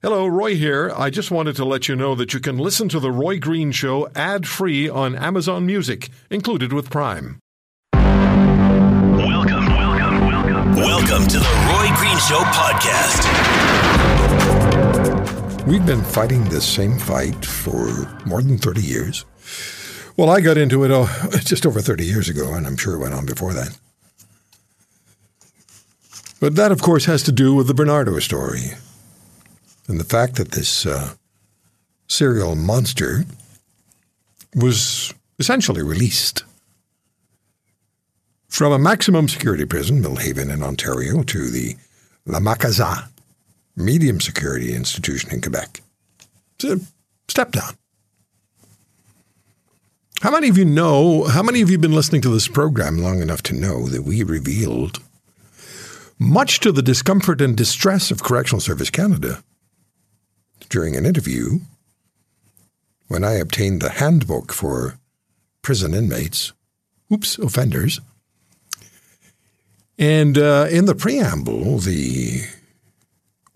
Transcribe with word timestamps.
Hello, 0.00 0.28
Roy 0.28 0.54
here. 0.54 0.92
I 0.96 1.10
just 1.10 1.32
wanted 1.32 1.56
to 1.56 1.64
let 1.64 1.88
you 1.88 1.96
know 1.96 2.14
that 2.14 2.32
you 2.32 2.38
can 2.38 2.56
listen 2.56 2.88
to 2.90 3.00
The 3.00 3.10
Roy 3.10 3.40
Green 3.40 3.72
Show 3.72 4.08
ad 4.14 4.46
free 4.46 4.88
on 4.88 5.16
Amazon 5.16 5.66
Music, 5.66 6.08
included 6.30 6.72
with 6.72 6.88
Prime. 6.88 7.40
Welcome, 7.94 9.66
welcome, 9.66 10.20
welcome. 10.20 10.76
Welcome 10.76 11.26
to 11.26 11.38
the 11.40 11.50
Roy 11.66 11.88
Green 11.96 12.16
Show 12.18 12.38
podcast. 12.54 13.26
We've 15.66 15.84
been 15.84 16.04
fighting 16.04 16.44
this 16.44 16.64
same 16.64 16.96
fight 16.96 17.44
for 17.44 17.88
more 18.24 18.40
than 18.40 18.56
30 18.56 18.80
years. 18.80 19.24
Well, 20.16 20.30
I 20.30 20.40
got 20.40 20.56
into 20.56 20.84
it 20.84 20.92
oh, 20.92 21.08
just 21.40 21.66
over 21.66 21.80
30 21.80 22.04
years 22.04 22.28
ago, 22.28 22.54
and 22.54 22.68
I'm 22.68 22.76
sure 22.76 22.94
it 22.94 23.00
went 23.00 23.14
on 23.14 23.26
before 23.26 23.52
that. 23.52 23.76
But 26.38 26.54
that, 26.54 26.70
of 26.70 26.82
course, 26.82 27.06
has 27.06 27.24
to 27.24 27.32
do 27.32 27.52
with 27.52 27.66
the 27.66 27.74
Bernardo 27.74 28.16
story 28.20 28.74
and 29.88 29.98
the 29.98 30.04
fact 30.04 30.36
that 30.36 30.52
this 30.52 30.86
uh, 30.86 31.14
serial 32.06 32.54
monster 32.54 33.24
was 34.54 35.12
essentially 35.38 35.82
released 35.82 36.44
from 38.48 38.72
a 38.72 38.78
maximum 38.78 39.28
security 39.28 39.64
prison, 39.64 40.02
Millhaven 40.02 40.50
in 40.50 40.62
Ontario, 40.62 41.22
to 41.22 41.50
the 41.50 41.76
La 42.26 42.38
Macaza 42.38 43.08
medium 43.76 44.20
security 44.20 44.74
institution 44.74 45.32
in 45.32 45.40
Quebec. 45.40 45.80
It's 46.54 46.64
a 46.64 46.80
step 47.28 47.52
down. 47.52 47.74
How 50.20 50.32
many 50.32 50.48
of 50.48 50.58
you 50.58 50.64
know, 50.64 51.24
how 51.24 51.44
many 51.44 51.60
of 51.60 51.68
you 51.68 51.74
have 51.74 51.80
been 51.80 51.92
listening 51.92 52.22
to 52.22 52.30
this 52.30 52.48
program 52.48 52.98
long 52.98 53.22
enough 53.22 53.42
to 53.44 53.54
know 53.54 53.86
that 53.86 54.02
we 54.02 54.24
revealed, 54.24 55.00
much 56.18 56.58
to 56.60 56.72
the 56.72 56.82
discomfort 56.82 57.40
and 57.40 57.56
distress 57.56 58.10
of 58.10 58.24
Correctional 58.24 58.60
Service 58.60 58.90
Canada, 58.90 59.44
during 60.68 60.96
an 60.96 61.06
interview 61.06 61.60
when 63.08 63.24
I 63.24 63.34
obtained 63.34 63.80
the 63.80 63.90
handbook 63.90 64.52
for 64.52 64.98
prison 65.62 65.94
inmates, 65.94 66.52
oops, 67.12 67.38
offenders. 67.38 68.00
And 69.98 70.38
uh, 70.38 70.68
in 70.70 70.84
the 70.84 70.94
preamble, 70.94 71.78
the 71.78 72.42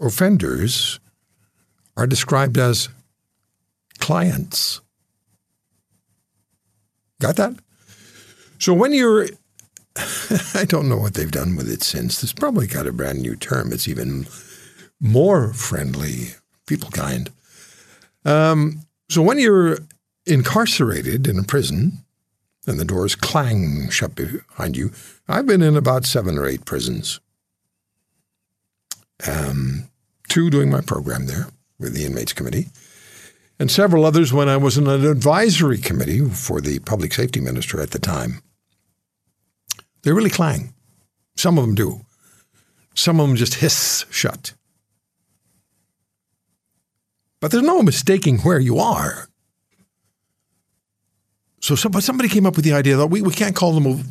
offenders 0.00 0.98
are 1.96 2.06
described 2.06 2.58
as 2.58 2.88
clients. 3.98 4.80
Got 7.20 7.36
that? 7.36 7.54
So 8.58 8.74
when 8.74 8.92
you're, 8.92 9.28
I 10.54 10.64
don't 10.64 10.88
know 10.88 10.96
what 10.96 11.14
they've 11.14 11.30
done 11.30 11.54
with 11.54 11.70
it 11.70 11.82
since. 11.82 12.22
It's 12.22 12.32
probably 12.32 12.66
got 12.66 12.86
a 12.86 12.92
brand 12.92 13.20
new 13.20 13.36
term. 13.36 13.72
It's 13.72 13.86
even 13.86 14.26
more 15.00 15.52
friendly 15.52 16.34
people 16.66 16.90
kind. 16.90 17.30
Um, 18.24 18.82
so 19.08 19.22
when 19.22 19.38
you're 19.38 19.78
incarcerated 20.26 21.26
in 21.26 21.38
a 21.38 21.42
prison 21.42 22.04
and 22.66 22.78
the 22.78 22.84
doors 22.84 23.14
clang 23.14 23.90
shut 23.90 24.14
behind 24.14 24.76
you, 24.76 24.92
I've 25.28 25.46
been 25.46 25.62
in 25.62 25.76
about 25.76 26.04
seven 26.04 26.38
or 26.38 26.46
eight 26.46 26.64
prisons. 26.64 27.20
Um, 29.26 29.88
two 30.28 30.50
doing 30.50 30.70
my 30.70 30.80
program 30.80 31.26
there 31.26 31.48
with 31.78 31.94
the 31.94 32.04
Inmates 32.04 32.32
Committee, 32.32 32.68
and 33.58 33.70
several 33.70 34.04
others 34.04 34.32
when 34.32 34.48
I 34.48 34.56
was 34.56 34.78
in 34.78 34.86
an 34.86 35.04
advisory 35.06 35.78
committee 35.78 36.28
for 36.28 36.60
the 36.60 36.78
public 36.80 37.12
safety 37.12 37.40
minister 37.40 37.80
at 37.80 37.90
the 37.90 37.98
time. 37.98 38.42
They 40.02 40.12
really 40.12 40.30
clang. 40.30 40.74
Some 41.36 41.58
of 41.58 41.64
them 41.64 41.74
do. 41.74 42.00
Some 42.94 43.20
of 43.20 43.28
them 43.28 43.36
just 43.36 43.54
hiss 43.54 44.04
shut. 44.10 44.54
But 47.42 47.50
there's 47.50 47.64
no 47.64 47.82
mistaking 47.82 48.38
where 48.38 48.60
you 48.60 48.78
are. 48.78 49.26
So 51.60 51.74
somebody 51.74 52.28
came 52.28 52.46
up 52.46 52.54
with 52.54 52.64
the 52.64 52.72
idea 52.72 52.96
that 52.96 53.08
we, 53.08 53.20
we 53.20 53.32
can't 53.32 53.56
call 53.56 53.72
them 53.72 54.04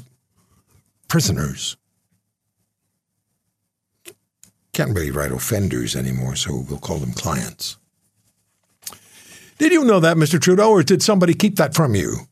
prisoners. 1.08 1.78
Can't 4.74 4.94
really 4.94 5.12
write 5.12 5.32
offenders 5.32 5.96
anymore, 5.96 6.36
so 6.36 6.66
we'll 6.70 6.80
call 6.80 6.98
them 6.98 7.14
clients. 7.14 7.78
Did 9.58 9.72
you 9.72 9.86
know 9.86 10.02
that, 10.02 10.18
Mr. 10.18 10.40
Trudeau, 10.40 10.70
or 10.70 10.84
did 10.84 11.02
somebody 11.02 11.34
keep 11.34 11.56
that 11.56 11.74
from 11.74 11.96
you? 11.96 12.28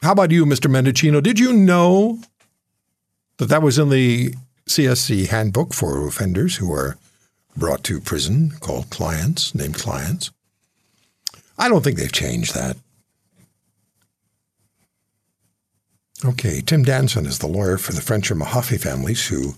How 0.00 0.12
about 0.12 0.30
you, 0.30 0.46
Mr. 0.46 0.70
Mendicino? 0.70 1.22
Did 1.22 1.38
you 1.38 1.52
know 1.52 2.18
that 3.36 3.50
that 3.50 3.60
was 3.60 3.78
in 3.78 3.90
the 3.90 4.34
CSC 4.66 5.28
handbook 5.28 5.74
for 5.74 6.06
offenders 6.06 6.56
who 6.56 6.72
are 6.72 6.96
brought 7.56 7.84
to 7.84 8.00
prison 8.00 8.52
called 8.60 8.90
clients, 8.90 9.54
named 9.54 9.74
clients. 9.74 10.30
I 11.56 11.68
don't 11.68 11.82
think 11.82 11.98
they've 11.98 12.12
changed 12.12 12.54
that. 12.54 12.76
Okay, 16.24 16.60
Tim 16.60 16.84
Danson 16.84 17.26
is 17.26 17.38
the 17.38 17.46
lawyer 17.46 17.76
for 17.76 17.92
the 17.92 18.00
French 18.00 18.30
and 18.30 18.40
Mahaffy 18.40 18.80
families 18.80 19.26
who 19.26 19.54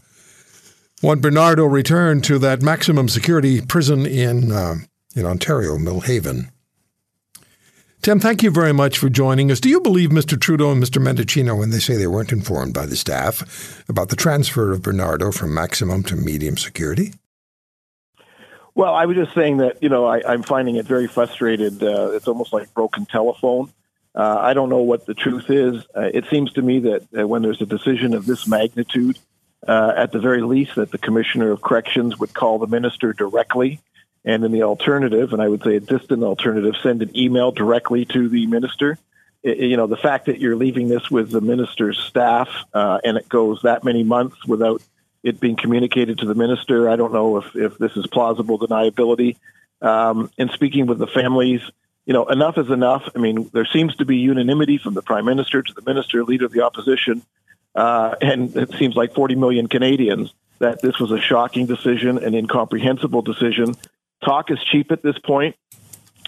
want 1.02 1.20
Bernardo 1.20 1.64
returned 1.64 2.24
to 2.24 2.38
that 2.40 2.62
maximum 2.62 3.08
security 3.08 3.60
prison 3.60 4.04
in 4.04 4.50
uh, 4.50 4.76
in 5.14 5.24
Ontario, 5.24 5.78
Millhaven. 5.78 6.50
Tim, 8.02 8.20
thank 8.20 8.42
you 8.42 8.50
very 8.50 8.72
much 8.72 8.98
for 8.98 9.08
joining 9.08 9.50
us. 9.50 9.58
Do 9.58 9.68
you 9.68 9.80
believe 9.80 10.10
Mr. 10.10 10.40
Trudeau 10.40 10.70
and 10.70 10.82
Mr. 10.82 11.02
Mendicino 11.02 11.58
when 11.58 11.70
they 11.70 11.78
say 11.78 11.96
they 11.96 12.06
weren't 12.06 12.30
informed 12.30 12.74
by 12.74 12.86
the 12.86 12.94
staff 12.94 13.82
about 13.88 14.10
the 14.10 14.16
transfer 14.16 14.70
of 14.70 14.82
Bernardo 14.82 15.32
from 15.32 15.54
maximum 15.54 16.02
to 16.04 16.16
medium 16.16 16.56
security? 16.56 17.14
Well, 18.76 18.94
I 18.94 19.06
was 19.06 19.16
just 19.16 19.32
saying 19.32 19.56
that 19.56 19.82
you 19.82 19.88
know 19.88 20.04
I, 20.04 20.34
am 20.34 20.42
finding 20.42 20.76
it 20.76 20.84
very 20.84 21.06
frustrated. 21.06 21.82
Uh, 21.82 22.10
it's 22.10 22.28
almost 22.28 22.53
like 22.53 22.75
broken 22.75 23.06
telephone. 23.06 23.72
Uh, 24.14 24.37
I 24.38 24.53
don't 24.53 24.69
know 24.69 24.82
what 24.82 25.06
the 25.06 25.14
truth 25.14 25.48
is. 25.48 25.82
Uh, 25.97 26.10
it 26.12 26.26
seems 26.31 26.53
to 26.53 26.62
me 26.62 26.81
that 26.81 27.26
when 27.26 27.41
there's 27.41 27.62
a 27.62 27.66
decision 27.66 28.12
of 28.12 28.26
this 28.26 28.47
magnitude, 28.47 29.19
uh, 29.66 29.94
at 29.97 30.12
the 30.12 30.19
very 30.19 30.42
least, 30.42 30.75
that 30.75 30.91
the 30.91 30.98
commissioner 30.98 31.53
of 31.53 31.62
corrections 31.62 32.19
would 32.19 32.34
call 32.34 32.59
the 32.59 32.66
minister 32.66 33.14
directly, 33.14 33.81
and 34.26 34.44
in 34.44 34.53
the 34.53 34.64
alternative, 34.64 35.32
and 35.32 35.41
I 35.41 35.48
would 35.48 35.62
say 35.62 35.76
a 35.76 35.81
distant 35.81 36.22
alternative, 36.22 36.75
send 36.82 37.00
an 37.00 37.16
email 37.16 37.53
directly 37.53 38.04
to 38.04 38.28
the 38.28 38.47
minister. 38.47 38.98
It, 39.43 39.56
you 39.56 39.78
know, 39.78 39.87
the 39.87 39.97
fact 39.97 40.26
that 40.26 40.38
you're 40.38 40.56
leaving 40.56 40.88
this 40.88 41.10
with 41.10 41.31
the 41.31 41.41
minister's 41.41 41.98
staff 41.98 42.50
uh, 42.75 42.98
and 43.03 43.16
it 43.16 43.26
goes 43.26 43.62
that 43.62 43.84
many 43.84 44.04
months 44.04 44.47
without 44.47 44.82
it 45.26 45.41
being 45.41 45.56
communicated 45.56 46.20
to 46.20 46.26
the 46.26 46.37
minister. 46.37 46.88
I 46.88 46.94
don't 46.94 47.12
know 47.12 47.38
if, 47.38 47.56
if 47.56 47.78
this 47.78 47.97
is 47.97 48.06
plausible 48.06 48.60
deniability. 48.60 49.37
Um, 49.82 50.31
and 50.38 50.50
speaking 50.53 50.87
with 50.87 50.98
the 50.98 51.09
families, 51.09 51.60
you 52.06 52.12
know, 52.12 52.26
enough 52.26 52.56
is 52.59 52.70
enough. 52.70 53.09
I 53.14 53.19
mean, 53.19 53.50
there 53.53 53.66
seems 53.66 53.97
to 53.97 54.04
be 54.04 54.19
unanimity 54.19 54.78
from 54.78 54.94
the 54.94 55.03
prime 55.03 55.25
minister 55.25 55.62
to 55.62 55.75
the 55.75 55.82
minister, 55.82 56.22
leader 56.22 56.47
of 56.47 56.53
the 56.53 56.62
opposition, 56.62 57.22
uh, 57.75 58.14
and 58.20 58.56
it 58.56 58.72
seems 58.75 58.94
like 58.94 59.14
40 59.14 59.34
million 59.34 59.66
Canadians 59.66 60.32
that 60.60 60.81
this 60.81 60.98
was 61.00 61.10
a 61.10 61.20
shocking 61.20 61.66
decision, 61.66 62.19
an 62.19 62.34
incomprehensible 62.34 63.22
decision. 63.22 63.76
Talk 64.25 64.53
is 64.53 64.58
cheap 64.70 64.93
at 64.93 65.03
this 65.03 65.19
point. 65.19 65.56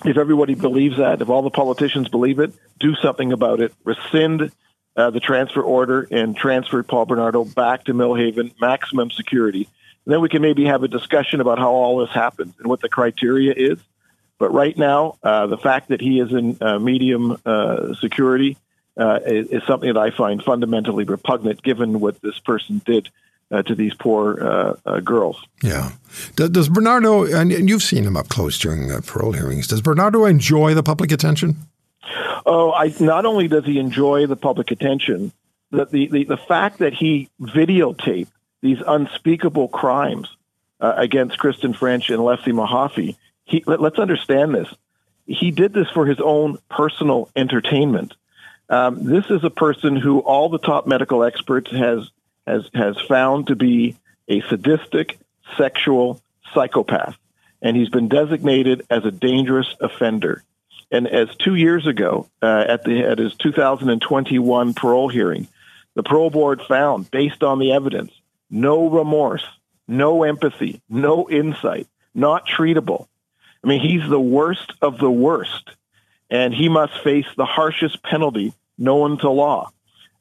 If 0.05 0.17
everybody 0.17 0.55
believes 0.55 0.99
that, 0.99 1.23
if 1.23 1.29
all 1.29 1.43
the 1.43 1.51
politicians 1.51 2.09
believe 2.09 2.41
it, 2.41 2.53
do 2.81 2.97
something 2.97 3.33
about 3.33 3.61
it. 3.61 3.73
Rescind 3.85 4.51
uh, 4.99 5.11
the 5.11 5.21
transfer 5.21 5.63
order 5.63 6.09
and 6.11 6.37
transfer 6.37 6.83
Paul 6.83 7.07
Bernardo 7.07 7.45
back 7.45 7.85
to 7.85 7.95
Millhaven, 7.95 8.53
maximum 8.61 9.13
security. 9.13 9.69
And 10.05 10.13
then 10.13 10.21
we 10.21 10.29
can 10.29 10.43
maybe 10.43 10.65
have 10.65 10.83
a 10.83 10.89
discussion 10.89 11.41
about 11.41 11.59
how 11.59 11.71
all 11.71 11.99
this 11.99 12.11
happens 12.11 12.55
and 12.59 12.67
what 12.67 12.81
the 12.81 12.89
criteria 12.89 13.55
is. 13.57 13.79
But 14.39 14.53
right 14.53 14.77
now, 14.77 15.17
uh, 15.23 15.47
the 15.47 15.57
fact 15.57 15.89
that 15.89 16.01
he 16.01 16.19
is 16.19 16.33
in 16.33 16.59
uh, 16.61 16.81
medium 16.81 17.41
uh, 17.47 17.95
security 17.95 18.57
uh, 18.97 19.21
is, 19.25 19.47
is, 19.49 19.63
something 19.69 19.93
that 19.93 20.01
I 20.01 20.11
find 20.11 20.43
fundamentally 20.43 21.05
repugnant, 21.05 21.63
given 21.63 22.01
what 22.01 22.21
this 22.21 22.39
person 22.41 22.83
did 22.85 23.09
uh, 23.53 23.63
to 23.63 23.77
these 23.77 23.95
poor 23.95 24.77
girls. 25.05 25.41
Yeah. 25.63 25.93
Does, 26.35 26.51
does 26.51 26.69
Bernardo, 26.69 27.25
and, 27.25 27.53
and, 27.53 27.69
you've 27.69 27.85
seen 27.85 28.03
him 28.03 28.17
up 28.17 28.29
close 28.29 28.59
during 28.59 28.91
parole 29.03 29.33
hearings, 29.33 29.69
does 29.69 29.81
Bernardo 29.81 30.25
enjoy 30.25 30.75
the 30.75 30.83
public 30.83 31.13
attention? 31.13 31.57
Oh, 32.47 32.73
I, 32.73 32.95
not 33.01 33.27
only 33.27 33.49
does 33.49 33.65
he 33.65 33.79
enjoy 33.79 34.27
the 34.27 34.37
public 34.37 34.71
attention, 34.71 35.33
the, 35.71 35.85
the, 35.85 36.07
the, 36.09 36.25
the 36.25 36.37
fact 36.37 36.79
that 36.79 36.95
he 36.95 37.29
videotaped 37.41 38.29
these 38.63 38.79
unspeakable 38.87 39.69
crimes 39.69 40.29
uh, 40.81 40.95
against 40.97 41.39
Kristen 41.39 41.75
French 41.75 42.11
and 42.11 42.25
Leslie 42.25 42.53
Mahaffy, 42.53 43.17
he, 43.45 43.63
let, 43.67 43.81
us 43.81 43.99
understand 43.99 44.55
this. 44.55 44.69
He 45.27 45.51
did 45.51 45.73
this 45.73 45.89
for 45.91 46.07
his 46.07 46.21
own 46.21 46.59
personal 46.71 47.31
entertainment. 47.37 48.15
Um, 48.71 49.05
this 49.05 49.27
is 49.31 49.45
a 49.45 49.51
person 49.51 49.97
who 49.97 50.21
all 50.21 50.49
the 50.49 50.59
top 50.59 50.87
medical 50.87 51.25
experts 51.25 51.71
has 51.71 52.09
has 52.47 52.69
has 52.75 52.97
found 53.09 53.49
to 53.49 53.57
be 53.57 53.97
a 54.27 54.41
sadistic, 54.43 55.19
sexual 55.57 56.21
psychopath, 56.55 57.17
and 57.61 57.77
he's 57.77 57.89
been 57.91 58.09
designated 58.09 58.87
as 58.91 59.05
a 59.05 59.11
dangerous 59.11 59.75
offender. 59.81 60.43
And 60.91 61.07
as 61.07 61.29
two 61.37 61.55
years 61.55 61.87
ago, 61.87 62.29
uh, 62.43 62.65
at 62.67 62.85
the 62.85 63.05
at 63.05 63.19
his 63.19 63.35
2021 63.37 64.75
parole 64.75 65.09
hearing, 65.09 65.47
the 65.95 66.03
parole 66.03 66.31
board 66.31 66.63
found, 66.63 67.11
based 67.11 67.43
on 67.43 67.59
the 67.59 67.73
evidence, 67.73 68.13
no 68.51 68.89
remorse 68.89 69.45
no 69.89 70.23
empathy, 70.23 70.83
no 70.89 71.29
insight, 71.29 71.89
not 72.15 72.47
treatable. 72.47 73.09
I 73.65 73.69
mean, 73.69 73.81
he's 73.81 74.09
the 74.09 74.21
worst 74.21 74.75
of 74.83 74.99
the 74.99 75.11
worst, 75.11 75.71
and 76.31 76.55
he 76.55 76.69
must 76.69 77.03
face 77.03 77.27
the 77.37 77.47
harshest 77.47 78.03
penalty 78.03 78.53
known 78.77 79.19
to 79.19 79.31
law 79.31 79.73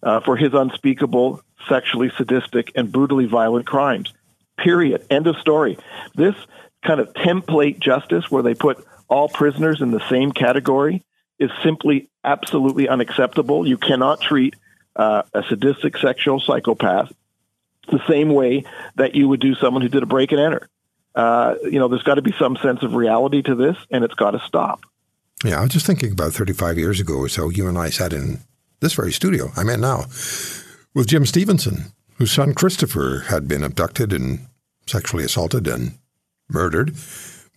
uh, 0.02 0.22
for 0.22 0.38
his 0.38 0.54
unspeakable, 0.54 1.42
sexually 1.68 2.12
sadistic, 2.18 2.72
and 2.76 2.92
brutally 2.92 3.26
violent 3.26 3.68
crimes. 3.68 4.12
Period. 4.58 5.06
End 5.12 5.28
of 5.28 5.36
story. 5.38 5.78
This 6.16 6.36
kind 6.88 7.00
of 7.00 7.14
template 7.14 7.80
justice 7.80 8.32
where 8.32 8.42
they 8.42 8.56
put 8.56 8.84
all 9.10 9.28
prisoners 9.28 9.82
in 9.82 9.92
the 9.92 10.02
same 10.10 10.32
category 10.32 11.04
is 11.38 11.52
simply 11.64 12.10
absolutely 12.24 12.88
unacceptable. 12.88 13.68
You 13.68 13.78
cannot 13.78 14.22
treat 14.22 14.56
uh, 14.96 15.24
a 15.34 15.44
sadistic 15.44 15.98
sexual 15.98 16.40
psychopath 16.40 17.14
the 17.90 18.02
same 18.08 18.30
way 18.30 18.66
that 18.96 19.16
you 19.16 19.28
would 19.28 19.40
do 19.40 19.56
someone 19.56 19.82
who 19.82 19.90
did 19.90 20.04
a 20.04 20.08
break 20.08 20.32
and 20.32 20.42
enter. 20.42 20.68
Uh, 21.14 21.56
you 21.64 21.80
know, 21.80 21.88
there's 21.88 22.04
got 22.04 22.16
to 22.16 22.22
be 22.22 22.34
some 22.38 22.58
sense 22.58 22.84
of 22.84 22.94
reality 22.94 23.42
to 23.42 23.56
this, 23.56 23.78
and 23.92 24.04
it's 24.04 24.14
got 24.14 24.32
to 24.32 24.40
stop. 24.40 24.82
Yeah, 25.44 25.60
I 25.60 25.62
was 25.64 25.72
just 25.72 25.86
thinking 25.86 26.12
about 26.12 26.34
35 26.34 26.78
years 26.78 27.00
ago 27.00 27.16
or 27.16 27.30
so, 27.30 27.50
you 27.50 27.68
and 27.68 27.78
I 27.78 27.90
sat 27.90 28.14
in 28.14 28.40
this 28.80 28.94
very 28.94 29.12
studio, 29.12 29.52
I'm 29.56 29.70
in 29.70 29.82
now, 29.82 30.06
with 30.94 31.08
Jim 31.08 31.26
Stephenson, 31.26 31.94
whose 32.18 32.32
son 32.32 32.54
Christopher 32.54 33.26
had 33.28 33.48
been 33.48 33.64
abducted 33.64 34.14
and 34.14 34.48
sexually 34.86 35.24
assaulted 35.24 35.68
and 35.68 35.98
murdered 36.50 36.96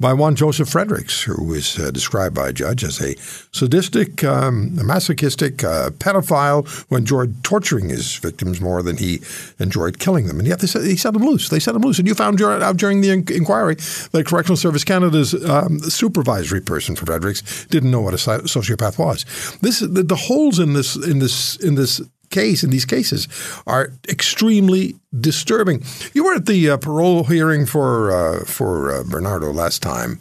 by 0.01 0.15
one 0.15 0.35
Joseph 0.35 0.71
Fredericks, 0.71 1.23
who 1.23 1.45
was 1.45 1.79
uh, 1.79 1.91
described 1.91 2.35
by 2.35 2.49
a 2.49 2.53
judge 2.55 2.83
as 2.83 3.01
a 3.03 3.15
sadistic, 3.53 4.25
um, 4.25 4.75
a 4.81 4.83
masochistic 4.83 5.63
uh, 5.63 5.91
pedophile 5.91 6.67
who 6.89 6.97
enjoyed 6.97 7.45
torturing 7.45 7.91
his 7.91 8.17
victims 8.17 8.63
more 8.63 8.83
than 8.83 8.97
he 8.97 9.21
enjoyed 9.59 9.99
killing 9.99 10.27
them. 10.27 10.39
And 10.39 10.49
yet 10.49 10.61
they 10.61 10.67
set, 10.67 10.85
he 10.85 10.97
set 10.97 11.13
them 11.13 11.23
loose. 11.23 11.51
They 11.51 11.61
set 11.61 11.75
them 11.75 11.83
loose. 11.83 11.99
And 11.99 12.09
you 12.09 12.15
found 12.15 12.41
out 12.41 12.79
during 12.79 13.03
the 13.03 13.11
inquiry 13.11 13.75
that 14.13 14.25
Correctional 14.27 14.57
Service 14.57 14.85
Canada's 14.85 15.35
um, 15.45 15.79
supervisory 15.81 16.63
person 16.63 16.97
for 16.97 17.05
Fredericks 17.05 17.67
didn't 17.67 17.91
know 17.91 18.01
what 18.01 18.15
a 18.15 18.17
sociopath 18.17 18.99
was. 18.99 19.27
This 19.61 19.81
the, 19.81 20.03
the 20.03 20.17
holes 20.17 20.59
in 20.59 20.73
this 20.73 20.97
in 20.97 21.19
this 21.19 21.57
in 21.57 21.75
this 21.75 22.01
case 22.31 22.63
in 22.65 22.71
these 22.71 22.85
cases 22.85 23.29
are 23.67 23.93
extremely 24.09 24.97
disturbing. 25.19 25.85
You 26.15 26.25
were 26.25 26.35
at 26.35 26.47
the 26.47 26.71
uh, 26.71 26.77
parole 26.79 27.25
hearing 27.25 27.67
for 27.67 28.11
uh, 28.13 28.45
for 28.45 28.93
uh, 28.93 29.05
Bernardo 29.05 29.53
last 29.53 29.83
time. 29.83 30.21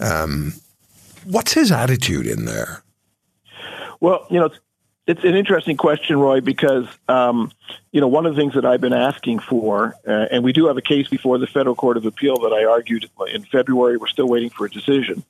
Um, 0.00 0.54
what's 1.24 1.52
his 1.52 1.70
attitude 1.70 2.26
in 2.26 2.44
there? 2.44 2.82
Well, 4.00 4.26
you 4.30 4.38
know, 4.40 4.46
it's, 4.46 4.58
it's 5.06 5.24
an 5.24 5.34
interesting 5.34 5.76
question, 5.76 6.18
Roy, 6.18 6.40
because 6.40 6.86
um, 7.08 7.52
you 7.92 8.00
know 8.00 8.08
one 8.08 8.26
of 8.26 8.34
the 8.34 8.40
things 8.40 8.54
that 8.54 8.64
I've 8.64 8.80
been 8.80 8.94
asking 8.94 9.40
for, 9.40 9.94
uh, 10.06 10.26
and 10.30 10.42
we 10.42 10.52
do 10.52 10.66
have 10.66 10.76
a 10.76 10.82
case 10.82 11.08
before 11.08 11.38
the 11.38 11.46
federal 11.46 11.74
court 11.74 11.96
of 11.96 12.06
appeal 12.06 12.38
that 12.38 12.52
I 12.52 12.64
argued 12.64 13.10
in 13.32 13.44
February. 13.44 13.96
We're 13.96 14.06
still 14.06 14.28
waiting 14.28 14.50
for 14.50 14.66
a 14.66 14.70
decision. 14.70 15.24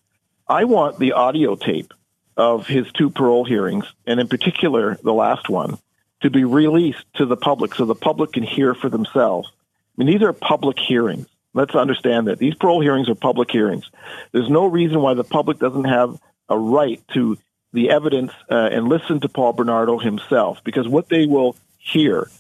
I 0.47 0.65
want 0.65 0.99
the 0.99 1.13
audio 1.13 1.57
tape 1.57 1.93
of 2.37 2.67
his 2.67 2.91
two 2.93 3.11
parole 3.11 3.45
hearings, 3.45 3.87
and 4.07 4.21
in 4.21 4.29
particular 4.29 4.99
the 5.03 5.13
last 5.13 5.49
one, 5.49 5.79
to 6.25 6.31
be 6.31 6.45
released 6.45 7.05
to 7.17 7.27
the 7.27 7.37
public 7.37 7.75
so 7.75 7.85
the 7.85 7.95
public 7.95 8.33
can 8.33 8.43
hear 8.43 8.75
for 8.75 8.89
themselves. 8.89 9.53
I 9.53 9.93
mean, 10.03 10.09
these 10.11 10.23
are 10.23 10.33
public 10.33 10.79
hearings. 10.79 11.27
Let's 11.53 11.75
understand 11.75 12.29
that. 12.29 12.39
These 12.39 12.55
parole 12.55 12.81
hearings 12.81 13.11
are 13.11 13.15
public 13.15 13.51
hearings. 13.51 13.91
There's 14.33 14.49
no 14.49 14.65
reason 14.65 15.03
why 15.03 15.13
the 15.13 15.23
public 15.23 15.59
doesn't 15.59 15.85
have 15.85 16.19
a 16.49 16.59
right 16.59 17.01
to 17.13 17.37
the 17.75 17.91
evidence 17.91 18.33
uh, 18.51 18.55
and 18.73 18.89
listen 18.89 19.21
to 19.21 19.29
Paul 19.29 19.53
Bernardo 19.53 19.99
himself 19.99 20.65
because 20.65 20.89
what 20.89 21.11
they 21.11 21.27
will 21.27 21.57
hear 21.77 22.31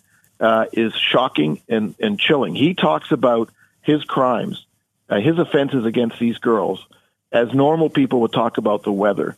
uh, 0.41 0.65
is 0.73 0.95
shocking 0.95 1.61
and, 1.69 1.95
and 2.01 2.19
chilling. 2.19 2.55
He 2.55 2.73
talks 2.73 3.13
about 3.13 3.51
his 3.83 4.03
crimes, 4.05 4.65
uh, 5.11 5.21
his 5.21 5.39
offenses 5.39 5.85
against 5.85 6.19
these 6.19 6.39
girls, 6.39 6.83
as 7.31 7.53
normal 7.53 7.91
people 7.91 8.23
would 8.23 8.33
talk 8.33 8.57
about 8.57 8.83
the 8.83 8.93
weather. 8.93 9.37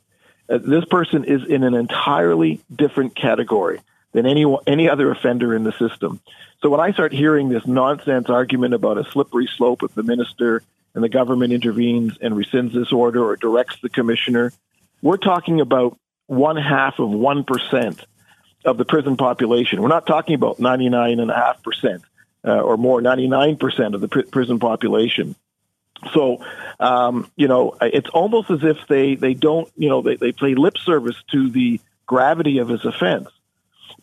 Uh, 0.49 0.58
this 0.58 0.84
person 0.84 1.25
is 1.25 1.44
in 1.44 1.64
an 1.64 1.75
entirely 1.75 2.60
different 2.72 3.16
category 3.16 3.81
than 4.12 4.26
any 4.26 4.44
any 4.66 4.88
other 4.88 5.10
offender 5.10 5.54
in 5.54 5.64
the 5.64 5.72
system. 5.72 6.20
So 6.62 6.70
when 6.70 6.80
I 6.80 6.92
start 6.92 7.12
hearing 7.12 7.48
this 7.48 7.66
nonsense 7.66 8.30
argument 8.30 8.74
about 8.74 8.98
a 8.98 9.04
slippery 9.04 9.48
slope 9.56 9.82
if 9.82 9.94
the 9.94 10.02
minister 10.02 10.62
and 10.94 11.04
the 11.04 11.08
government 11.08 11.52
intervenes 11.52 12.16
and 12.18 12.34
rescinds 12.34 12.72
this 12.72 12.92
order 12.92 13.22
or 13.22 13.36
directs 13.36 13.78
the 13.82 13.90
commissioner, 13.90 14.52
we're 15.02 15.18
talking 15.18 15.60
about 15.60 15.98
one 16.26 16.56
half 16.56 16.98
of 16.98 17.10
one 17.10 17.44
percent 17.44 18.04
of 18.64 18.78
the 18.78 18.84
prison 18.84 19.16
population. 19.16 19.82
We're 19.82 19.88
not 19.88 20.06
talking 20.06 20.34
about 20.34 20.58
ninety 20.58 20.88
nine 20.88 21.20
and 21.20 21.30
a 21.30 21.34
half 21.34 21.62
percent 21.62 22.02
uh, 22.44 22.60
or 22.60 22.76
more, 22.76 23.02
ninety 23.02 23.28
nine 23.28 23.56
percent 23.56 23.94
of 23.94 24.00
the 24.00 24.08
pr- 24.08 24.22
prison 24.22 24.58
population. 24.58 25.36
So, 26.12 26.44
um, 26.78 27.30
you 27.36 27.48
know, 27.48 27.76
it's 27.80 28.08
almost 28.10 28.50
as 28.50 28.62
if 28.62 28.86
they, 28.86 29.14
they 29.14 29.34
don't, 29.34 29.70
you 29.76 29.88
know, 29.88 30.02
they, 30.02 30.16
they 30.16 30.32
play 30.32 30.54
lip 30.54 30.76
service 30.78 31.16
to 31.32 31.48
the 31.48 31.80
gravity 32.04 32.58
of 32.58 32.68
his 32.68 32.84
offense. 32.84 33.28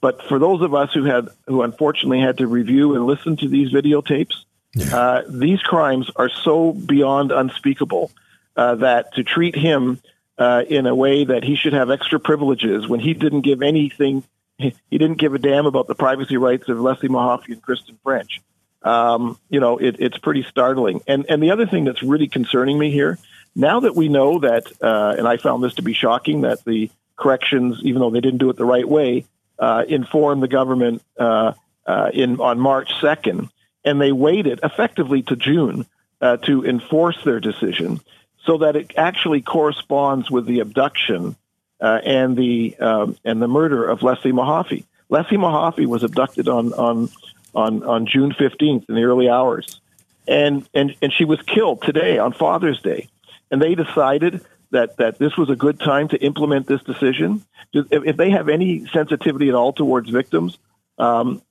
But 0.03 0.21
for 0.23 0.37
those 0.37 0.61
of 0.61 0.75
us 0.75 0.91
who 0.93 1.05
had, 1.05 1.29
who 1.47 1.61
unfortunately 1.61 2.19
had 2.19 2.39
to 2.39 2.45
review 2.45 2.93
and 2.93 3.05
listen 3.05 3.37
to 3.37 3.47
these 3.47 3.71
videotapes, 3.71 4.33
yeah. 4.75 4.93
uh, 4.93 5.23
these 5.29 5.61
crimes 5.61 6.11
are 6.17 6.29
so 6.29 6.73
beyond 6.73 7.31
unspeakable 7.31 8.11
uh, 8.57 8.75
that 8.75 9.13
to 9.13 9.23
treat 9.23 9.55
him 9.55 10.01
uh, 10.37 10.63
in 10.67 10.87
a 10.87 10.93
way 10.93 11.23
that 11.23 11.45
he 11.45 11.55
should 11.55 11.71
have 11.71 11.89
extra 11.89 12.19
privileges 12.19 12.85
when 12.85 12.99
he 12.99 13.13
didn't 13.13 13.43
give 13.43 13.61
anything, 13.61 14.23
he, 14.57 14.75
didn't 14.91 15.19
give 15.19 15.35
a 15.35 15.39
damn 15.39 15.67
about 15.67 15.87
the 15.87 15.95
privacy 15.95 16.35
rights 16.35 16.67
of 16.67 16.81
Leslie 16.81 17.07
Mahaffy 17.07 17.53
and 17.53 17.61
Kristen 17.61 17.97
French. 18.03 18.41
Um, 18.81 19.39
you 19.49 19.61
know, 19.61 19.77
it, 19.77 19.95
it's 19.99 20.17
pretty 20.17 20.43
startling. 20.43 20.99
And 21.07 21.27
and 21.29 21.41
the 21.41 21.51
other 21.51 21.65
thing 21.65 21.85
that's 21.85 22.03
really 22.03 22.27
concerning 22.27 22.77
me 22.77 22.91
here, 22.91 23.19
now 23.55 23.79
that 23.79 23.95
we 23.95 24.09
know 24.09 24.39
that, 24.39 24.65
uh, 24.81 25.15
and 25.17 25.25
I 25.25 25.37
found 25.37 25.63
this 25.63 25.75
to 25.75 25.81
be 25.81 25.93
shocking, 25.93 26.41
that 26.41 26.65
the 26.65 26.91
corrections, 27.15 27.79
even 27.83 28.01
though 28.01 28.09
they 28.09 28.19
didn't 28.19 28.39
do 28.39 28.49
it 28.49 28.57
the 28.57 28.65
right 28.65 28.87
way, 28.87 29.23
uh, 29.59 29.83
informed 29.87 30.41
the 30.43 30.47
government 30.47 31.01
uh, 31.17 31.53
uh, 31.85 32.09
in 32.13 32.39
on 32.39 32.59
March 32.59 32.91
2nd, 33.01 33.49
and 33.83 34.01
they 34.01 34.11
waited 34.11 34.59
effectively 34.63 35.21
to 35.23 35.35
June 35.35 35.85
uh, 36.21 36.37
to 36.37 36.65
enforce 36.65 37.17
their 37.23 37.39
decision, 37.39 37.99
so 38.45 38.59
that 38.59 38.75
it 38.75 38.93
actually 38.97 39.41
corresponds 39.41 40.31
with 40.31 40.45
the 40.45 40.59
abduction 40.59 41.35
uh, 41.81 41.99
and 42.03 42.37
the 42.37 42.75
um, 42.79 43.17
and 43.25 43.41
the 43.41 43.47
murder 43.47 43.85
of 43.85 44.03
Leslie 44.03 44.31
Mahaffy. 44.31 44.85
Leslie 45.09 45.37
Mahaffy 45.37 45.85
was 45.85 46.03
abducted 46.03 46.47
on 46.47 46.73
on 46.73 47.09
on 47.53 47.83
on 47.83 48.05
June 48.05 48.31
15th 48.31 48.85
in 48.87 48.95
the 48.95 49.03
early 49.03 49.29
hours, 49.29 49.81
and 50.27 50.67
and 50.73 50.95
and 51.01 51.13
she 51.13 51.25
was 51.25 51.41
killed 51.41 51.81
today 51.81 52.17
on 52.17 52.31
Father's 52.31 52.81
Day, 52.81 53.09
and 53.51 53.61
they 53.61 53.75
decided 53.75 54.41
that 54.73 54.97
that 54.97 55.17
this 55.17 55.37
was 55.37 55.49
a 55.49 55.55
good 55.55 55.79
time 55.79 56.09
to 56.09 56.17
implement 56.17 56.67
this 56.67 56.83
decision. 56.83 57.45
If 57.71 58.17
they 58.17 58.31
have 58.31 58.49
any 58.49 58.85
sensitivity 58.87 59.47
at 59.49 59.55
all 59.55 59.71
towards 59.71 60.09
victims, 60.09 60.57
um, 60.97 61.41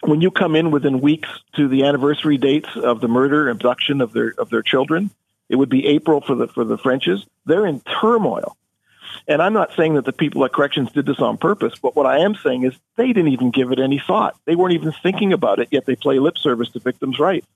when 0.00 0.20
you 0.20 0.30
come 0.30 0.56
in 0.56 0.70
within 0.70 1.00
weeks 1.00 1.28
to 1.56 1.68
the 1.68 1.84
anniversary 1.84 2.38
dates 2.38 2.68
of 2.74 3.00
the 3.00 3.08
murder 3.08 3.48
abduction 3.50 4.00
of 4.00 4.12
their 4.12 4.34
of 4.38 4.48
their 4.50 4.62
children, 4.62 5.10
it 5.48 5.56
would 5.56 5.68
be 5.68 5.86
April 5.88 6.20
for 6.20 6.34
the 6.34 6.48
for 6.48 6.64
the 6.64 6.78
Frenches. 6.78 7.26
They're 7.44 7.66
in 7.66 7.80
turmoil. 8.00 8.56
And 9.26 9.42
I'm 9.42 9.52
not 9.52 9.72
saying 9.76 9.94
that 9.94 10.04
the 10.04 10.12
people 10.12 10.44
at 10.44 10.52
corrections 10.52 10.92
did 10.92 11.04
this 11.04 11.18
on 11.18 11.36
purpose, 11.36 11.74
but 11.80 11.94
what 11.94 12.06
I 12.06 12.18
am 12.18 12.36
saying 12.36 12.64
is 12.64 12.74
they 12.96 13.08
didn't 13.08 13.32
even 13.32 13.50
give 13.50 13.70
it 13.70 13.78
any 13.78 14.02
thought. 14.04 14.36
They 14.44 14.54
weren't 14.54 14.74
even 14.74 14.92
thinking 15.02 15.32
about 15.32 15.58
it, 15.58 15.68
yet 15.70 15.84
they 15.84 15.96
play 15.96 16.18
lip 16.18 16.38
service 16.38 16.70
to 16.70 16.78
victims' 16.78 17.18
rights. 17.18 17.46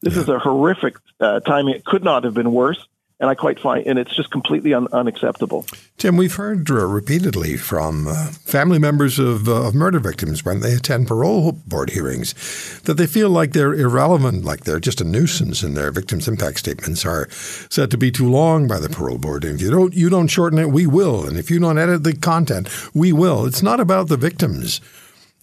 This 0.00 0.16
is 0.16 0.28
a 0.28 0.38
horrific 0.38 0.96
uh, 1.18 1.40
timing. 1.40 1.74
It 1.74 1.84
could 1.84 2.04
not 2.04 2.24
have 2.24 2.32
been 2.32 2.52
worse 2.52 2.86
and 3.20 3.28
I 3.28 3.34
quite 3.34 3.60
find, 3.60 3.86
and 3.86 3.98
it's 3.98 4.16
just 4.16 4.30
completely 4.30 4.72
un- 4.72 4.88
unacceptable. 4.92 5.66
Tim, 5.98 6.16
we've 6.16 6.34
heard 6.34 6.70
uh, 6.70 6.86
repeatedly 6.86 7.58
from 7.58 8.08
uh, 8.08 8.28
family 8.28 8.78
members 8.78 9.18
of, 9.18 9.46
uh, 9.46 9.66
of 9.66 9.74
murder 9.74 10.00
victims 10.00 10.42
when 10.42 10.60
they 10.60 10.72
attend 10.72 11.06
parole 11.06 11.52
board 11.52 11.90
hearings 11.90 12.80
that 12.84 12.94
they 12.94 13.06
feel 13.06 13.28
like 13.28 13.52
they're 13.52 13.74
irrelevant, 13.74 14.44
like 14.44 14.64
they're 14.64 14.80
just 14.80 15.02
a 15.02 15.04
nuisance, 15.04 15.62
and 15.62 15.76
their 15.76 15.92
victims' 15.92 16.26
impact 16.26 16.58
statements 16.58 17.04
are 17.04 17.28
said 17.30 17.90
to 17.90 17.98
be 17.98 18.10
too 18.10 18.28
long 18.28 18.66
by 18.66 18.80
the 18.80 18.88
parole 18.88 19.18
board. 19.18 19.44
And 19.44 19.56
if 19.56 19.60
you 19.60 19.70
don't, 19.70 19.94
you 19.94 20.08
don't 20.08 20.28
shorten 20.28 20.58
it, 20.58 20.70
we 20.70 20.86
will, 20.86 21.26
and 21.26 21.36
if 21.36 21.50
you 21.50 21.58
don't 21.58 21.78
edit 21.78 22.04
the 22.04 22.16
content, 22.16 22.68
we 22.94 23.12
will. 23.12 23.44
It's 23.44 23.62
not 23.62 23.80
about 23.80 24.08
the 24.08 24.16
victims. 24.16 24.80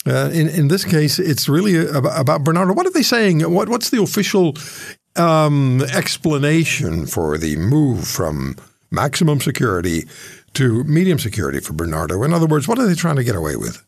Uh, 0.07 0.31
in 0.33 0.47
in 0.47 0.67
this 0.69 0.85
case, 0.85 1.19
it's 1.19 1.47
really 1.49 1.75
about, 1.85 2.19
about 2.19 2.43
Bernardo. 2.43 2.73
What 2.73 2.87
are 2.87 2.91
they 2.91 3.03
saying? 3.03 3.41
What 3.51 3.69
what's 3.69 3.89
the 3.89 4.01
official 4.01 4.53
um, 5.17 5.81
explanation 5.93 7.05
for 7.05 7.37
the 7.37 7.55
move 7.57 8.07
from 8.07 8.55
maximum 8.91 9.41
security 9.41 10.07
to 10.53 10.83
medium 10.83 11.19
security 11.19 11.59
for 11.59 11.73
Bernardo? 11.73 12.23
In 12.23 12.33
other 12.33 12.47
words, 12.47 12.67
what 12.67 12.79
are 12.79 12.87
they 12.87 12.95
trying 12.95 13.17
to 13.17 13.23
get 13.23 13.35
away 13.35 13.55
with? 13.55 13.83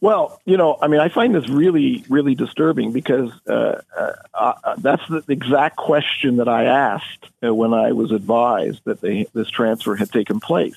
Well, 0.00 0.40
you 0.44 0.56
know, 0.56 0.78
I 0.80 0.86
mean, 0.86 1.00
I 1.00 1.08
find 1.08 1.34
this 1.34 1.48
really, 1.48 2.04
really 2.08 2.36
disturbing 2.36 2.92
because 2.92 3.32
uh, 3.48 3.82
uh, 3.96 4.12
uh, 4.32 4.76
that's 4.78 5.02
the 5.08 5.24
exact 5.28 5.76
question 5.76 6.36
that 6.36 6.48
I 6.48 6.66
asked 6.66 7.26
uh, 7.42 7.52
when 7.52 7.74
I 7.74 7.92
was 7.92 8.12
advised 8.12 8.80
that 8.84 9.00
they, 9.00 9.26
this 9.34 9.50
transfer 9.50 9.96
had 9.96 10.10
taken 10.12 10.38
place. 10.38 10.76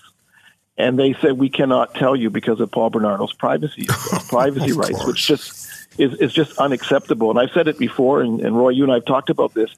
And 0.75 0.98
they 0.98 1.13
said, 1.13 1.34
we 1.34 1.50
cannot 1.50 1.94
tell 1.94 2.16
you 2.16 2.32
because 2.32 2.60
of 2.60 2.72
Paul 2.72 2.90
Bernardo's 2.90 3.34
privacy, 3.34 3.86
privacy 4.30 4.72
rights, 4.72 4.98
course. 4.98 5.06
which 5.06 5.28
just 5.28 5.71
is, 5.98 6.14
is 6.20 6.34
just 6.34 6.58
unacceptable. 6.58 7.30
And 7.30 7.40
I've 7.40 7.52
said 7.52 7.68
it 7.68 7.78
before, 7.78 8.22
and, 8.22 8.42
and 8.42 8.58
Roy, 8.58 8.70
you 8.70 8.84
and 8.84 8.92
I 8.92 8.96
have 8.96 9.06
talked 9.06 9.30
about 9.30 9.54
this. 9.54 9.70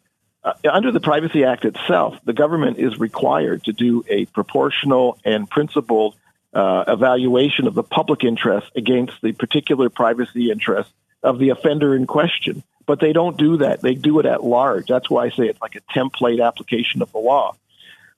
Uh, 0.44 0.54
under 0.70 0.92
the 0.92 1.00
Privacy 1.00 1.46
Act 1.46 1.66
itself, 1.66 2.18
the 2.26 2.34
government 2.34 2.78
is 2.78 3.00
required 3.00 3.64
to 3.66 3.74
do 3.74 4.04
a 4.10 4.26
proportional 4.26 5.18
and 5.24 5.50
principled 5.50 6.16
uh, 6.54 6.84
evaluation 6.88 7.66
of 7.68 7.74
the 7.74 7.84
public 7.84 8.24
interest 8.24 8.70
against 8.76 9.14
the 9.22 9.32
particular 9.32 9.90
privacy 9.90 10.52
interest 10.52 10.92
of 11.24 11.40
the 11.40 11.50
offender 11.50 11.96
in 11.96 12.06
question. 12.06 12.64
But 12.86 13.00
they 13.00 13.14
don't 13.14 13.38
do 13.38 13.58
that. 13.58 13.82
They 13.82 13.96
do 13.96 14.20
it 14.20 14.26
at 14.26 14.44
large. 14.44 14.88
That's 14.88 15.10
why 15.10 15.26
I 15.26 15.30
say 15.30 15.48
it's 15.48 15.62
like 15.62 15.76
a 15.76 15.82
template 15.98 16.46
application 16.46 17.02
of 17.02 17.12
the 17.12 17.20
law. 17.20 17.56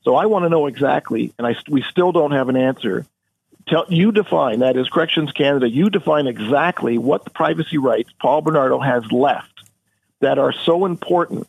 So 0.02 0.16
I 0.16 0.26
want 0.26 0.46
to 0.46 0.50
know 0.50 0.68
exactly, 0.68 1.34
and 1.38 1.48
I, 1.48 1.56
we 1.70 1.84
still 1.84 2.12
don't 2.12 2.32
have 2.32 2.50
an 2.50 2.58
answer. 2.58 3.06
Tell, 3.68 3.86
you 3.90 4.12
define, 4.12 4.60
that 4.60 4.78
is 4.78 4.88
Corrections 4.90 5.32
Canada, 5.32 5.68
you 5.68 5.90
define 5.90 6.28
exactly 6.28 6.98
what 7.00 7.24
the 7.24 7.32
privacy 7.32 7.80
rights 7.80 8.12
Paul 8.22 8.42
Bernardo 8.42 8.80
has 8.80 9.12
left 9.12 9.64
that 10.20 10.38
are 10.38 10.54
so 10.54 10.86
important, 10.86 11.48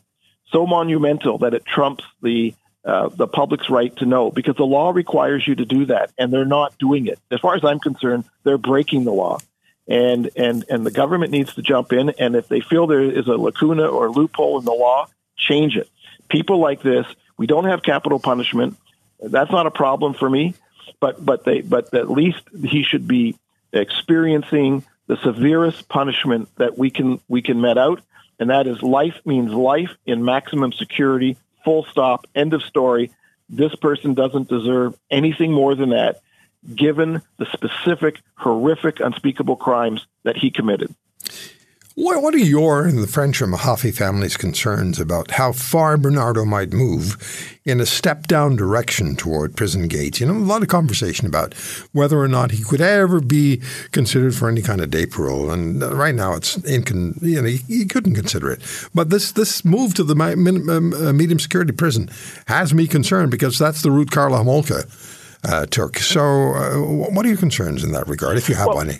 so 0.51 0.65
monumental 0.65 1.37
that 1.39 1.53
it 1.53 1.65
trumps 1.65 2.03
the 2.21 2.55
uh, 2.83 3.09
the 3.09 3.27
public's 3.27 3.69
right 3.69 3.93
to 3.97 4.05
know 4.05 4.31
because 4.31 4.55
the 4.55 4.65
law 4.65 4.91
requires 4.91 5.45
you 5.45 5.55
to 5.55 5.65
do 5.65 5.85
that, 5.87 6.09
and 6.17 6.31
they're 6.31 6.45
not 6.45 6.77
doing 6.77 7.07
it. 7.07 7.19
As 7.29 7.41
far 7.41 7.53
as 7.55 7.65
I'm 7.65 7.79
concerned, 7.79 8.23
they're 8.45 8.57
breaking 8.57 9.03
the 9.03 9.11
law, 9.11 9.39
and 9.87 10.29
and 10.37 10.63
and 10.69 10.85
the 10.85 10.91
government 10.91 11.31
needs 11.31 11.53
to 11.55 11.61
jump 11.61 11.91
in. 11.91 12.11
And 12.11 12.35
if 12.35 12.47
they 12.47 12.61
feel 12.61 12.87
there 12.87 13.03
is 13.03 13.27
a 13.27 13.35
lacuna 13.35 13.85
or 13.87 14.09
loophole 14.09 14.57
in 14.57 14.65
the 14.65 14.71
law, 14.71 15.07
change 15.35 15.75
it. 15.75 15.89
People 16.29 16.59
like 16.59 16.81
this, 16.81 17.05
we 17.37 17.45
don't 17.45 17.65
have 17.65 17.83
capital 17.83 18.19
punishment. 18.19 18.77
That's 19.19 19.51
not 19.51 19.67
a 19.67 19.71
problem 19.71 20.13
for 20.13 20.29
me, 20.29 20.55
but 20.99 21.23
but 21.23 21.43
they 21.43 21.61
but 21.61 21.93
at 21.93 22.09
least 22.09 22.41
he 22.63 22.83
should 22.83 23.07
be 23.07 23.35
experiencing 23.73 24.83
the 25.07 25.17
severest 25.17 25.87
punishment 25.87 26.49
that 26.57 26.77
we 26.77 26.89
can 26.89 27.19
we 27.27 27.41
can 27.41 27.61
met 27.61 27.77
out, 27.77 28.01
and 28.39 28.49
that 28.49 28.67
is 28.67 28.81
life 28.81 29.19
means 29.25 29.51
life 29.51 29.95
in 30.05 30.23
maximum 30.23 30.71
security 30.71 31.37
full 31.63 31.83
stop, 31.85 32.25
end 32.33 32.53
of 32.53 32.63
story. 32.63 33.11
This 33.49 33.75
person 33.75 34.13
doesn't 34.13 34.47
deserve 34.47 34.97
anything 35.11 35.51
more 35.51 35.75
than 35.75 35.89
that, 35.89 36.21
given 36.73 37.21
the 37.37 37.45
specific, 37.47 38.21
horrific, 38.35 38.99
unspeakable 39.01 39.57
crimes 39.57 40.05
that 40.23 40.37
he 40.37 40.49
committed. 40.49 40.93
What, 41.99 42.21
what 42.21 42.35
are 42.35 42.37
your 42.37 42.85
and 42.85 42.99
the 42.99 43.07
French 43.07 43.41
or 43.41 43.47
Mahaffy 43.47 43.91
family's 43.91 44.37
concerns 44.37 44.99
about 44.99 45.31
how 45.31 45.51
far 45.51 45.97
Bernardo 45.97 46.45
might 46.45 46.71
move 46.71 47.57
in 47.65 47.81
a 47.81 47.87
step 47.87 48.27
down 48.27 48.55
direction 48.55 49.15
toward 49.15 49.55
prison 49.55 49.87
gates? 49.87 50.19
You 50.19 50.27
know, 50.27 50.33
a 50.33 50.37
lot 50.37 50.61
of 50.61 50.67
conversation 50.67 51.25
about 51.25 51.55
whether 51.93 52.19
or 52.19 52.27
not 52.27 52.51
he 52.51 52.63
could 52.63 52.81
ever 52.81 53.19
be 53.19 53.63
considered 53.93 54.35
for 54.35 54.47
any 54.47 54.61
kind 54.61 54.79
of 54.79 54.91
day 54.91 55.07
parole. 55.07 55.49
And 55.49 55.81
uh, 55.81 55.95
right 55.95 56.13
now 56.13 56.35
it's 56.35 56.57
incon- 56.57 57.19
you 57.19 57.41
know, 57.41 57.47
he, 57.47 57.57
he 57.67 57.85
couldn't 57.85 58.13
consider 58.13 58.51
it. 58.51 58.61
But 58.93 59.09
this, 59.09 59.31
this 59.31 59.65
move 59.65 59.95
to 59.95 60.03
the 60.03 60.13
um, 60.13 60.93
uh, 60.93 61.13
medium 61.13 61.39
security 61.39 61.71
prison 61.71 62.11
has 62.45 62.75
me 62.75 62.85
concerned 62.85 63.31
because 63.31 63.57
that's 63.57 63.81
the 63.81 63.89
route 63.89 64.11
Karla 64.11 64.43
Homolka 64.43 64.85
uh, 65.43 65.65
took. 65.65 65.97
So, 65.97 66.21
uh, 66.21 66.77
what 67.11 67.25
are 67.25 67.29
your 67.29 67.39
concerns 67.39 67.83
in 67.83 67.91
that 67.93 68.07
regard, 68.07 68.37
if 68.37 68.49
you 68.49 68.53
have 68.53 68.67
well, 68.67 68.81
any? 68.81 68.99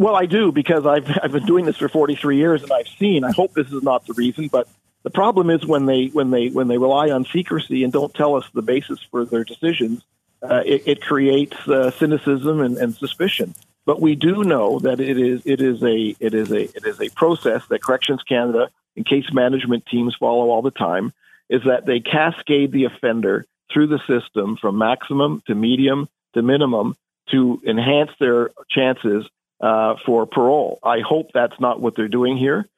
Well, 0.00 0.16
I 0.16 0.24
do 0.24 0.50
because 0.50 0.86
I've 0.86 1.06
I've 1.22 1.32
been 1.32 1.44
doing 1.44 1.66
this 1.66 1.76
for 1.76 1.86
43 1.86 2.38
years 2.38 2.62
and 2.62 2.72
I've 2.72 2.88
seen. 2.88 3.22
I 3.22 3.32
hope 3.32 3.52
this 3.52 3.70
is 3.70 3.82
not 3.82 4.06
the 4.06 4.14
reason, 4.14 4.48
but 4.48 4.66
the 5.02 5.10
problem 5.10 5.50
is 5.50 5.66
when 5.66 5.84
they 5.84 6.06
when 6.06 6.30
they 6.30 6.48
when 6.48 6.68
they 6.68 6.78
rely 6.78 7.10
on 7.10 7.26
secrecy 7.26 7.84
and 7.84 7.92
don't 7.92 8.14
tell 8.14 8.34
us 8.34 8.46
the 8.54 8.62
basis 8.62 8.98
for 9.10 9.26
their 9.26 9.44
decisions, 9.44 10.02
uh, 10.42 10.62
it, 10.64 10.84
it, 10.86 11.02
creates 11.02 11.54
uh, 11.68 11.90
cynicism 11.90 12.62
and, 12.62 12.78
and, 12.78 12.94
suspicion. 12.94 13.54
But 13.84 14.00
we 14.00 14.14
do 14.14 14.42
know 14.42 14.78
that 14.78 15.00
it 15.00 15.18
is 15.18 15.42
it 15.44 15.60
is 15.60 15.82
a 15.82 16.16
it 16.18 16.32
is 16.32 16.50
a 16.50 16.62
it 16.62 16.86
is 16.86 16.98
a 16.98 17.10
process 17.10 17.66
that 17.68 17.82
Corrections 17.82 18.22
Canada 18.22 18.70
and 18.96 19.04
case 19.04 19.30
management 19.34 19.84
teams 19.84 20.16
follow 20.18 20.48
all 20.48 20.62
the 20.62 20.70
time. 20.70 21.12
Is 21.50 21.64
that 21.64 21.84
they 21.84 22.00
cascade 22.00 22.72
the 22.72 22.84
offender 22.84 23.44
through 23.70 23.88
the 23.88 24.00
system 24.06 24.56
from 24.56 24.78
maximum 24.78 25.42
to 25.46 25.54
medium 25.54 26.08
to 26.32 26.40
minimum 26.40 26.96
to 27.32 27.60
enhance 27.66 28.12
their 28.18 28.50
chances 28.70 29.26
uh, 29.60 29.96
for 30.06 30.26
parole. 30.26 30.78
I 30.82 31.00
hope 31.00 31.30
that's 31.32 31.58
not 31.60 31.80
what 31.80 31.94
they're 31.94 32.08
doing 32.08 32.36
here, 32.36 32.68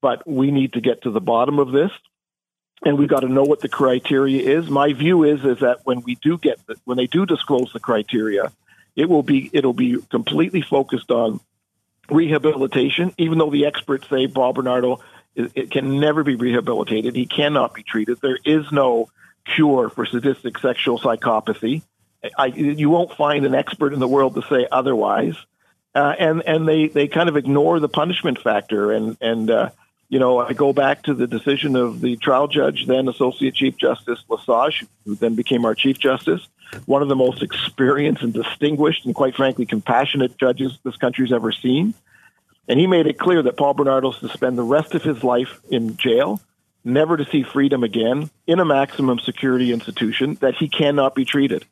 but 0.00 0.26
we 0.26 0.50
need 0.50 0.74
to 0.74 0.80
get 0.80 1.02
to 1.02 1.10
the 1.10 1.20
bottom 1.20 1.58
of 1.58 1.72
this, 1.72 1.90
and 2.84 2.98
we've 2.98 3.08
got 3.08 3.20
to 3.20 3.28
know 3.28 3.44
what 3.44 3.60
the 3.60 3.68
criteria 3.68 4.58
is. 4.58 4.68
My 4.68 4.92
view 4.92 5.24
is 5.24 5.44
is 5.44 5.60
that 5.60 5.80
when 5.84 6.02
we 6.02 6.16
do 6.16 6.38
get 6.38 6.64
the, 6.66 6.76
when 6.84 6.96
they 6.96 7.06
do 7.06 7.26
disclose 7.26 7.72
the 7.72 7.80
criteria, 7.80 8.52
it 8.96 9.08
will 9.08 9.22
be 9.22 9.50
it'll 9.52 9.72
be 9.72 9.98
completely 10.10 10.62
focused 10.62 11.10
on 11.10 11.40
rehabilitation. 12.10 13.12
Even 13.18 13.38
though 13.38 13.50
the 13.50 13.66
experts 13.66 14.08
say 14.08 14.26
Bob 14.26 14.56
Bernardo 14.56 15.00
it, 15.34 15.52
it 15.54 15.70
can 15.70 16.00
never 16.00 16.24
be 16.24 16.34
rehabilitated, 16.34 17.14
he 17.14 17.26
cannot 17.26 17.74
be 17.74 17.82
treated. 17.82 18.20
There 18.20 18.38
is 18.44 18.70
no 18.72 19.08
cure 19.44 19.88
for 19.88 20.06
sadistic 20.06 20.58
sexual 20.58 20.98
psychopathy. 20.98 21.82
I, 22.38 22.46
you 22.46 22.88
won't 22.88 23.16
find 23.16 23.44
an 23.44 23.54
expert 23.54 23.92
in 23.92 23.98
the 23.98 24.06
world 24.06 24.36
to 24.36 24.42
say 24.42 24.66
otherwise 24.70 25.34
uh, 25.94 26.14
and 26.18 26.42
and 26.46 26.66
they 26.66 26.88
they 26.88 27.08
kind 27.08 27.28
of 27.28 27.36
ignore 27.36 27.80
the 27.80 27.88
punishment 27.88 28.40
factor. 28.40 28.92
And 28.92 29.16
and 29.20 29.50
uh, 29.50 29.70
you 30.08 30.18
know 30.18 30.38
I 30.38 30.52
go 30.52 30.72
back 30.72 31.04
to 31.04 31.14
the 31.14 31.26
decision 31.26 31.76
of 31.76 32.00
the 32.00 32.16
trial 32.16 32.48
judge 32.48 32.86
then 32.86 33.08
Associate 33.08 33.54
Chief 33.54 33.76
Justice 33.76 34.22
Lesage 34.28 34.86
who 35.04 35.14
then 35.14 35.34
became 35.34 35.64
our 35.64 35.74
Chief 35.74 35.98
Justice. 35.98 36.46
One 36.86 37.02
of 37.02 37.08
the 37.08 37.16
most 37.16 37.42
experienced 37.42 38.22
and 38.22 38.32
distinguished 38.32 39.04
and 39.04 39.14
quite 39.14 39.36
frankly 39.36 39.66
compassionate 39.66 40.38
judges 40.38 40.78
this 40.84 40.96
country's 40.96 41.32
ever 41.32 41.52
seen. 41.52 41.92
And 42.68 42.80
he 42.80 42.86
made 42.86 43.06
it 43.06 43.18
clear 43.18 43.42
that 43.42 43.58
Paul 43.58 43.74
Bernardo 43.74 44.12
is 44.12 44.18
to 44.20 44.28
spend 44.28 44.56
the 44.56 44.62
rest 44.62 44.94
of 44.94 45.02
his 45.02 45.22
life 45.22 45.60
in 45.70 45.96
jail 45.96 46.40
never 46.84 47.16
to 47.16 47.24
see 47.26 47.42
freedom 47.42 47.84
again 47.84 48.30
in 48.46 48.58
a 48.58 48.64
maximum 48.64 49.18
security 49.18 49.72
institution 49.72 50.36
that 50.40 50.54
he 50.54 50.68
cannot 50.68 51.14
be 51.14 51.24
treated 51.24 51.64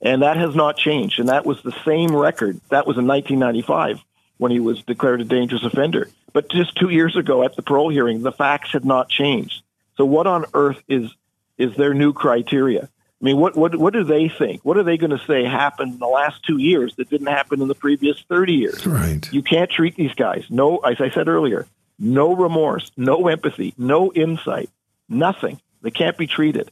and 0.00 0.22
that 0.22 0.36
has 0.36 0.54
not 0.54 0.76
changed. 0.76 1.18
And 1.18 1.28
that 1.28 1.46
was 1.46 1.62
the 1.62 1.74
same 1.84 2.14
record. 2.14 2.60
That 2.70 2.86
was 2.86 2.98
in 2.98 3.06
1995 3.06 4.00
when 4.38 4.52
he 4.52 4.60
was 4.60 4.82
declared 4.82 5.20
a 5.20 5.24
dangerous 5.24 5.64
offender. 5.64 6.08
But 6.32 6.50
just 6.50 6.76
two 6.76 6.90
years 6.90 7.16
ago 7.16 7.42
at 7.42 7.56
the 7.56 7.62
parole 7.62 7.90
hearing, 7.90 8.22
the 8.22 8.32
facts 8.32 8.72
had 8.72 8.84
not 8.84 9.08
changed. 9.08 9.62
So 9.96 10.04
what 10.04 10.26
on 10.26 10.44
earth 10.54 10.82
is 10.88 11.10
is 11.56 11.74
their 11.74 11.92
new 11.92 12.12
criteria? 12.12 12.88
I 13.20 13.24
mean, 13.24 13.38
what 13.38 13.56
what 13.56 13.74
what 13.74 13.92
do 13.92 14.04
they 14.04 14.28
think? 14.28 14.64
What 14.64 14.76
are 14.76 14.84
they 14.84 14.96
going 14.96 15.10
to 15.10 15.24
say 15.26 15.44
happened 15.44 15.94
in 15.94 15.98
the 15.98 16.06
last 16.06 16.44
two 16.44 16.58
years 16.58 16.94
that 16.96 17.10
didn't 17.10 17.26
happen 17.26 17.60
in 17.60 17.66
the 17.66 17.74
previous 17.74 18.22
thirty 18.28 18.54
years? 18.54 18.86
Right. 18.86 19.30
You 19.32 19.42
can't 19.42 19.70
treat 19.70 19.96
these 19.96 20.14
guys. 20.14 20.44
No, 20.50 20.78
as 20.78 21.00
I 21.00 21.10
said 21.10 21.26
earlier, 21.26 21.66
no 21.98 22.36
remorse, 22.36 22.92
no 22.96 23.26
empathy, 23.26 23.74
no 23.76 24.12
insight, 24.12 24.70
nothing. 25.08 25.60
They 25.82 25.90
can't 25.90 26.16
be 26.16 26.28
treated. 26.28 26.70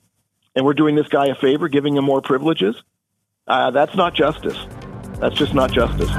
And 0.54 0.64
we're 0.64 0.74
doing 0.74 0.94
this 0.94 1.08
guy 1.08 1.26
a 1.26 1.34
favor, 1.34 1.68
giving 1.68 1.96
him 1.96 2.04
more 2.04 2.22
privileges. 2.22 2.80
Uh, 3.48 3.70
that's 3.70 3.94
not 3.94 4.12
justice. 4.14 4.58
That's 5.20 5.36
just 5.36 5.54
not 5.54 5.70
justice. 5.70 6.10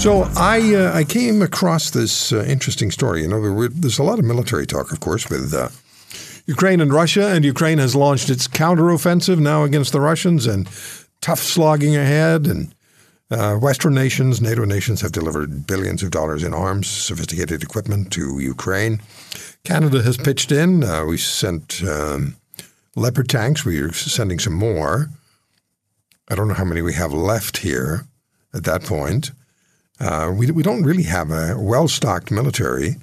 So 0.00 0.28
I 0.36 0.74
uh, 0.74 0.92
I 0.94 1.04
came 1.04 1.42
across 1.42 1.90
this 1.90 2.32
uh, 2.32 2.44
interesting 2.44 2.90
story. 2.90 3.22
You 3.22 3.28
know, 3.28 3.68
there's 3.68 3.98
a 3.98 4.04
lot 4.04 4.18
of 4.18 4.24
military 4.24 4.66
talk, 4.66 4.92
of 4.92 5.00
course, 5.00 5.28
with 5.28 5.52
uh, 5.52 5.70
Ukraine 6.46 6.80
and 6.80 6.92
Russia, 6.92 7.28
and 7.28 7.44
Ukraine 7.44 7.78
has 7.78 7.96
launched 7.96 8.30
its 8.30 8.46
counteroffensive 8.46 9.38
now 9.38 9.64
against 9.64 9.92
the 9.92 10.00
Russians, 10.00 10.46
and 10.46 10.68
tough 11.20 11.40
slogging 11.40 11.96
ahead. 11.96 12.46
And 12.46 12.74
uh, 13.30 13.56
Western 13.56 13.94
nations, 13.94 14.40
NATO 14.40 14.64
nations, 14.64 15.00
have 15.00 15.10
delivered 15.10 15.66
billions 15.66 16.02
of 16.02 16.10
dollars 16.10 16.44
in 16.44 16.54
arms, 16.54 16.86
sophisticated 16.86 17.62
equipment 17.62 18.12
to 18.12 18.38
Ukraine. 18.38 19.00
Canada 19.64 20.02
has 20.02 20.16
pitched 20.16 20.52
in. 20.52 20.84
Uh, 20.84 21.06
we 21.06 21.16
sent. 21.16 21.82
Um, 21.82 22.36
Leopard 22.96 23.28
tanks, 23.28 23.64
we 23.64 23.80
are 23.80 23.92
sending 23.92 24.38
some 24.38 24.54
more. 24.54 25.10
I 26.28 26.34
don't 26.34 26.48
know 26.48 26.54
how 26.54 26.64
many 26.64 26.80
we 26.82 26.94
have 26.94 27.12
left 27.12 27.58
here 27.58 28.06
at 28.52 28.64
that 28.64 28.84
point. 28.84 29.32
Uh, 30.00 30.32
we, 30.36 30.50
we 30.50 30.62
don't 30.62 30.84
really 30.84 31.04
have 31.04 31.30
a 31.30 31.56
well 31.58 31.88
stocked 31.88 32.30
military. 32.30 32.96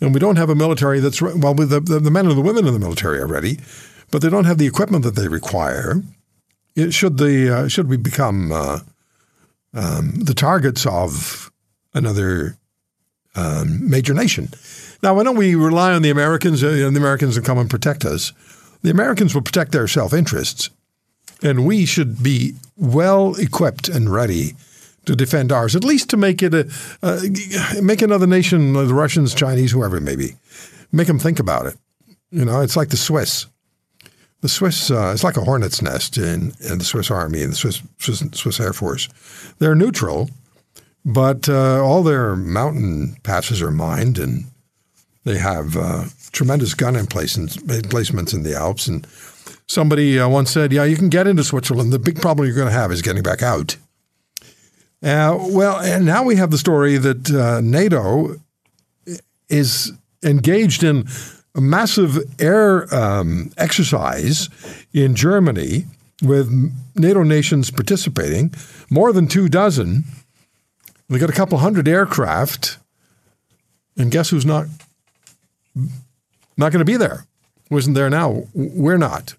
And 0.00 0.12
we 0.12 0.20
don't 0.20 0.36
have 0.36 0.50
a 0.50 0.54
military 0.54 0.98
that's, 0.98 1.22
well, 1.22 1.54
the, 1.54 1.78
the, 1.78 2.00
the, 2.00 2.10
men 2.10 2.26
and 2.26 2.36
the 2.36 2.42
women 2.42 2.66
in 2.66 2.72
the 2.72 2.80
military 2.80 3.20
are 3.20 3.26
ready, 3.26 3.60
but 4.10 4.20
they 4.20 4.28
don't 4.28 4.46
have 4.46 4.58
the 4.58 4.66
equipment 4.66 5.04
that 5.04 5.14
they 5.14 5.28
require. 5.28 6.02
It, 6.74 6.92
should, 6.92 7.18
the, 7.18 7.48
uh, 7.48 7.68
should 7.68 7.88
we 7.88 7.96
become 7.96 8.50
uh, 8.50 8.80
um, 9.72 10.14
the 10.16 10.34
targets 10.34 10.86
of 10.86 11.52
another 11.94 12.56
um, 13.36 13.88
major 13.88 14.12
nation? 14.12 14.48
Now, 15.04 15.20
I 15.20 15.22
know 15.22 15.32
we 15.32 15.54
rely 15.54 15.92
on 15.92 16.02
the 16.02 16.10
Americans, 16.10 16.64
and 16.64 16.72
uh, 16.72 16.90
the 16.90 16.96
Americans 16.96 17.36
to 17.36 17.42
come 17.42 17.58
and 17.58 17.70
protect 17.70 18.04
us. 18.04 18.32
The 18.82 18.90
Americans 18.90 19.34
will 19.34 19.42
protect 19.42 19.72
their 19.72 19.88
self 19.88 20.12
interests, 20.12 20.70
and 21.42 21.66
we 21.66 21.86
should 21.86 22.22
be 22.22 22.54
well 22.76 23.34
equipped 23.36 23.88
and 23.88 24.12
ready 24.12 24.54
to 25.06 25.16
defend 25.16 25.50
ours, 25.50 25.74
at 25.74 25.84
least 25.84 26.10
to 26.10 26.16
make 26.16 26.42
it 26.42 26.54
a 26.54 26.70
uh, 27.02 27.20
make 27.82 28.02
another 28.02 28.26
nation, 28.26 28.72
the 28.72 28.94
Russians, 28.94 29.34
Chinese, 29.34 29.72
whoever 29.72 29.96
it 29.96 30.02
may 30.02 30.16
be, 30.16 30.34
make 30.92 31.06
them 31.06 31.18
think 31.18 31.38
about 31.38 31.66
it. 31.66 31.76
You 32.30 32.44
know, 32.44 32.60
it's 32.60 32.76
like 32.76 32.88
the 32.88 32.96
Swiss. 32.96 33.46
The 34.40 34.48
Swiss, 34.48 34.90
uh, 34.90 35.12
it's 35.14 35.22
like 35.22 35.36
a 35.36 35.44
hornet's 35.44 35.80
nest 35.80 36.18
in, 36.18 36.52
in 36.68 36.78
the 36.78 36.84
Swiss 36.84 37.12
Army 37.12 37.42
and 37.42 37.52
the 37.52 37.56
Swiss, 37.56 37.80
Swiss, 37.98 38.24
Swiss 38.32 38.58
Air 38.58 38.72
Force. 38.72 39.08
They're 39.60 39.76
neutral, 39.76 40.30
but 41.04 41.48
uh, 41.48 41.80
all 41.84 42.02
their 42.02 42.34
mountain 42.34 43.16
passes 43.22 43.62
are 43.62 43.70
mined, 43.70 44.18
and 44.18 44.46
they 45.24 45.38
have 45.38 45.76
uh, 45.76 46.04
tremendous 46.32 46.74
gun 46.74 46.96
emplacements 46.96 48.32
in 48.32 48.42
the 48.42 48.54
Alps. 48.56 48.86
And 48.86 49.06
somebody 49.66 50.18
uh, 50.18 50.28
once 50.28 50.50
said, 50.50 50.72
"Yeah, 50.72 50.84
you 50.84 50.96
can 50.96 51.08
get 51.08 51.26
into 51.26 51.44
Switzerland. 51.44 51.92
The 51.92 51.98
big 51.98 52.20
problem 52.20 52.46
you're 52.46 52.56
going 52.56 52.68
to 52.68 52.72
have 52.72 52.92
is 52.92 53.02
getting 53.02 53.22
back 53.22 53.42
out." 53.42 53.76
Uh, 55.02 55.36
well, 55.50 55.80
and 55.80 56.06
now 56.06 56.22
we 56.22 56.36
have 56.36 56.50
the 56.50 56.58
story 56.58 56.96
that 56.96 57.30
uh, 57.30 57.60
NATO 57.60 58.36
is 59.48 59.92
engaged 60.24 60.84
in 60.84 61.06
a 61.54 61.60
massive 61.60 62.18
air 62.40 62.92
um, 62.94 63.50
exercise 63.58 64.48
in 64.92 65.14
Germany 65.14 65.86
with 66.22 66.50
NATO 66.94 67.24
nations 67.24 67.70
participating, 67.70 68.54
more 68.90 69.12
than 69.12 69.26
two 69.26 69.48
dozen. 69.48 70.04
They 71.08 71.18
got 71.18 71.30
a 71.30 71.34
couple 71.34 71.58
hundred 71.58 71.88
aircraft, 71.88 72.78
and 73.98 74.10
guess 74.10 74.30
who's 74.30 74.46
not 74.46 74.66
not 76.56 76.72
going 76.72 76.84
to 76.84 76.90
be 76.90 76.96
there? 76.96 77.26
Wasn't 77.70 77.94
there 77.94 78.10
now? 78.10 78.44
We're 78.54 78.98
not. 78.98 79.34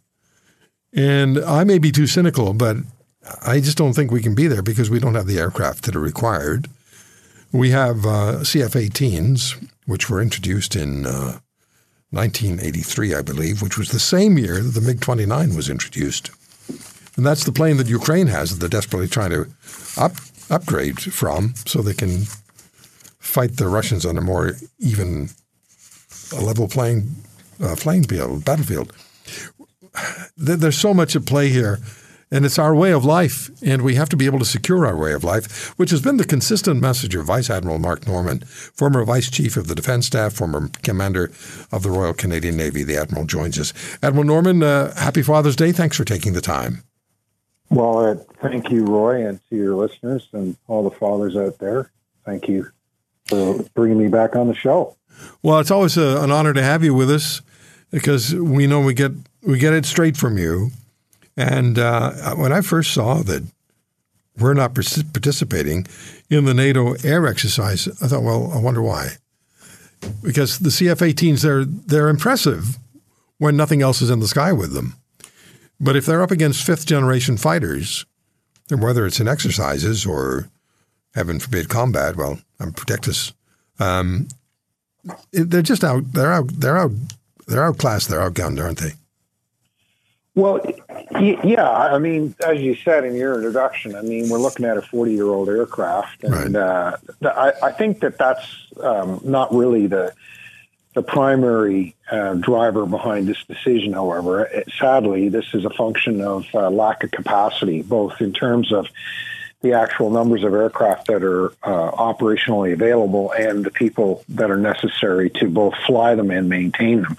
And 0.94 1.40
I 1.40 1.64
may 1.64 1.78
be 1.78 1.92
too 1.92 2.08
cynical, 2.08 2.54
but 2.54 2.78
I 3.46 3.60
just 3.60 3.78
don't 3.78 3.94
think 3.94 4.12
we 4.12 4.22
can 4.22 4.36
be 4.36 4.48
there 4.48 4.62
because 4.62 4.90
we 4.90 5.00
don't 5.00 5.16
have 5.16 5.28
the 5.28 5.40
aircraft 5.40 5.86
that 5.86 5.96
are 5.96 6.00
required. 6.00 6.68
We 7.52 7.72
have 7.72 8.06
uh, 8.06 8.42
CF-18s, 8.42 9.70
which 9.86 10.10
were 10.10 10.22
introduced 10.22 10.76
in 10.76 11.06
uh, 11.06 11.40
1983, 12.12 13.16
I 13.16 13.22
believe, 13.22 13.62
which 13.62 13.78
was 13.78 13.90
the 13.90 14.00
same 14.00 14.38
year 14.38 14.62
that 14.62 14.80
the 14.80 14.82
MiG-29 14.82 15.56
was 15.56 15.70
introduced. 15.70 16.30
And 17.16 17.26
that's 17.26 17.44
the 17.44 17.52
plane 17.52 17.78
that 17.78 17.88
Ukraine 17.88 18.28
has 18.28 18.52
that 18.52 18.60
they're 18.60 18.80
desperately 18.80 19.08
trying 19.08 19.32
to 19.32 19.48
up, 19.98 20.14
upgrade 20.50 21.00
from 21.00 21.54
so 21.66 21.82
they 21.82 21.94
can 21.94 22.26
fight 23.20 23.58
the 23.58 23.68
Russians 23.68 24.06
on 24.06 24.18
a 24.18 24.22
more 24.22 24.54
even, 24.80 25.30
a 26.34 26.42
level 26.42 26.68
playing, 26.68 27.10
uh, 27.62 27.76
playing 27.78 28.04
field, 28.04 28.46
battlefield. 28.46 28.94
There's 30.38 30.78
so 30.78 30.94
much 30.94 31.16
at 31.16 31.26
play 31.26 31.50
here. 31.50 31.80
And 32.32 32.46
it's 32.48 32.58
our 32.58 32.74
way 32.74 32.92
of 32.92 33.06
life, 33.06 33.52
and 33.62 33.84
we 33.84 33.94
have 33.94 34.10
to 34.10 34.18
be 34.18 34.26
able 34.26 34.40
to 34.40 34.46
secure 34.46 34.88
our 34.88 34.98
way 34.98 35.14
of 35.14 35.24
life, 35.24 35.78
which 35.78 35.92
has 35.92 36.02
been 36.02 36.18
the 36.18 36.26
consistent 36.26 36.82
message 36.82 37.14
of 37.14 37.26
Vice 37.26 37.48
Admiral 37.48 37.78
Mark 37.78 38.08
Norman, 38.08 38.40
former 38.40 39.06
Vice 39.06 39.30
Chief 39.30 39.56
of 39.56 39.68
the 39.68 39.76
Defense 39.76 40.08
Staff, 40.08 40.34
former 40.34 40.68
Commander 40.82 41.26
of 41.72 41.84
the 41.84 41.92
Royal 41.92 42.16
Canadian 42.16 42.58
Navy. 42.58 42.84
The 42.84 42.98
Admiral 42.98 43.26
joins 43.26 43.60
us. 43.60 43.72
Admiral 44.02 44.26
Norman, 44.26 44.64
uh, 44.64 44.96
happy 44.96 45.22
Father's 45.22 45.56
Day. 45.56 45.72
Thanks 45.72 45.96
for 45.96 46.06
taking 46.06 46.34
the 46.34 46.42
time. 46.42 46.82
Well, 47.70 48.00
uh, 48.00 48.16
thank 48.42 48.72
you, 48.72 48.84
Roy, 48.84 49.28
and 49.28 49.40
to 49.50 49.56
your 49.56 49.76
listeners 49.76 50.28
and 50.34 50.58
all 50.68 50.84
the 50.90 50.96
fathers 50.96 51.36
out 51.36 51.60
there. 51.60 51.92
Thank 52.26 52.48
you 52.48 52.68
for 53.28 53.64
bringing 53.76 54.00
me 54.00 54.08
back 54.08 54.36
on 54.36 54.48
the 54.48 54.56
show. 54.56 54.98
Well, 55.42 55.60
it's 55.60 55.72
always 55.72 55.98
a, 55.98 56.22
an 56.22 56.32
honor 56.32 56.54
to 56.54 56.64
have 56.64 56.84
you 56.84 56.94
with 56.94 57.10
us 57.10 57.42
because 57.92 58.34
we 58.34 58.68
know 58.68 58.82
we 58.82 58.94
get 58.94 59.12
we 59.42 59.58
get 59.58 59.74
it 59.74 59.86
straight 59.86 60.18
from 60.18 60.38
you 60.38 60.72
and 61.36 61.80
uh, 61.80 62.36
when 62.36 62.52
I 62.52 62.62
first 62.62 62.94
saw 62.94 63.24
that 63.24 63.44
we're 64.38 64.54
not 64.54 64.74
participating 64.74 65.88
in 66.30 66.46
the 66.46 66.54
NATO 66.54 66.94
air 67.04 67.28
exercise, 67.28 67.88
I 68.02 68.08
thought, 68.08 68.24
well, 68.24 68.52
I 68.52 68.60
wonder 68.60 68.82
why. 68.82 69.14
Because 70.22 70.60
the 70.60 70.70
CF-18s, 70.70 71.42
they're 71.42 71.66
they're 71.66 72.10
impressive 72.10 72.78
when 73.38 73.56
nothing 73.56 73.82
else 73.82 74.02
is 74.02 74.10
in 74.10 74.20
the 74.20 74.28
sky 74.28 74.52
with 74.52 74.74
them. 74.74 74.96
But 75.80 75.96
if 75.96 76.06
they're 76.06 76.22
up 76.22 76.32
against 76.32 76.66
fifth 76.66 76.86
generation 76.86 77.38
fighters, 77.38 78.06
then 78.68 78.82
whether 78.82 79.06
it's 79.06 79.20
in 79.20 79.28
exercises 79.28 80.06
or 80.06 80.50
heaven 81.16 81.40
forbid 81.40 81.70
combat, 81.70 82.16
well, 82.16 82.40
I'm 82.60 82.74
protect 82.74 83.08
us. 83.08 83.34
Um, 83.80 84.28
they're 85.32 85.62
just 85.62 85.84
out. 85.84 86.14
They're 86.14 86.32
out. 86.32 86.48
They're 86.48 86.78
out. 86.78 86.92
They're 87.48 87.64
outclassed. 87.64 88.10
They're 88.10 88.20
outgunned, 88.20 88.62
aren't 88.62 88.80
they? 88.80 88.94
Well, 90.36 90.62
yeah. 91.20 91.70
I 91.70 92.00
mean, 92.00 92.34
as 92.46 92.60
you 92.60 92.76
said 92.76 93.06
in 93.06 93.16
your 93.16 93.36
introduction, 93.36 93.96
I 93.96 94.02
mean, 94.02 94.30
we're 94.30 94.40
looking 94.40 94.66
at 94.66 94.78
a 94.78 94.82
40 94.82 95.14
year 95.14 95.28
old 95.28 95.48
aircraft. 95.48 96.24
And 96.24 96.56
right. 96.56 96.56
uh, 96.56 96.98
I, 97.24 97.54
I, 97.62 97.72
think 97.72 98.00
that 98.00 98.18
that's 98.18 98.48
um, 98.82 99.22
not 99.24 99.54
really 99.54 99.86
the, 99.86 100.14
the 100.96 101.04
primary 101.04 101.96
uh, 102.10 102.34
driver 102.36 102.88
behind 102.88 103.28
this 103.28 103.44
decision, 103.44 103.94
however. 103.94 104.46
It, 104.46 104.70
sadly, 104.80 105.30
this 105.30 105.46
is 105.54 105.66
a 105.66 105.70
function 105.70 106.22
of 106.22 106.48
uh, 106.56 106.70
lack 106.72 107.04
of 107.04 107.12
capacity, 107.12 107.84
both 107.84 108.20
in 108.20 108.34
terms 108.34 108.72
of 108.74 108.88
the 109.64 109.72
actual 109.72 110.10
numbers 110.10 110.44
of 110.44 110.54
aircraft 110.54 111.08
that 111.08 111.24
are 111.24 111.48
uh, 111.64 111.92
operationally 111.92 112.74
available 112.74 113.32
and 113.32 113.66
the 113.66 113.72
people 113.72 114.24
that 114.28 114.52
are 114.52 114.58
necessary 114.58 115.30
to 115.30 115.50
both 115.50 115.74
fly 115.88 116.14
them 116.16 116.30
and 116.32 116.50
maintain 116.50 117.02
them. 117.02 117.16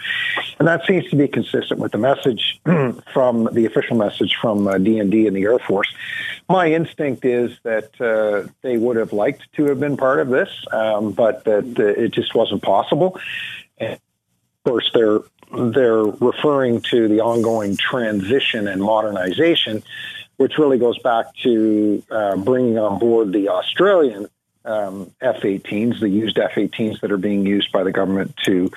And 0.59 0.69
that 0.69 0.85
seems 0.87 1.09
to 1.09 1.17
be 1.17 1.27
consistent 1.27 1.81
with 1.81 1.93
the 1.93 1.99
message 1.99 2.61
from 3.15 3.49
the 3.51 3.65
official 3.65 3.97
message 3.97 4.37
from 4.41 4.69
uh, 4.69 4.75
DND 4.75 5.27
and 5.27 5.35
the 5.35 5.43
Air 5.43 5.59
Force. 5.59 5.93
My 6.47 6.71
instinct 6.71 7.25
is 7.25 7.59
that 7.63 7.99
uh, 7.99 8.51
they 8.61 8.77
would 8.77 8.97
have 8.97 9.15
liked 9.15 9.51
to 9.55 9.65
have 9.65 9.81
been 9.81 9.97
part 9.97 10.21
of 10.21 10.29
this, 10.29 10.51
um, 10.71 11.13
but 11.13 11.45
that 11.45 11.79
uh, 11.79 11.83
it 11.83 12.13
just 12.13 12.35
wasn't 12.35 12.63
possible. 12.63 13.19
And 13.79 13.95
of 13.95 14.71
course, 14.71 14.91
they're 14.93 15.21
they're 15.57 16.03
referring 16.03 16.81
to 16.81 17.09
the 17.09 17.21
ongoing 17.21 17.77
transition 17.77 18.67
and 18.67 18.83
modernization 18.83 19.83
which 20.37 20.59
really 20.59 20.79
goes 20.79 20.99
back 20.99 21.27
to 21.43 22.03
uh, 22.11 22.37
bringing 22.37 22.79
on 22.79 22.99
board 22.99 23.33
the 23.33 23.49
Australian 23.49 24.29
um, 24.65 25.11
F-18s, 25.21 26.01
the 26.01 26.09
used 26.09 26.39
F-18s 26.39 27.01
that 27.01 27.13
are 27.13 27.19
being 27.19 27.47
used 27.47 27.71
by 27.73 27.83
the 27.83 27.93
government 27.93 28.37
to 28.45 28.71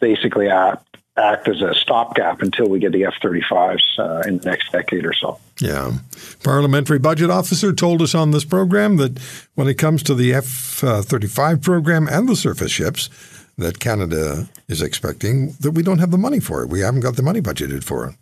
basically 0.00 0.48
act, 0.48 0.96
act 1.16 1.48
as 1.48 1.60
a 1.60 1.74
stopgap 1.74 2.42
until 2.42 2.68
we 2.68 2.78
get 2.78 2.92
the 2.92 3.04
F-35s 3.04 3.80
uh, 3.98 4.22
in 4.26 4.38
the 4.38 4.50
next 4.50 4.72
decade 4.72 5.04
or 5.04 5.12
so. 5.12 5.38
Yeah. 5.60 5.98
Parliamentary 6.42 6.98
Budget 6.98 7.30
Officer 7.30 7.72
told 7.72 8.02
us 8.02 8.14
on 8.14 8.30
this 8.30 8.44
program 8.44 8.96
that 8.96 9.18
when 9.54 9.68
it 9.68 9.74
comes 9.74 10.02
to 10.04 10.14
the 10.14 10.34
F-35 10.34 11.62
program 11.62 12.08
and 12.08 12.28
the 12.28 12.36
surface 12.36 12.72
ships 12.72 13.10
that 13.56 13.78
Canada 13.78 14.48
is 14.68 14.82
expecting, 14.82 15.52
that 15.60 15.72
we 15.72 15.82
don't 15.82 15.98
have 15.98 16.10
the 16.10 16.18
money 16.18 16.40
for 16.40 16.62
it. 16.62 16.68
We 16.68 16.80
haven't 16.80 17.00
got 17.00 17.16
the 17.16 17.22
money 17.22 17.40
budgeted 17.40 17.84
for 17.84 18.08
it. 18.08 18.14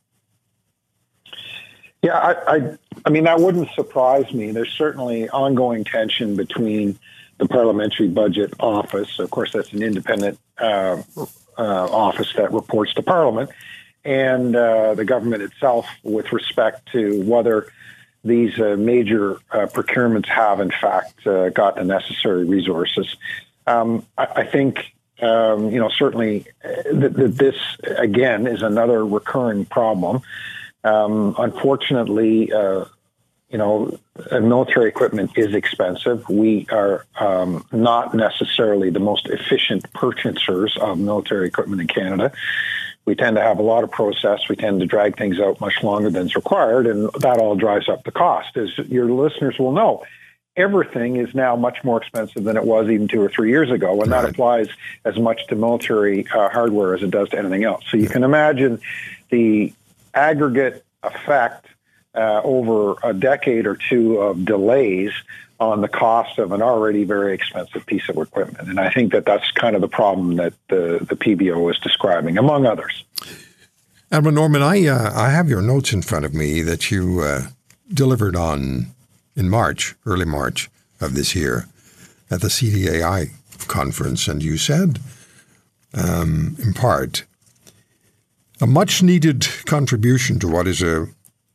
Yeah, 2.03 2.19
I, 2.19 2.57
I, 2.57 2.79
I 3.07 3.11
mean 3.11 3.25
that 3.25 3.39
wouldn't 3.39 3.71
surprise 3.75 4.33
me. 4.33 4.51
There's 4.51 4.73
certainly 4.73 5.29
ongoing 5.29 5.85
tension 5.85 6.37
between 6.37 6.99
the 7.39 7.47
Parliamentary 7.47 8.09
Budget 8.09 8.55
Office, 8.61 9.19
of 9.19 9.31
course, 9.31 9.53
that's 9.53 9.73
an 9.73 9.83
independent 9.83 10.39
uh, 10.59 11.03
uh, 11.17 11.27
office 11.59 12.33
that 12.35 12.53
reports 12.53 12.95
to 12.95 13.03
Parliament, 13.03 13.51
and 14.05 14.55
uh, 14.55 14.95
the 14.95 15.05
government 15.05 15.43
itself 15.43 15.87
with 16.03 16.33
respect 16.33 16.89
to 16.93 17.23
whether 17.23 17.67
these 18.25 18.59
uh, 18.61 18.77
major 18.79 19.35
uh, 19.51 19.67
procurements 19.67 20.29
have, 20.29 20.61
in 20.61 20.71
fact, 20.71 21.27
uh, 21.27 21.49
got 21.49 21.77
the 21.77 21.85
necessary 21.85 22.45
resources. 22.45 23.17
Um, 23.67 24.07
I, 24.19 24.27
I, 24.37 24.45
think. 24.45 24.95
Um, 25.21 25.71
you 25.71 25.79
know, 25.79 25.89
certainly, 25.89 26.47
that 26.63 27.15
th- 27.17 27.31
this 27.35 27.57
again 27.97 28.49
is 28.49 28.61
another 28.61 29.07
recurring 29.07 29.67
problem. 29.67 30.23
Um, 30.85 31.35
unfortunately, 31.39 32.53
uh, 32.53 32.85
you 33.53 33.59
know, 33.59 33.99
uh, 34.31 34.41
military 34.41 34.89
equipment 34.89 35.33
is 35.37 35.55
expensive. 35.55 36.27
We 36.29 36.67
are 36.73 37.05
um, 37.21 37.65
not 37.71 38.15
necessarily 38.15 38.89
the 38.89 38.99
most 38.99 39.29
efficient 39.29 39.93
purchasers 39.93 40.77
of 40.81 40.99
military 40.99 41.49
equipment 41.49 41.83
in 41.83 41.87
Canada. 41.87 42.33
We 43.05 43.15
tend 43.15 43.37
to 43.37 43.43
have 43.43 43.59
a 43.59 43.63
lot 43.63 43.85
of 43.85 43.91
process. 43.91 44.49
We 44.49 44.57
tend 44.57 44.81
to 44.81 44.87
drag 44.87 45.19
things 45.19 45.39
out 45.39 45.61
much 45.61 45.83
longer 45.83 46.09
than 46.09 46.27
is 46.27 46.35
required, 46.35 46.87
and 46.87 47.11
that 47.21 47.39
all 47.39 47.55
drives 47.55 47.89
up 47.89 48.05
the 48.05 48.13
cost. 48.13 48.57
As 48.57 48.77
your 48.79 49.11
listeners 49.11 49.59
will 49.59 49.73
know, 49.73 50.03
everything 50.57 51.17
is 51.17 51.35
now 51.35 51.57
much 51.57 51.83
more 51.85 52.01
expensive 52.01 52.45
than 52.45 52.57
it 52.57 52.65
was 52.65 52.89
even 52.89 53.09
two 53.09 53.21
or 53.21 53.29
three 53.29 53.51
years 53.51 53.71
ago, 53.71 54.01
and 54.01 54.11
right. 54.11 54.23
that 54.23 54.31
applies 54.31 54.69
as 55.05 55.19
much 55.19 55.47
to 55.49 55.57
military 55.57 56.27
uh, 56.33 56.49
hardware 56.49 56.95
as 56.95 57.03
it 57.03 57.11
does 57.11 57.29
to 57.31 57.39
anything 57.39 57.65
else. 57.65 57.85
So 57.91 57.99
you 57.99 58.09
can 58.09 58.25
imagine 58.25 58.81
the 59.31 59.73
aggregate 60.15 60.85
effect 61.03 61.67
uh, 62.15 62.41
over 62.45 62.97
a 63.03 63.13
decade 63.13 63.67
or 63.67 63.77
two 63.77 64.19
of 64.19 64.45
delays 64.45 65.13
on 65.59 65.81
the 65.81 65.89
cost 65.89 66.39
of 66.39 66.53
an 66.53 66.61
already 66.61 67.05
very 67.05 67.35
expensive 67.35 67.87
piece 67.87 68.09
of 68.09 68.17
equipment. 68.17 68.69
And 68.69 68.81
I 68.81 68.91
think 68.91 69.13
that 69.13 69.25
that's 69.25 69.51
kind 69.53 69.75
of 69.77 69.81
the 69.81 69.89
problem 69.89 70.37
that 70.37 70.55
the, 70.69 70.99
the 71.09 71.17
PBO 71.17 71.71
is 71.71 71.79
describing, 71.79 72.37
among 72.37 72.67
others. 72.67 73.05
Admiral 74.11 74.35
Norman, 74.35 74.63
I, 74.63 74.87
uh, 74.87 75.13
I 75.15 75.31
have 75.31 75.49
your 75.49 75.63
notes 75.63 75.93
in 75.93 76.03
front 76.03 76.25
of 76.25 76.35
me 76.35 76.63
that 76.63 76.91
you 76.91 77.21
uh, 77.21 77.43
delivered 77.93 78.37
on 78.37 78.89
in 79.37 79.49
March, 79.49 79.95
early 80.05 80.27
March 80.27 80.69
of 81.01 81.15
this 81.15 81.35
year, 81.35 81.67
at 82.31 82.41
the 82.41 82.49
CDAI 82.49 83.31
conference, 83.69 84.29
and 84.29 84.43
you 84.43 84.59
said, 84.59 84.99
um, 85.95 86.57
in 86.59 86.75
part, 86.75 87.25
a 88.63 88.67
much 88.67 89.03
needed 89.03 89.45
contribution 89.67 90.39
to 90.39 90.47
what 90.47 90.69
is 90.69 90.83
a 90.83 91.09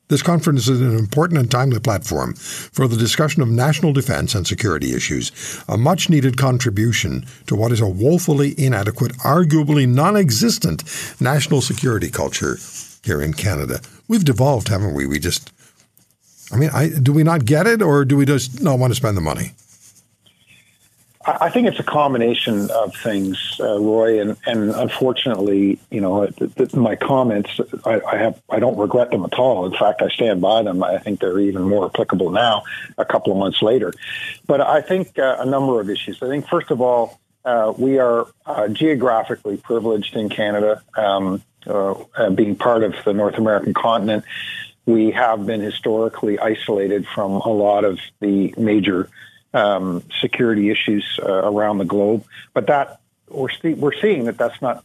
This 0.09 0.21
conference 0.21 0.67
is 0.67 0.81
an 0.81 0.97
important 0.97 1.39
and 1.39 1.49
timely 1.49 1.79
platform 1.79 2.33
for 2.33 2.87
the 2.87 2.97
discussion 2.97 3.41
of 3.41 3.49
national 3.49 3.93
defense 3.93 4.35
and 4.35 4.45
security 4.45 4.93
issues, 4.93 5.31
a 5.67 5.77
much 5.77 6.09
needed 6.09 6.37
contribution 6.37 7.25
to 7.47 7.55
what 7.55 7.71
is 7.71 7.81
a 7.81 7.87
woefully 7.87 8.53
inadequate, 8.57 9.13
arguably 9.19 9.87
non 9.87 10.15
existent 10.17 10.83
national 11.21 11.61
security 11.61 12.09
culture 12.09 12.57
here 13.03 13.21
in 13.21 13.33
Canada. 13.33 13.79
We've 14.09 14.25
devolved, 14.25 14.67
haven't 14.67 14.93
we? 14.93 15.07
We 15.07 15.19
just, 15.19 15.51
I 16.51 16.57
mean, 16.57 16.71
I, 16.73 16.89
do 16.89 17.13
we 17.13 17.23
not 17.23 17.45
get 17.45 17.67
it 17.67 17.81
or 17.81 18.03
do 18.03 18.17
we 18.17 18.25
just 18.25 18.61
not 18.61 18.79
want 18.79 18.91
to 18.91 18.95
spend 18.95 19.15
the 19.15 19.21
money? 19.31 19.51
I 21.27 21.49
think 21.49 21.67
it's 21.67 21.79
a 21.79 21.83
combination 21.83 22.71
of 22.71 22.95
things, 22.95 23.59
uh, 23.59 23.77
Roy, 23.79 24.21
and, 24.21 24.37
and 24.45 24.71
unfortunately, 24.71 25.77
you 25.91 25.99
know, 25.99 26.25
th- 26.27 26.55
th- 26.55 26.73
my 26.73 26.95
comments, 26.95 27.59
I, 27.83 27.99
I, 27.99 28.17
have, 28.17 28.41
I 28.49 28.59
don't 28.59 28.77
regret 28.77 29.11
them 29.11 29.25
at 29.25 29.33
all. 29.33 29.65
In 29.65 29.73
fact, 29.73 30.01
I 30.01 30.07
stand 30.07 30.39
by 30.39 30.63
them. 30.63 30.81
I 30.81 30.99
think 30.99 31.19
they're 31.19 31.39
even 31.39 31.63
more 31.63 31.85
applicable 31.85 32.31
now, 32.31 32.63
a 32.97 33.03
couple 33.03 33.33
of 33.33 33.39
months 33.39 33.61
later. 33.61 33.93
But 34.45 34.61
I 34.61 34.81
think 34.81 35.19
uh, 35.19 35.35
a 35.39 35.45
number 35.45 35.81
of 35.81 35.89
issues. 35.89 36.23
I 36.23 36.27
think 36.27 36.47
first 36.47 36.71
of 36.71 36.79
all, 36.79 37.19
uh, 37.43 37.73
we 37.77 37.99
are 37.99 38.27
uh, 38.45 38.69
geographically 38.69 39.57
privileged 39.57 40.15
in 40.15 40.29
Canada, 40.29 40.81
um, 40.95 41.43
uh, 41.65 42.29
being 42.29 42.55
part 42.55 42.83
of 42.83 42.95
the 43.03 43.11
North 43.11 43.37
American 43.37 43.73
continent. 43.73 44.23
We 44.85 45.11
have 45.11 45.45
been 45.45 45.59
historically 45.59 46.39
isolated 46.39 47.05
from 47.13 47.33
a 47.33 47.49
lot 47.49 47.83
of 47.83 47.99
the 48.21 48.53
major 48.57 49.09
um, 49.57 50.03
security 50.21 50.69
issues 50.69 51.19
uh, 51.23 51.31
around 51.51 51.79
the 51.79 51.85
globe. 51.85 52.23
But 52.53 52.67
that 52.67 53.01
we're 53.29 53.49
we're 53.63 53.99
seeing 53.99 54.25
that 54.25 54.37
that's 54.37 54.61
not 54.61 54.83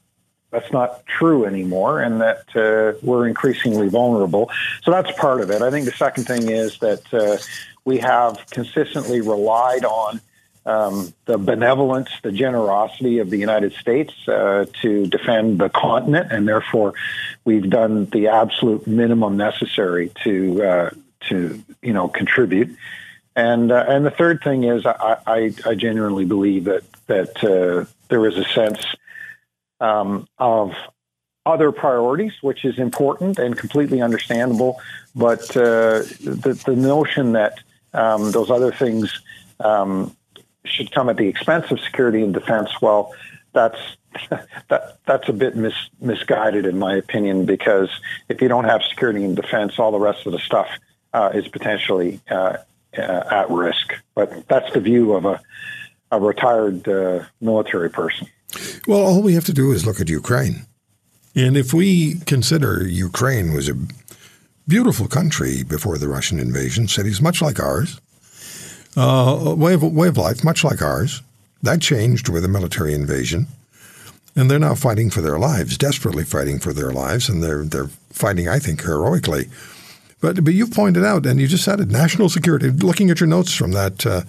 that's 0.51 0.73
not 0.73 1.07
true 1.07 1.45
anymore, 1.47 2.01
and 2.01 2.21
that 2.21 2.45
uh, 2.55 2.99
we're 3.03 3.27
increasingly 3.27 3.89
vulnerable. 3.89 4.51
So 4.83 4.91
that's 4.91 5.11
part 5.19 5.41
of 5.41 5.51
it. 5.51 5.63
I 5.63 5.71
think 5.71 5.87
the 5.87 5.93
second 5.93 6.25
thing 6.25 6.51
is 6.51 6.79
that 6.81 7.15
uh, 7.15 7.39
we 7.85 7.99
have 7.99 8.45
consistently 8.51 9.21
relied 9.21 9.85
on. 9.85 10.21
Um, 10.65 11.13
the 11.25 11.39
benevolence, 11.39 12.09
the 12.23 12.31
generosity 12.31 13.19
of 13.19 13.31
the 13.31 13.37
United 13.37 13.73
States 13.73 14.13
uh, 14.29 14.67
to 14.81 15.07
defend 15.09 15.59
the 15.59 15.69
continent, 15.69 16.31
and 16.31 16.47
therefore 16.47 16.95
we've 17.45 17.69
done 17.69 18.05
the 18.07 18.29
absolute 18.29 18.87
minimum 18.87 19.37
necessary 19.37 20.13
to 20.23 20.63
uh, 20.63 20.91
to 21.29 21.61
you 21.83 21.93
know 21.93 22.07
contribute. 22.07 22.77
And 23.35 23.73
uh, 23.73 23.85
and 23.88 24.05
the 24.05 24.11
third 24.11 24.42
thing 24.42 24.64
is, 24.64 24.85
I, 24.85 25.16
I, 25.27 25.55
I 25.64 25.75
genuinely 25.75 26.25
believe 26.25 26.64
that 26.64 26.85
that 27.07 27.42
uh, 27.42 27.87
there 28.09 28.27
is 28.27 28.37
a 28.37 28.45
sense 28.45 28.85
um, 29.81 30.27
of 30.38 30.75
other 31.45 31.73
priorities, 31.73 32.33
which 32.42 32.64
is 32.64 32.79
important 32.79 33.38
and 33.38 33.57
completely 33.57 34.01
understandable. 34.03 34.81
But 35.14 35.57
uh, 35.57 36.05
the 36.21 36.61
the 36.66 36.77
notion 36.77 37.33
that 37.33 37.59
um, 37.95 38.33
those 38.33 38.51
other 38.51 38.71
things 38.71 39.21
um, 39.61 40.14
should 40.64 40.92
come 40.92 41.09
at 41.09 41.16
the 41.16 41.27
expense 41.27 41.71
of 41.71 41.81
security 41.81 42.23
and 42.23 42.35
defense, 42.35 42.71
well, 42.83 43.14
that's 43.55 43.79
that 44.68 44.99
that's 45.07 45.29
a 45.31 45.33
bit 45.33 45.57
mis, 45.57 45.75
misguided 46.01 46.66
in 46.66 46.79
my 46.79 46.97
opinion. 46.97 47.47
Because 47.47 47.88
if 48.29 48.42
you 48.42 48.49
don't 48.49 48.64
have 48.64 48.83
security 48.83 49.25
and 49.25 49.37
defense, 49.37 49.79
all 49.79 49.90
the 49.90 49.99
rest 49.99 50.27
of 50.27 50.33
the 50.33 50.38
stuff 50.38 50.68
uh, 51.14 51.31
is 51.35 51.49
potentially 51.49 52.21
uh, 52.31 52.59
uh, 52.97 53.25
at 53.31 53.51
risk. 53.51 53.95
But 54.15 54.49
that's 54.49 54.73
the 54.73 54.81
view 54.81 55.15
of 55.15 55.25
a, 55.25 55.41
a 56.11 56.21
retired 56.21 56.87
uh, 56.89 57.25
military 57.41 57.91
person. 57.91 58.29
Well, 58.87 59.01
all 59.01 59.23
we 59.23 59.35
have 59.35 59.45
to 59.47 59.53
do 59.53 59.73
is 59.73 59.87
look 59.87 60.01
at 60.01 60.09
Ukraine. 60.09 60.67
And 61.35 61.57
if 61.57 61.73
we 61.73 62.21
consider 62.27 62.87
Ukraine 62.87 63.55
was 63.55 63.69
a 63.69 63.77
beautiful 64.69 65.09
country 65.09 65.63
before 65.63 65.99
the 65.99 66.09
Russian 66.09 66.39
invasion, 66.39 66.89
cities 66.89 67.21
much 67.21 67.41
like 67.41 67.59
ours, 67.59 68.01
uh, 68.97 69.55
way, 69.57 69.75
of, 69.75 69.83
way 69.83 70.09
of 70.09 70.19
life 70.19 70.45
much 70.45 70.63
like 70.63 70.83
ours, 70.83 71.23
that 71.63 71.81
changed 71.81 72.29
with 72.29 72.45
a 72.45 72.49
military 72.49 72.93
invasion. 72.93 73.47
And 74.35 74.51
they're 74.51 74.59
now 74.59 74.75
fighting 74.75 75.11
for 75.11 75.21
their 75.21 75.39
lives, 75.39 75.77
desperately 75.77 76.25
fighting 76.25 76.59
for 76.59 76.73
their 76.73 76.91
lives, 76.91 77.29
and 77.29 77.43
they're 77.43 77.65
they're 77.65 77.91
fighting, 78.11 78.49
I 78.49 78.59
think, 78.59 78.83
heroically. 78.83 79.51
But 80.23 80.43
but 80.45 80.55
you've 80.55 80.73
pointed 80.73 81.05
out, 81.05 81.27
and 81.27 81.39
you 81.39 81.47
just 81.49 81.65
said 81.65 81.81
it, 81.81 81.91
national 81.91 82.31
security. 82.31 82.71
Looking 82.71 83.11
at 83.11 83.21
your 83.21 83.29
notes 83.29 83.53
from 83.53 83.73
that 83.73 84.07
uh, 84.07 84.23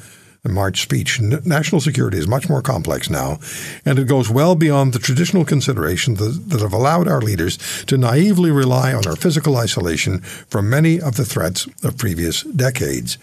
March 0.43 0.81
speech, 0.81 1.21
national 1.21 1.79
security 1.79 2.17
is 2.17 2.27
much 2.27 2.49
more 2.49 2.61
complex 2.61 3.09
now, 3.09 3.39
and 3.85 3.97
it 3.97 4.07
goes 4.07 4.29
well 4.29 4.55
beyond 4.55 4.91
the 4.91 4.99
traditional 4.99 5.45
considerations 5.45 6.19
that, 6.19 6.49
that 6.49 6.61
have 6.61 6.73
allowed 6.73 7.07
our 7.07 7.21
leaders 7.21 7.57
to 7.85 7.97
naively 7.97 8.51
rely 8.51 8.93
on 8.93 9.07
our 9.07 9.15
physical 9.15 9.55
isolation 9.55 10.19
from 10.19 10.69
many 10.69 10.99
of 10.99 11.15
the 11.15 11.25
threats 11.25 11.67
of 11.83 11.97
previous 11.97 12.41
decades. 12.41 13.17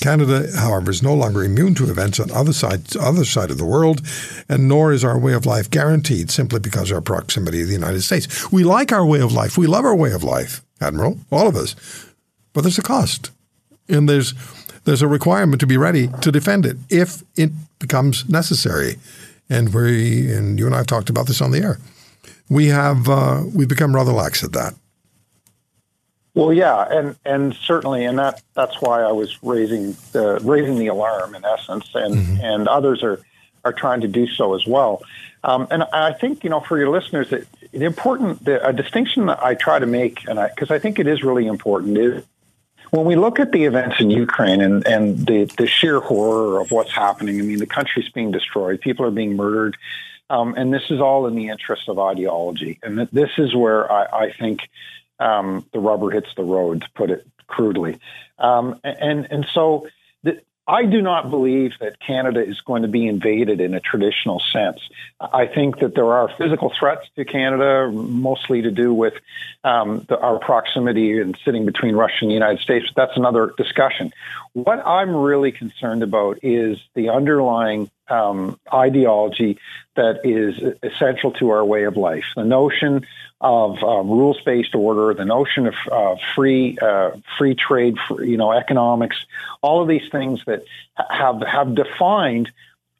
Canada, 0.00 0.48
however, 0.56 0.90
is 0.90 1.02
no 1.02 1.14
longer 1.14 1.42
immune 1.42 1.74
to 1.74 1.88
events 1.88 2.20
on 2.20 2.30
other 2.32 2.52
sides, 2.52 2.96
other 2.96 3.24
side 3.24 3.50
of 3.50 3.58
the 3.58 3.64
world, 3.64 4.02
and 4.48 4.68
nor 4.68 4.92
is 4.92 5.04
our 5.04 5.18
way 5.18 5.32
of 5.32 5.46
life 5.46 5.70
guaranteed 5.70 6.30
simply 6.30 6.58
because 6.60 6.90
of 6.90 6.96
our 6.96 7.00
proximity 7.00 7.60
to 7.60 7.66
the 7.66 7.72
United 7.72 8.02
States. 8.02 8.52
We 8.52 8.64
like 8.64 8.92
our 8.92 9.06
way 9.06 9.20
of 9.20 9.32
life. 9.32 9.56
We 9.56 9.66
love 9.66 9.84
our 9.84 9.96
way 9.96 10.12
of 10.12 10.22
life, 10.22 10.62
Admiral, 10.80 11.18
all 11.30 11.48
of 11.48 11.56
us 11.56 11.74
but 12.58 12.62
there's 12.62 12.76
a 12.76 12.82
cost, 12.82 13.30
and 13.88 14.08
there's 14.08 14.34
there's 14.82 15.00
a 15.00 15.06
requirement 15.06 15.60
to 15.60 15.66
be 15.68 15.76
ready 15.76 16.08
to 16.22 16.32
defend 16.32 16.66
it 16.66 16.76
if 16.90 17.22
it 17.36 17.52
becomes 17.78 18.28
necessary. 18.28 18.96
And 19.48 19.72
we 19.72 20.32
and 20.32 20.58
you 20.58 20.66
and 20.66 20.74
I 20.74 20.78
have 20.78 20.88
talked 20.88 21.08
about 21.08 21.28
this 21.28 21.40
on 21.40 21.52
the 21.52 21.60
air. 21.60 21.78
We 22.50 22.66
have 22.66 23.08
uh, 23.08 23.44
we've 23.54 23.68
become 23.68 23.94
rather 23.94 24.10
lax 24.10 24.42
at 24.42 24.54
that. 24.54 24.74
Well, 26.34 26.52
yeah, 26.52 26.84
and 26.90 27.14
and 27.24 27.54
certainly, 27.54 28.04
and 28.04 28.18
that 28.18 28.42
that's 28.54 28.82
why 28.82 29.02
I 29.02 29.12
was 29.12 29.40
raising 29.40 29.96
the 30.10 30.40
raising 30.42 30.80
the 30.80 30.88
alarm 30.88 31.36
in 31.36 31.44
essence, 31.44 31.88
and 31.94 32.16
mm-hmm. 32.16 32.44
and 32.44 32.66
others 32.66 33.04
are 33.04 33.20
are 33.64 33.72
trying 33.72 34.00
to 34.00 34.08
do 34.08 34.26
so 34.26 34.56
as 34.56 34.66
well. 34.66 35.00
Um, 35.44 35.68
and 35.70 35.84
I 35.92 36.12
think 36.12 36.42
you 36.42 36.50
know 36.50 36.58
for 36.58 36.76
your 36.76 36.90
listeners, 36.90 37.30
that 37.30 37.46
the 37.70 37.84
important 37.84 38.44
the, 38.44 38.66
a 38.66 38.72
distinction 38.72 39.26
that 39.26 39.40
I 39.40 39.54
try 39.54 39.78
to 39.78 39.86
make, 39.86 40.28
and 40.28 40.40
because 40.56 40.72
I, 40.72 40.74
I 40.74 40.78
think 40.80 40.98
it 40.98 41.06
is 41.06 41.22
really 41.22 41.46
important, 41.46 41.96
is 41.96 42.24
when 42.90 43.04
we 43.04 43.16
look 43.16 43.38
at 43.38 43.52
the 43.52 43.64
events 43.64 43.96
in 44.00 44.10
Ukraine 44.10 44.60
and, 44.60 44.86
and 44.86 45.26
the, 45.26 45.44
the 45.56 45.66
sheer 45.66 46.00
horror 46.00 46.60
of 46.60 46.70
what's 46.70 46.90
happening, 46.90 47.38
I 47.38 47.42
mean, 47.42 47.58
the 47.58 47.66
country's 47.66 48.08
being 48.08 48.30
destroyed, 48.30 48.80
people 48.80 49.04
are 49.04 49.10
being 49.10 49.36
murdered, 49.36 49.76
um, 50.30 50.54
and 50.56 50.72
this 50.72 50.90
is 50.90 51.00
all 51.00 51.26
in 51.26 51.34
the 51.34 51.48
interest 51.48 51.88
of 51.88 51.98
ideology. 51.98 52.78
And 52.82 52.96
th- 52.96 53.10
this 53.12 53.30
is 53.38 53.54
where 53.54 53.90
I, 53.90 54.04
I 54.04 54.32
think 54.32 54.68
um, 55.18 55.66
the 55.72 55.80
rubber 55.80 56.10
hits 56.10 56.28
the 56.36 56.44
road, 56.44 56.82
to 56.82 56.88
put 56.94 57.10
it 57.10 57.26
crudely. 57.46 57.98
Um, 58.38 58.78
and 58.84 59.26
and 59.30 59.46
so 59.52 59.88
I 60.68 60.84
do 60.84 61.00
not 61.00 61.30
believe 61.30 61.72
that 61.80 61.98
Canada 61.98 62.44
is 62.44 62.60
going 62.60 62.82
to 62.82 62.88
be 62.88 63.06
invaded 63.06 63.58
in 63.62 63.72
a 63.72 63.80
traditional 63.80 64.38
sense. 64.52 64.78
I 65.18 65.46
think 65.46 65.78
that 65.78 65.94
there 65.94 66.12
are 66.12 66.28
physical 66.36 66.70
threats 66.78 67.08
to 67.16 67.24
Canada, 67.24 67.90
mostly 67.90 68.60
to 68.60 68.70
do 68.70 68.92
with 68.92 69.14
um, 69.64 70.04
the, 70.10 70.18
our 70.18 70.38
proximity 70.38 71.18
and 71.18 71.38
sitting 71.42 71.64
between 71.64 71.96
Russia 71.96 72.18
and 72.20 72.30
the 72.30 72.34
United 72.34 72.60
States. 72.60 72.86
That's 72.94 73.16
another 73.16 73.54
discussion. 73.56 74.12
What 74.52 74.86
I'm 74.86 75.16
really 75.16 75.52
concerned 75.52 76.02
about 76.02 76.40
is 76.42 76.78
the 76.94 77.08
underlying 77.08 77.90
um, 78.10 78.58
ideology 78.72 79.58
that 79.96 80.20
is 80.24 80.76
essential 80.82 81.32
to 81.32 81.50
our 81.50 81.64
way 81.64 81.84
of 81.84 81.96
life. 81.96 82.24
The 82.36 82.44
notion 82.44 83.06
of 83.40 83.82
um, 83.82 84.08
rules-based 84.10 84.74
order, 84.74 85.14
the 85.14 85.24
notion 85.24 85.66
of 85.66 85.74
uh, 85.90 86.16
free 86.34 86.76
uh, 86.80 87.12
free 87.36 87.54
trade, 87.54 87.96
you 88.18 88.36
know, 88.36 88.52
economics, 88.52 89.16
all 89.62 89.82
of 89.82 89.88
these 89.88 90.08
things 90.10 90.42
that 90.46 90.64
have 91.10 91.42
have 91.42 91.74
defined 91.74 92.50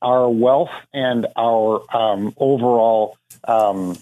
our 0.01 0.29
wealth 0.29 0.71
and 0.93 1.27
our 1.37 1.83
um, 1.95 2.35
overall 2.37 3.17
um, 3.47 3.97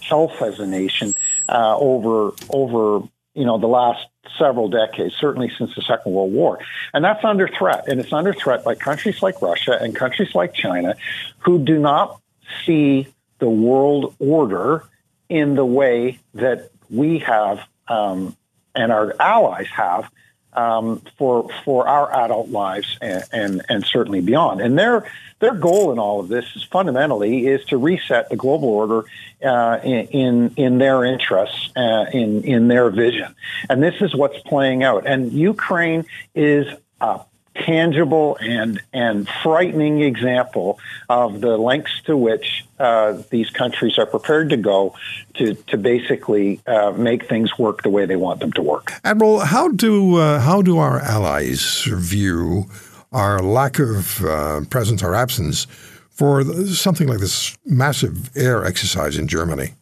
health 0.00 0.42
as 0.42 0.60
a 0.60 0.66
nation 0.66 1.14
uh, 1.48 1.76
over 1.76 2.32
over 2.50 3.06
you 3.34 3.44
know 3.44 3.58
the 3.58 3.66
last 3.66 4.06
several 4.38 4.68
decades, 4.68 5.14
certainly 5.14 5.50
since 5.56 5.74
the 5.74 5.82
Second 5.82 6.12
World 6.12 6.32
War, 6.32 6.58
and 6.92 7.04
that's 7.04 7.24
under 7.24 7.48
threat. 7.48 7.88
And 7.88 8.00
it's 8.00 8.12
under 8.12 8.32
threat 8.32 8.64
by 8.64 8.74
countries 8.74 9.22
like 9.22 9.40
Russia 9.42 9.78
and 9.80 9.94
countries 9.94 10.34
like 10.34 10.54
China, 10.54 10.94
who 11.38 11.58
do 11.58 11.78
not 11.78 12.20
see 12.64 13.08
the 13.38 13.48
world 13.48 14.14
order 14.18 14.84
in 15.28 15.54
the 15.54 15.64
way 15.64 16.18
that 16.34 16.70
we 16.90 17.18
have 17.18 17.60
um, 17.88 18.36
and 18.74 18.92
our 18.92 19.14
allies 19.20 19.66
have 19.68 20.10
um, 20.52 21.02
for 21.16 21.48
for 21.64 21.86
our 21.86 22.12
adult 22.24 22.48
lives 22.50 22.98
and, 23.00 23.24
and, 23.32 23.62
and 23.68 23.84
certainly 23.84 24.20
beyond. 24.20 24.60
And 24.60 24.78
their 24.78 25.10
their 25.40 25.54
goal 25.54 25.92
in 25.92 25.98
all 25.98 26.20
of 26.20 26.28
this 26.28 26.44
is 26.54 26.62
fundamentally 26.64 27.46
is 27.46 27.64
to 27.66 27.78
reset 27.78 28.28
the 28.28 28.36
global 28.36 28.68
order 28.68 29.04
uh, 29.42 29.78
in 29.82 30.52
in 30.56 30.78
their 30.78 31.04
interests, 31.04 31.70
uh, 31.76 32.06
in 32.12 32.42
in 32.44 32.68
their 32.68 32.90
vision. 32.90 33.34
And 33.68 33.82
this 33.82 33.94
is 34.00 34.14
what's 34.14 34.38
playing 34.40 34.82
out. 34.82 35.06
And 35.06 35.32
Ukraine 35.32 36.04
is 36.34 36.66
a 37.00 37.20
tangible 37.64 38.36
and 38.40 38.80
and 38.92 39.28
frightening 39.42 40.02
example 40.02 40.78
of 41.08 41.40
the 41.40 41.56
lengths 41.56 42.02
to 42.02 42.16
which 42.16 42.64
uh, 42.78 43.18
these 43.30 43.50
countries 43.50 43.98
are 43.98 44.06
prepared 44.06 44.50
to 44.50 44.56
go 44.56 44.94
to 45.34 45.54
to 45.54 45.76
basically 45.76 46.60
uh, 46.66 46.90
make 46.92 47.28
things 47.28 47.58
work 47.58 47.82
the 47.82 47.90
way 47.90 48.06
they 48.06 48.16
want 48.16 48.40
them 48.40 48.52
to 48.52 48.62
work. 48.62 48.92
Admiral, 49.04 49.40
how 49.40 49.68
do 49.68 50.16
uh, 50.16 50.40
how 50.40 50.62
do 50.62 50.78
our 50.78 51.00
allies 51.00 51.84
view 51.86 52.66
our 53.12 53.42
lack 53.42 53.78
of 53.78 54.24
uh, 54.24 54.60
presence 54.70 55.02
or 55.02 55.14
absence 55.14 55.66
for 56.10 56.44
something 56.66 57.08
like 57.08 57.18
this 57.18 57.56
massive 57.64 58.36
air 58.36 58.64
exercise 58.64 59.16
in 59.16 59.26
Germany? 59.26 59.74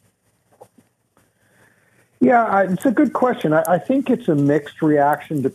Yeah, 2.20 2.62
it's 2.62 2.86
a 2.86 2.90
good 2.90 3.12
question. 3.12 3.52
I, 3.52 3.62
I 3.68 3.78
think 3.78 4.10
it's 4.10 4.28
a 4.28 4.34
mixed 4.34 4.82
reaction 4.82 5.42
to, 5.44 5.52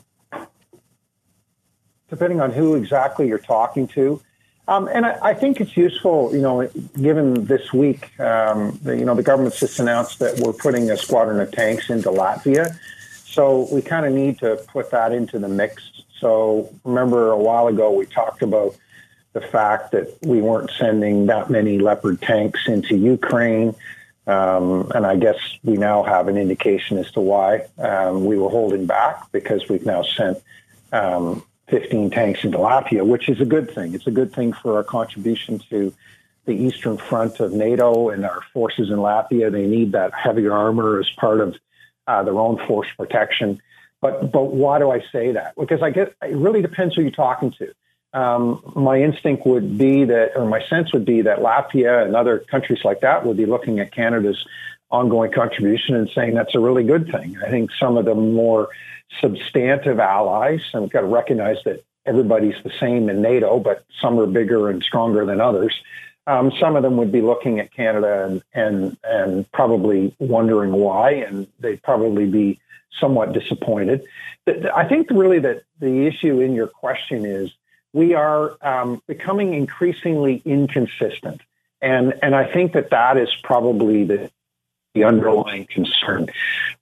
depending 2.14 2.40
on 2.40 2.52
who 2.52 2.76
exactly 2.76 3.28
you're 3.28 3.40
talking 3.40 3.88
to. 3.88 4.22
Um, 4.68 4.88
and 4.94 5.04
I, 5.04 5.18
I, 5.22 5.34
think 5.34 5.60
it's 5.60 5.76
useful, 5.76 6.30
you 6.32 6.42
know, 6.42 6.70
given 7.02 7.46
this 7.46 7.74
week, 7.74 8.18
um, 8.20 8.80
the, 8.84 8.96
you 8.96 9.04
know, 9.04 9.16
the 9.16 9.24
government's 9.24 9.60
just 9.60 9.80
announced 9.80 10.20
that 10.20 10.40
we're 10.40 10.54
putting 10.54 10.92
a 10.92 10.96
squadron 10.96 11.40
of 11.42 11.52
tanks 11.52 11.90
into 11.90 12.10
Latvia. 12.10 12.78
So 13.26 13.68
we 13.74 13.82
kind 13.82 14.06
of 14.06 14.14
need 14.14 14.38
to 14.40 14.64
put 14.68 14.92
that 14.92 15.12
into 15.12 15.40
the 15.40 15.50
mix. 15.50 16.04
So 16.20 16.72
remember 16.84 17.32
a 17.32 17.38
while 17.38 17.68
ago 17.68 17.92
we 17.92 18.06
talked 18.06 18.44
about 18.44 18.76
the 19.34 19.42
fact 19.42 19.92
that 19.94 20.16
we 20.22 20.40
weren't 20.40 20.70
sending 20.78 21.26
that 21.26 21.50
many 21.50 21.80
Leopard 21.80 22.22
tanks 22.22 22.68
into 22.68 22.96
Ukraine. 22.96 23.76
Um, 24.28 24.92
and 24.94 25.06
I 25.06 25.16
guess 25.16 25.40
we 25.64 25.78
now 25.78 26.04
have 26.04 26.28
an 26.28 26.38
indication 26.38 27.00
as 27.00 27.12
to 27.14 27.22
why 27.22 27.66
um, 27.80 28.24
we 28.24 28.38
were 28.38 28.50
holding 28.50 28.86
back 28.86 29.32
because 29.32 29.68
we've 29.68 29.86
now 29.86 30.04
sent 30.04 30.38
um, 30.94 31.44
15 31.68 32.10
tanks 32.10 32.44
into 32.44 32.58
Latvia, 32.58 33.06
which 33.06 33.30
is 33.30 33.40
a 33.42 33.46
good 33.46 33.72
thing. 33.72 33.94
It's 33.94 34.08
a 34.08 34.12
good 34.12 34.34
thing 34.34 34.54
for 34.54 34.78
our 34.78 34.84
contribution 34.84 35.60
to 35.70 35.94
the 36.46 36.54
eastern 36.54 36.98
front 36.98 37.40
of 37.40 37.54
NATO 37.54 38.10
and 38.10 38.26
our 38.26 38.42
forces 38.54 38.90
in 38.90 38.98
Latvia. 38.98 39.52
They 39.52 39.66
need 39.66 39.94
that 39.94 40.14
heavier 40.14 40.54
armor 40.54 41.00
as 41.00 41.10
part 41.12 41.40
of 41.40 41.56
uh, 42.06 42.24
their 42.24 42.38
own 42.38 42.58
force 42.68 42.90
protection. 42.98 43.62
But 44.02 44.32
but 44.32 44.54
why 44.54 44.80
do 44.80 44.92
I 44.92 45.02
say 45.12 45.32
that? 45.32 45.56
Because 45.58 45.82
I 45.82 45.90
guess 45.90 46.10
it 46.22 46.36
really 46.36 46.62
depends 46.62 46.96
who 46.96 47.02
you're 47.02 47.12
talking 47.12 47.52
to 47.60 47.74
um, 48.14 48.62
my 48.76 49.02
instinct 49.02 49.46
would 49.46 49.78
be 49.78 50.06
that, 50.06 50.34
or 50.36 50.46
my 50.46 50.64
sense 50.68 50.94
would 50.94 51.06
be 51.06 51.22
that 51.24 51.40
Latvia 51.40 52.06
and 52.06 52.16
other 52.16 52.40
countries 52.40 52.80
like 52.84 53.02
that 53.02 53.26
would 53.26 53.38
be 53.38 53.46
looking 53.46 53.80
at 53.80 53.92
Canada's 53.92 54.46
ongoing 54.92 55.32
contribution 55.32 55.96
and 55.96 56.10
saying 56.14 56.36
that's 56.36 56.54
a 56.54 56.60
really 56.60 56.84
good 56.84 57.12
thing. 57.12 57.38
I 57.44 57.50
think 57.50 57.72
some 57.80 57.98
of 57.98 58.06
the 58.06 58.14
more 58.14 58.70
substantive 59.22 60.00
allies, 60.00 60.62
and 60.74 60.84
we've 60.84 60.92
got 60.92 61.02
to 61.02 61.08
recognize 61.08 61.58
that 61.66 61.84
everybody's 62.06 62.56
the 62.64 62.72
same 62.80 63.10
in 63.10 63.22
NATO, 63.22 63.60
but 63.60 63.86
some 64.02 64.20
are 64.20 64.28
bigger 64.28 64.70
and 64.70 64.84
stronger 64.84 65.26
than 65.26 65.40
others. 65.40 65.74
Um, 66.26 66.52
some 66.60 66.76
of 66.76 66.84
them 66.84 66.98
would 66.98 67.12
be 67.12 67.22
looking 67.22 67.60
at 67.60 67.74
Canada 67.74 68.26
and, 68.26 68.44
and 68.54 68.98
and 69.04 69.52
probably 69.52 70.16
wondering 70.20 70.72
why, 70.72 71.12
and 71.12 71.48
they'd 71.60 71.82
probably 71.84 72.26
be 72.26 72.60
somewhat 73.00 73.34
disappointed. 73.34 74.04
I 74.48 74.86
think 74.86 75.10
really 75.10 75.40
that 75.40 75.64
the 75.80 76.06
issue 76.06 76.40
in 76.40 76.54
your 76.54 76.68
question 76.68 77.26
is 77.26 77.52
we 77.94 78.14
are 78.14 78.58
um, 78.62 79.02
becoming 79.08 79.54
increasingly 79.54 80.42
inconsistent. 80.46 81.42
And, 81.82 82.14
and 82.22 82.34
I 82.36 82.52
think 82.52 82.74
that 82.74 82.90
that 82.92 83.18
is 83.18 83.30
probably 83.44 84.04
the, 84.06 84.32
the 84.94 85.04
underlying 85.04 85.66
concern. 85.66 86.28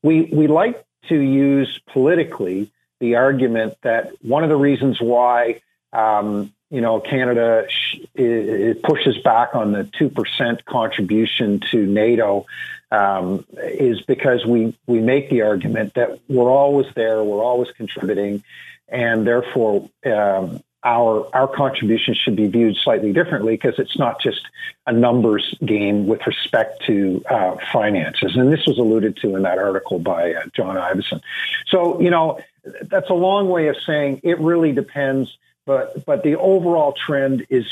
We, 0.04 0.24
we 0.24 0.48
like 0.48 0.84
to 1.10 1.20
use 1.20 1.80
politically 1.88 2.72
the 3.00 3.16
argument 3.16 3.76
that 3.82 4.12
one 4.24 4.44
of 4.44 4.50
the 4.50 4.56
reasons 4.56 5.02
why 5.02 5.62
um, 5.94 6.54
you 6.70 6.82
know 6.82 7.00
Canada 7.00 7.66
sh- 7.68 7.98
it 8.16 8.82
pushes 8.84 9.18
back 9.20 9.56
on 9.56 9.72
the 9.72 9.84
two 9.84 10.10
percent 10.10 10.66
contribution 10.66 11.60
to 11.72 11.86
NATO 11.86 12.46
um, 12.92 13.46
is 13.58 14.02
because 14.02 14.46
we 14.46 14.78
we 14.88 15.00
make 15.00 15.30
the 15.30 15.42
argument 15.42 15.96
that 15.96 16.20
we're 16.30 16.52
always 16.52 16.88
there, 16.96 17.24
we're 17.24 17.44
always 17.44 17.72
contributing, 17.72 18.44
and 18.88 19.26
therefore 19.26 19.90
um, 20.06 20.62
our 20.84 21.28
our 21.34 21.48
contribution 21.48 22.15
should 22.15 22.36
be 22.36 22.48
viewed 22.48 22.76
slightly 22.78 23.13
differently 23.13 23.54
because 23.54 23.78
it's 23.78 23.98
not 23.98 24.20
just 24.20 24.41
a 24.88 24.91
numbers 24.91 25.56
game 25.63 26.08
with 26.08 26.26
respect 26.26 26.84
to 26.86 27.24
uh, 27.30 27.56
finances. 27.72 28.36
And 28.36 28.52
this 28.52 28.65
was 28.65 28.78
alluded 28.78 29.17
to 29.17 29.36
in 29.36 29.44
that 29.44 29.60
article 29.60 30.00
by 30.00 30.34
uh, 30.34 30.44
John 30.54 30.76
Ivison. 30.76 31.22
So 31.67 32.02
you 32.02 32.10
know 32.10 32.39
that's 32.84 33.10
a 33.10 33.13
long 33.13 33.50
way 33.50 33.67
of 33.67 33.76
saying 33.86 34.22
it 34.24 34.39
really 34.39 34.72
depends, 34.72 35.38
but 35.65 36.06
but 36.06 36.24
the 36.24 36.38
overall 36.38 36.94
trend 36.94 37.46
is 37.50 37.65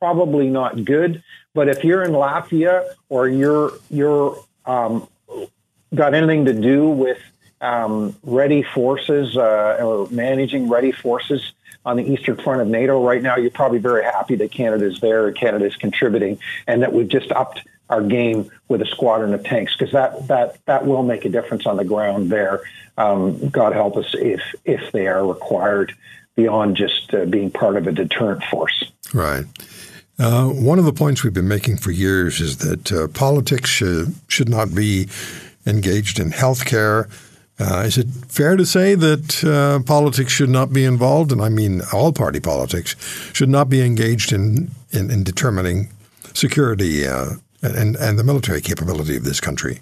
probably 0.00 0.48
not 0.48 0.84
good. 0.84 1.22
But 1.54 1.68
if 1.68 1.84
you're 1.84 2.02
in 2.02 2.12
Latvia 2.12 2.84
or 3.08 3.28
you're 3.28 3.72
you're 3.90 4.36
um, 4.66 5.06
got 5.94 6.14
anything 6.14 6.46
to 6.46 6.52
do 6.52 6.88
with 6.88 7.18
um, 7.60 8.16
ready 8.22 8.62
forces 8.62 9.36
uh, 9.36 9.78
or 9.80 10.08
managing 10.10 10.68
ready 10.68 10.92
forces 10.92 11.52
on 11.84 11.96
the 11.96 12.04
eastern 12.04 12.36
front 12.36 12.60
of 12.60 12.68
NATO 12.68 13.04
right 13.04 13.22
now, 13.22 13.36
you're 13.36 13.50
probably 13.50 13.78
very 13.78 14.04
happy 14.04 14.36
that 14.36 14.52
Canada 14.52 14.86
is 14.86 15.00
there 15.00 15.26
and 15.28 15.36
Canada 15.36 15.64
is 15.64 15.76
contributing, 15.76 16.38
and 16.66 16.82
that 16.82 16.92
we've 16.92 17.08
just 17.08 17.32
upped 17.32 17.62
our 17.88 18.02
game 18.02 18.50
with 18.68 18.82
a 18.82 18.86
squadron 18.86 19.34
of 19.34 19.42
tanks 19.42 19.74
because 19.76 19.92
that 19.92 20.28
that 20.28 20.64
that 20.66 20.86
will 20.86 21.02
make 21.02 21.24
a 21.24 21.28
difference 21.28 21.66
on 21.66 21.76
the 21.76 21.84
ground 21.84 22.30
there. 22.30 22.60
Um, 22.96 23.48
God 23.48 23.72
help 23.72 23.96
us 23.96 24.14
if 24.14 24.40
if 24.64 24.92
they 24.92 25.06
are 25.06 25.26
required 25.26 25.94
beyond 26.36 26.76
just 26.76 27.12
uh, 27.14 27.24
being 27.24 27.50
part 27.50 27.76
of 27.76 27.86
a 27.86 27.92
deterrent 27.92 28.44
force. 28.44 28.90
Right. 29.12 29.44
Uh, 30.18 30.48
one 30.48 30.78
of 30.78 30.84
the 30.84 30.92
points 30.92 31.24
we've 31.24 31.34
been 31.34 31.48
making 31.48 31.78
for 31.78 31.90
years 31.90 32.40
is 32.40 32.58
that 32.58 32.92
uh, 32.92 33.08
politics 33.08 33.70
should, 33.70 34.14
should 34.28 34.50
not 34.50 34.74
be 34.74 35.08
engaged 35.66 36.20
in 36.20 36.30
healthcare 36.30 37.10
uh, 37.60 37.82
is 37.86 37.98
it 37.98 38.06
fair 38.28 38.56
to 38.56 38.64
say 38.64 38.94
that 38.94 39.44
uh, 39.44 39.82
politics 39.84 40.32
should 40.32 40.48
not 40.48 40.72
be 40.72 40.84
involved, 40.84 41.30
and 41.30 41.42
I 41.42 41.48
mean 41.48 41.82
all 41.92 42.12
party 42.12 42.40
politics, 42.40 42.96
should 43.32 43.50
not 43.50 43.68
be 43.68 43.82
engaged 43.82 44.32
in, 44.32 44.70
in, 44.90 45.10
in 45.10 45.22
determining 45.22 45.90
security 46.32 47.06
uh, 47.06 47.32
and, 47.62 47.96
and 47.96 48.18
the 48.18 48.24
military 48.24 48.60
capability 48.60 49.16
of 49.16 49.24
this 49.24 49.40
country? 49.40 49.80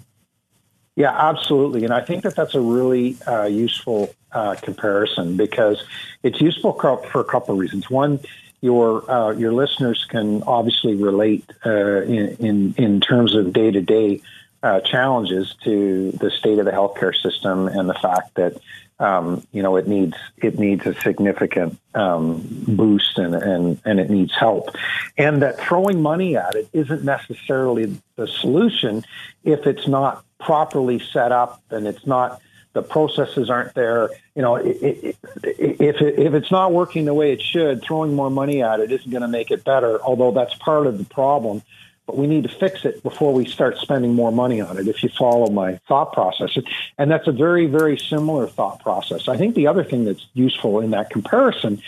Yeah, 0.95 1.15
absolutely. 1.17 1.85
And 1.85 1.93
I 1.93 2.01
think 2.01 2.23
that 2.23 2.35
that's 2.35 2.55
a 2.55 2.59
really 2.59 3.15
uh, 3.25 3.45
useful 3.45 4.13
uh, 4.33 4.55
comparison 4.61 5.37
because 5.37 5.81
it's 6.23 6.41
useful 6.41 6.73
for 6.73 7.21
a 7.21 7.23
couple 7.23 7.53
of 7.53 7.59
reasons. 7.59 7.89
One, 7.89 8.19
your 8.61 9.09
uh, 9.09 9.31
your 9.31 9.53
listeners 9.53 10.05
can 10.09 10.43
obviously 10.43 10.95
relate 10.95 11.45
in, 11.63 12.35
in 12.39 12.75
in 12.77 12.99
terms 12.99 13.33
of 13.33 13.53
day 13.53 13.71
to 13.71 13.79
day 13.79 14.21
uh, 14.61 14.81
challenges 14.81 15.55
to 15.63 16.11
the 16.11 16.31
state 16.31 16.59
of 16.59 16.65
the 16.65 16.71
healthcare 16.71 17.15
system 17.15 17.67
and 17.67 17.89
the 17.89 17.93
fact 17.93 18.35
that 18.35 18.59
um, 18.99 19.45
you 19.53 19.63
know 19.63 19.77
it 19.77 19.87
needs 19.87 20.15
it 20.37 20.59
needs 20.59 20.85
a 20.85 20.93
significant 21.01 21.79
um, 21.95 22.45
boost 22.67 23.17
and, 23.17 23.33
and 23.33 23.79
and 23.85 23.99
it 23.99 24.09
needs 24.09 24.35
help, 24.35 24.75
and 25.17 25.41
that 25.41 25.59
throwing 25.59 26.01
money 26.01 26.35
at 26.35 26.55
it 26.55 26.67
isn't 26.73 27.03
necessarily 27.05 27.97
the 28.17 28.27
solution 28.27 29.03
if 29.43 29.65
it's 29.65 29.87
not 29.87 30.25
properly 30.39 30.99
set 30.99 31.31
up 31.31 31.61
and 31.69 31.87
it's 31.87 32.05
not 32.05 32.41
the 32.73 32.81
processes 32.81 33.49
aren't 33.49 33.73
there. 33.73 34.09
You 34.35 34.41
know, 34.41 34.55
it, 34.55 34.77
it, 34.81 35.17
if 35.43 36.01
it, 36.01 36.19
if 36.19 36.33
it's 36.33 36.51
not 36.51 36.71
working 36.71 37.05
the 37.05 37.13
way 37.13 37.31
it 37.31 37.41
should, 37.41 37.81
throwing 37.81 38.13
more 38.13 38.29
money 38.29 38.61
at 38.61 38.79
it 38.79 38.91
isn't 38.91 39.09
going 39.09 39.21
to 39.21 39.27
make 39.27 39.49
it 39.49 39.63
better. 39.63 40.01
Although 40.01 40.31
that's 40.31 40.53
part 40.55 40.87
of 40.87 40.97
the 40.97 41.05
problem 41.05 41.61
but 42.09 42.17
we 42.17 42.25
need 42.25 42.41
to 42.41 42.49
fix 42.49 42.85
it 42.85 43.03
before 43.03 43.31
we 43.31 43.45
start 43.45 43.77
spending 43.77 44.15
more 44.15 44.31
money 44.31 44.59
on 44.59 44.79
it, 44.79 44.87
if 44.87 45.03
you 45.03 45.09
follow 45.09 45.47
my 45.51 45.75
thought 45.87 46.11
process. 46.11 46.57
And 46.97 47.11
that's 47.11 47.27
a 47.27 47.31
very, 47.31 47.67
very 47.67 47.99
similar 47.99 48.47
thought 48.47 48.79
process. 48.79 49.27
I 49.27 49.37
think 49.37 49.53
the 49.53 49.67
other 49.67 49.83
thing 49.83 50.05
that's 50.05 50.25
useful 50.33 50.79
in 50.79 50.89
that 50.89 51.11
comparison 51.11 51.83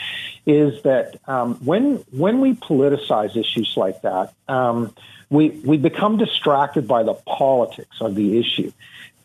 is 0.45 0.83
that 0.83 1.19
um, 1.27 1.55
when, 1.55 1.95
when 2.11 2.39
we 2.39 2.53
politicize 2.53 3.35
issues 3.35 3.73
like 3.75 4.03
that, 4.03 4.31
um, 4.47 4.93
we, 5.31 5.49
we 5.65 5.77
become 5.77 6.17
distracted 6.17 6.87
by 6.87 7.01
the 7.01 7.15
politics 7.15 7.97
of 7.99 8.13
the 8.13 8.37
issue. 8.37 8.71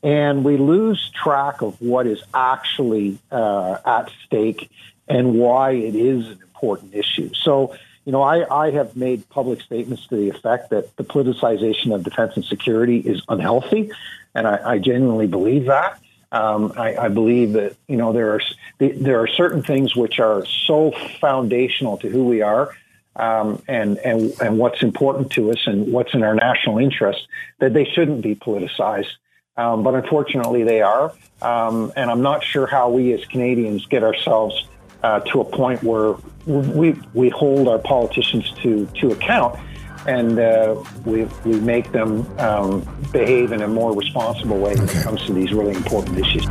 And 0.03 0.47
we 0.47 0.57
lose 0.57 1.11
track 1.11 1.61
of 1.61 1.79
what 1.79 2.07
is 2.07 2.23
actually 2.33 3.19
uh, 3.31 3.77
at 3.85 4.11
stake 4.25 4.71
and 5.09 5.35
why 5.35 5.73
it 5.73 5.95
is 5.95 6.25
an 6.25 6.39
important 6.41 6.95
issue. 6.95 7.35
So, 7.35 7.77
you 8.07 8.13
know, 8.13 8.23
I, 8.23 8.67
I 8.67 8.71
have 8.71 8.97
made 8.97 9.29
public 9.29 9.61
statements 9.61 10.07
to 10.07 10.17
the 10.17 10.31
effect 10.31 10.71
that 10.71 10.97
the 10.97 11.03
politicization 11.03 11.93
of 11.93 12.05
defense 12.05 12.37
and 12.37 12.45
security 12.45 12.99
is 12.99 13.21
unhealthy, 13.29 13.91
and 14.33 14.47
I, 14.47 14.75
I 14.75 14.79
genuinely 14.79 15.27
believe 15.27 15.67
that. 15.67 15.99
Um, 16.31 16.73
I, 16.77 16.97
I, 16.97 17.09
believe 17.09 17.53
that 17.53 17.77
you 17.89 17.97
know 17.97 18.13
there 18.13 18.35
are 18.35 18.41
there 18.79 19.21
are 19.21 19.29
certain 19.29 19.63
things 19.63 19.95
which 19.95 20.19
are 20.19 20.45
so 20.45 20.93
foundational 21.21 21.99
to 21.99 22.09
who 22.09 22.25
we 22.25 22.43
are, 22.43 22.77
um, 23.17 23.63
and 23.67 23.99
and 23.99 24.33
and 24.41 24.59
what's 24.59 24.83
important 24.83 25.33
to 25.33 25.51
us 25.51 25.67
and 25.67 25.93
what's 25.93 26.15
in 26.15 26.23
our 26.23 26.35
national 26.35 26.79
interest 26.79 27.27
that 27.59 27.75
they 27.75 27.85
shouldn't 27.85 28.23
be 28.23 28.37
politicized. 28.37 29.11
Um, 29.57 29.83
but 29.83 29.95
unfortunately, 29.95 30.63
they 30.63 30.83
are, 30.83 31.13
um, 31.43 31.93
and 31.97 32.11
I'm 32.11 32.23
not 32.23 32.45
sure 32.45 32.67
how 32.67 32.91
we 32.91 33.13
as 33.15 33.25
Canadians 33.25 33.87
get 33.87 34.05
ourselves 34.05 34.65
uh, 35.03 35.21
to 35.21 35.41
a 35.41 35.45
point 35.45 35.83
where 35.83 36.15
we 36.47 36.95
we 37.15 37.29
hold 37.29 37.69
our 37.69 37.79
politicians 37.79 38.51
to 38.63 38.87
to 39.01 39.11
account, 39.11 39.59
and 40.07 40.39
uh, 40.39 40.83
we 41.05 41.25
we 41.45 41.61
make 41.61 41.93
them 41.93 42.27
um, 42.39 42.81
behave 43.13 43.53
in 43.53 43.63
a 43.63 43.69
more 43.69 43.95
responsible 43.95 44.59
way 44.59 44.75
when 44.75 44.89
it 44.89 45.03
comes 45.03 45.25
to 45.27 45.33
these 45.33 45.53
really 45.53 45.75
important 45.75 46.19
issues. 46.19 46.47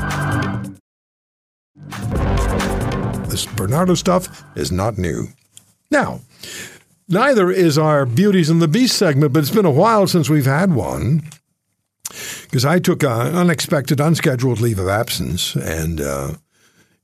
This 3.30 3.46
Bernardo 3.46 3.96
stuff 3.96 4.44
is 4.56 4.72
not 4.72 4.98
new. 4.98 5.28
Now, 5.92 6.22
neither 7.08 7.52
is 7.52 7.78
our 7.78 8.06
Beauties 8.06 8.50
and 8.50 8.62
the 8.62 8.68
Beast 8.68 8.98
segment, 8.98 9.34
but 9.34 9.40
it's 9.40 9.52
been 9.52 9.66
a 9.66 9.72
while 9.72 10.08
since 10.08 10.30
we've 10.30 10.46
had 10.46 10.74
one 10.74 11.22
because 12.44 12.66
I 12.66 12.80
took 12.80 13.04
an 13.04 13.36
unexpected, 13.36 14.00
unscheduled 14.00 14.62
leave 14.62 14.80
of 14.80 14.88
absence, 14.88 15.56
and 15.56 16.00
uh, 16.00 16.34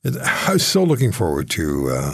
I 0.03 0.53
was 0.53 0.65
so 0.65 0.83
looking 0.83 1.11
forward 1.11 1.49
to 1.51 1.89
uh, 1.89 2.13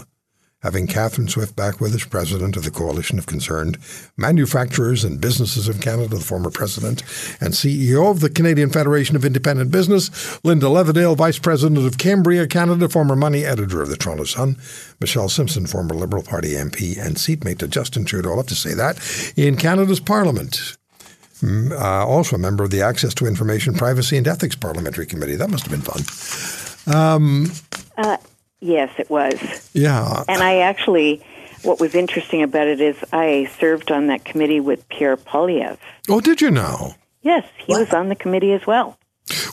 having 0.61 0.87
Catherine 0.87 1.29
Swift 1.29 1.55
back 1.55 1.79
with 1.79 1.95
us, 1.95 2.03
president 2.03 2.57
of 2.57 2.65
the 2.65 2.71
Coalition 2.71 3.17
of 3.17 3.27
Concerned 3.27 3.77
Manufacturers 4.17 5.05
and 5.05 5.21
Businesses 5.21 5.69
of 5.69 5.79
Canada, 5.79 6.15
the 6.15 6.19
former 6.19 6.49
president 6.49 7.01
and 7.39 7.53
CEO 7.53 8.11
of 8.11 8.19
the 8.19 8.29
Canadian 8.29 8.71
Federation 8.71 9.15
of 9.15 9.23
Independent 9.23 9.71
Business, 9.71 10.43
Linda 10.43 10.65
Leatherdale, 10.65 11.15
vice 11.15 11.39
president 11.39 11.77
of 11.85 11.97
Cambria 11.97 12.45
Canada, 12.45 12.89
former 12.89 13.15
money 13.15 13.45
editor 13.45 13.81
of 13.81 13.87
the 13.89 13.95
Toronto 13.95 14.25
Sun, 14.25 14.57
Michelle 14.99 15.29
Simson, 15.29 15.65
former 15.65 15.95
Liberal 15.95 16.23
Party 16.23 16.49
MP 16.55 16.97
and 16.97 17.17
seatmate 17.17 17.59
to 17.59 17.69
Justin 17.69 18.03
Trudeau, 18.03 18.33
I 18.33 18.35
love 18.35 18.47
to 18.47 18.55
say 18.55 18.73
that, 18.73 18.99
in 19.37 19.55
Canada's 19.55 20.01
Parliament. 20.01 20.75
Uh, 21.41 22.05
also 22.05 22.35
a 22.35 22.39
member 22.39 22.63
of 22.63 22.71
the 22.71 22.81
Access 22.81 23.13
to 23.13 23.27
Information, 23.27 23.75
Privacy 23.75 24.17
and 24.17 24.27
Ethics 24.27 24.55
Parliamentary 24.55 25.05
Committee. 25.05 25.35
That 25.35 25.51
must 25.51 25.67
have 25.67 25.71
been 25.71 25.81
fun. 25.81 26.76
Um, 26.87 27.51
uh, 27.97 28.17
yes, 28.59 28.91
it 28.97 29.09
was. 29.09 29.69
Yeah. 29.73 30.23
And 30.27 30.41
I 30.41 30.59
actually, 30.59 31.23
what 31.63 31.79
was 31.79 31.95
interesting 31.95 32.43
about 32.43 32.67
it 32.67 32.81
is 32.81 32.95
I 33.11 33.49
served 33.59 33.91
on 33.91 34.07
that 34.07 34.25
committee 34.25 34.59
with 34.59 34.87
Pierre 34.89 35.17
Poilievre. 35.17 35.77
Oh, 36.09 36.21
did 36.21 36.41
you 36.41 36.51
know? 36.51 36.95
Yes, 37.21 37.45
he 37.57 37.73
was 37.73 37.93
on 37.93 38.09
the 38.09 38.15
committee 38.15 38.53
as 38.53 38.65
well. 38.65 38.97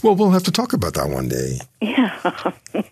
Well, 0.03 0.15
we'll 0.15 0.31
have 0.31 0.45
to 0.45 0.53
talk 0.53 0.73
about 0.73 0.95
that 0.95 1.09
one 1.09 1.29
day. 1.29 1.59
Yeah. 1.81 2.17
it 2.75 2.85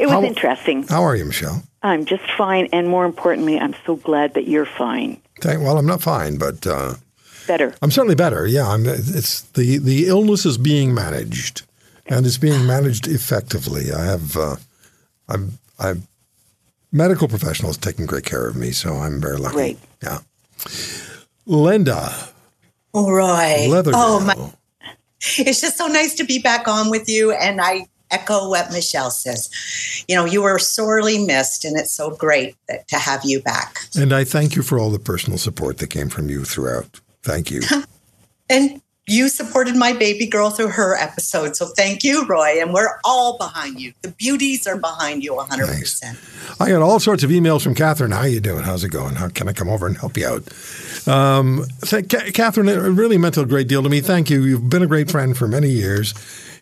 was 0.00 0.10
how, 0.10 0.22
interesting. 0.22 0.86
How 0.86 1.02
are 1.02 1.14
you, 1.14 1.26
Michelle? 1.26 1.62
I'm 1.82 2.06
just 2.06 2.24
fine. 2.38 2.68
And 2.72 2.88
more 2.88 3.04
importantly, 3.04 3.58
I'm 3.58 3.74
so 3.84 3.96
glad 3.96 4.34
that 4.34 4.48
you're 4.48 4.66
fine. 4.66 5.20
Thank, 5.40 5.60
well, 5.60 5.76
I'm 5.76 5.86
not 5.86 6.00
fine, 6.00 6.38
but. 6.38 6.66
Uh, 6.66 6.94
better. 7.50 7.74
I'm 7.82 7.90
certainly 7.90 8.14
better. 8.14 8.46
Yeah, 8.46 8.68
I'm, 8.68 8.86
it's 8.86 9.42
the 9.42 9.78
the 9.78 10.06
illness 10.06 10.46
is 10.46 10.56
being 10.56 10.94
managed, 10.94 11.62
and 12.10 12.26
it's 12.26 12.38
being 12.38 12.66
managed 12.66 13.06
effectively. 13.06 13.92
I 13.92 14.04
have, 14.04 14.36
uh, 14.36 14.56
I'm, 15.28 15.58
I'm 15.78 16.06
medical 16.92 17.28
professionals 17.28 17.78
taking 17.78 18.04
great 18.04 18.24
care 18.24 18.46
of 18.46 18.56
me, 18.56 18.72
so 18.72 18.96
I'm 18.96 19.20
very 19.20 19.38
lucky. 19.38 19.54
Great. 19.54 19.78
Yeah. 20.02 20.18
Linda. 21.46 22.12
All 22.92 23.12
right. 23.12 23.68
Leatherdale. 23.70 23.92
Oh 23.94 24.20
my! 24.20 24.52
It's 25.38 25.60
just 25.60 25.78
so 25.78 25.86
nice 25.86 26.14
to 26.14 26.24
be 26.24 26.38
back 26.40 26.66
on 26.66 26.90
with 26.90 27.08
you, 27.08 27.30
and 27.32 27.60
I 27.60 27.86
echo 28.10 28.48
what 28.48 28.72
Michelle 28.72 29.10
says. 29.10 29.48
You 30.08 30.16
know, 30.16 30.24
you 30.24 30.42
were 30.42 30.58
sorely 30.58 31.24
missed, 31.24 31.64
and 31.64 31.78
it's 31.78 31.92
so 31.92 32.10
great 32.10 32.56
that, 32.68 32.88
to 32.88 32.96
have 32.96 33.20
you 33.24 33.40
back. 33.40 33.78
And 33.96 34.12
I 34.12 34.24
thank 34.24 34.56
you 34.56 34.62
for 34.62 34.78
all 34.78 34.90
the 34.90 34.98
personal 34.98 35.38
support 35.38 35.78
that 35.78 35.88
came 35.88 36.08
from 36.08 36.28
you 36.28 36.44
throughout. 36.44 37.00
Thank 37.22 37.50
you. 37.50 37.62
and 38.50 38.80
you 39.06 39.28
supported 39.28 39.76
my 39.76 39.92
baby 39.92 40.26
girl 40.26 40.50
through 40.50 40.68
her 40.68 40.96
episode. 40.96 41.56
So 41.56 41.66
thank 41.66 42.04
you, 42.04 42.26
Roy. 42.26 42.60
And 42.60 42.72
we're 42.72 42.98
all 43.04 43.36
behind 43.38 43.80
you. 43.80 43.92
The 44.02 44.10
beauties 44.12 44.66
are 44.66 44.78
behind 44.78 45.24
you 45.24 45.32
100%. 45.32 45.66
Thanks. 45.66 46.60
I 46.60 46.68
got 46.68 46.82
all 46.82 47.00
sorts 47.00 47.24
of 47.24 47.30
emails 47.30 47.62
from 47.62 47.74
Catherine. 47.74 48.12
How 48.12 48.22
you 48.22 48.40
doing? 48.40 48.62
How's 48.62 48.84
it 48.84 48.90
going? 48.90 49.16
How 49.16 49.28
can 49.28 49.48
I 49.48 49.52
come 49.52 49.68
over 49.68 49.86
and 49.86 49.96
help 49.96 50.16
you 50.16 50.26
out? 50.26 51.08
Um, 51.08 51.66
Catherine, 52.08 52.68
it 52.68 52.76
really 52.76 53.18
meant 53.18 53.36
a 53.36 53.44
great 53.44 53.68
deal 53.68 53.82
to 53.82 53.88
me. 53.88 54.00
Thank 54.00 54.30
you. 54.30 54.44
You've 54.44 54.70
been 54.70 54.82
a 54.82 54.86
great 54.86 55.10
friend 55.10 55.36
for 55.36 55.48
many 55.48 55.70
years. 55.70 56.14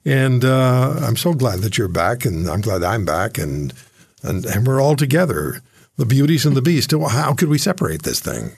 And 0.05 0.45
uh, 0.45 1.01
I'm 1.03 1.17
so 1.17 1.35
glad 1.35 1.61
that 1.61 1.77
you're 1.77 1.89
back, 1.89 2.25
and 2.25 2.49
I'm 2.49 2.61
glad 2.63 2.83
I'm 2.83 3.05
back, 3.05 3.37
and, 3.37 3.75
and, 4.23 4.47
and 4.47 4.67
we're 4.67 4.81
all 4.81 4.97
together. 4.97 5.61
The 5.97 6.07
beauties 6.07 6.47
and 6.47 6.57
the 6.57 6.63
beast. 6.63 6.93
How 6.93 7.35
could 7.35 7.49
we 7.49 7.59
separate 7.59 8.03
this 8.03 8.21
thing? 8.21 8.57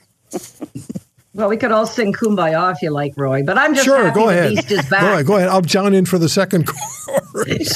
Well, 1.33 1.49
we 1.49 1.57
could 1.57 1.71
all 1.71 1.87
sing 1.87 2.13
"Kumbaya" 2.13 2.73
if 2.73 2.83
you 2.83 2.91
like, 2.91 3.15
Roy. 3.17 3.43
But 3.43 3.57
I'm 3.57 3.75
just 3.75 3.87
sure. 3.87 4.11
Go 4.11 4.27
the 4.27 4.33
ahead. 4.33 4.51
Beast 4.51 4.71
is 4.73 4.89
back. 4.89 5.01
Go 5.01 5.13
ahead. 5.13 5.27
Go 5.27 5.37
ahead. 5.37 5.49
I'll 5.49 5.61
join 5.63 5.95
in 5.95 6.05
for 6.07 6.19
the 6.19 6.29
second 6.29 6.67
chorus. 7.33 7.75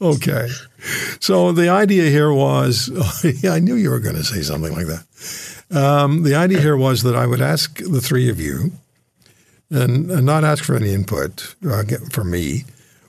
okay. 0.00 0.48
So 1.20 1.52
the 1.52 1.68
idea 1.68 2.10
here 2.10 2.32
was, 2.32 2.90
I 3.44 3.58
knew 3.58 3.74
you 3.74 3.90
were 3.90 4.00
going 4.00 4.16
to 4.16 4.24
say 4.24 4.42
something 4.42 4.72
like 4.72 4.86
that. 4.86 5.04
Um, 5.76 6.22
the 6.22 6.34
idea 6.34 6.60
here 6.60 6.76
was 6.76 7.02
that 7.02 7.16
I 7.16 7.26
would 7.26 7.40
ask 7.40 7.78
the 7.78 8.00
three 8.00 8.28
of 8.28 8.38
you, 8.38 8.72
and, 9.70 10.10
and 10.10 10.26
not 10.26 10.44
ask 10.44 10.64
for 10.64 10.76
any 10.76 10.92
input 10.92 11.54
uh, 11.66 11.82
from 12.10 12.30
me, 12.30 12.64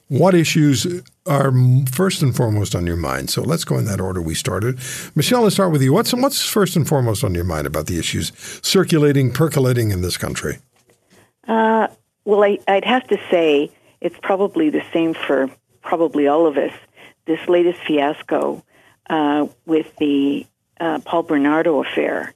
what 0.07 0.33
issues 0.33 0.87
are 1.25 1.53
first 1.91 2.21
and 2.21 2.35
foremost 2.35 2.75
on 2.75 2.85
your 2.85 2.97
mind? 2.97 3.29
So 3.29 3.41
let's 3.41 3.63
go 3.63 3.77
in 3.77 3.85
that 3.85 4.01
order 4.01 4.21
we 4.21 4.35
started. 4.35 4.79
Michelle, 5.15 5.43
let's 5.43 5.55
start 5.55 5.71
with 5.71 5.81
you. 5.81 5.93
What's 5.93 6.13
what's 6.13 6.45
first 6.45 6.75
and 6.75 6.87
foremost 6.87 7.23
on 7.23 7.33
your 7.33 7.43
mind 7.43 7.67
about 7.67 7.87
the 7.87 7.97
issues 7.97 8.31
circulating, 8.61 9.31
percolating 9.31 9.91
in 9.91 10.01
this 10.01 10.17
country? 10.17 10.59
Uh, 11.47 11.87
well, 12.25 12.43
I, 12.43 12.59
I'd 12.67 12.85
have 12.85 13.07
to 13.07 13.17
say 13.29 13.71
it's 14.01 14.17
probably 14.21 14.69
the 14.69 14.83
same 14.93 15.13
for 15.13 15.49
probably 15.81 16.27
all 16.27 16.45
of 16.45 16.57
us. 16.57 16.73
This 17.25 17.47
latest 17.47 17.79
fiasco 17.87 18.63
uh, 19.09 19.47
with 19.65 19.95
the 19.97 20.45
uh, 20.79 20.99
Paul 20.99 21.23
Bernardo 21.23 21.81
affair, 21.81 22.33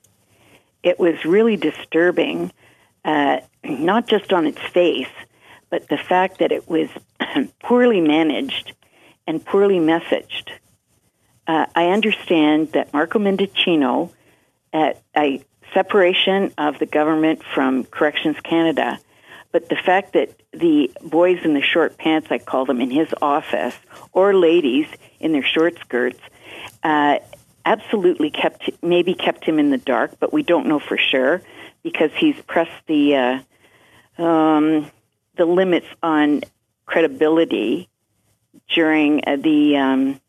it 0.83 0.99
was 0.99 1.25
really 1.25 1.57
disturbing, 1.57 2.51
uh, 3.03 3.39
not 3.63 4.07
just 4.07 4.31
on 4.31 4.47
its 4.47 4.61
face, 4.61 5.07
but 5.69 5.89
the 5.89 5.97
fact 5.97 6.39
that 6.39 6.51
it 6.51 6.69
was 6.69 6.89
poorly 7.59 7.99
managed 7.99 8.73
and 9.27 9.43
poorly 9.45 9.79
messaged. 9.79 10.49
Uh, 11.45 11.65
I 11.75 11.89
understand 11.89 12.71
that 12.71 12.93
Marco 12.93 13.19
Mendicino, 13.19 14.11
at 14.73 15.01
a 15.15 15.43
separation 15.73 16.53
of 16.57 16.79
the 16.79 16.85
government 16.85 17.41
from 17.53 17.83
Corrections 17.85 18.37
Canada, 18.43 18.99
but 19.51 19.69
the 19.69 19.75
fact 19.75 20.13
that 20.13 20.29
the 20.51 20.91
boys 21.01 21.39
in 21.43 21.53
the 21.53 21.61
short 21.61 21.97
pants, 21.97 22.27
I 22.31 22.37
call 22.37 22.65
them, 22.65 22.81
in 22.81 22.89
his 22.89 23.07
office, 23.21 23.75
or 24.11 24.33
ladies 24.33 24.87
in 25.19 25.31
their 25.31 25.43
short 25.43 25.77
skirts, 25.79 26.19
uh, 26.83 27.19
absolutely 27.65 28.29
kept 28.29 28.69
maybe 28.81 29.13
kept 29.13 29.43
him 29.43 29.59
in 29.59 29.69
the 29.71 29.77
dark, 29.77 30.11
but 30.19 30.31
we 30.31 30.43
don't 30.43 30.67
know 30.67 30.79
for 30.79 30.97
sure 30.97 31.41
because 31.83 32.11
he's 32.15 32.39
pressed 32.41 32.85
the 32.87 33.15
uh, 34.17 34.23
um, 34.23 34.89
the 35.35 35.45
limits 35.45 35.87
on 36.01 36.41
credibility 36.85 37.89
during 38.73 39.21
uh, 39.25 39.35
the 39.37 39.77
um, 39.77 40.21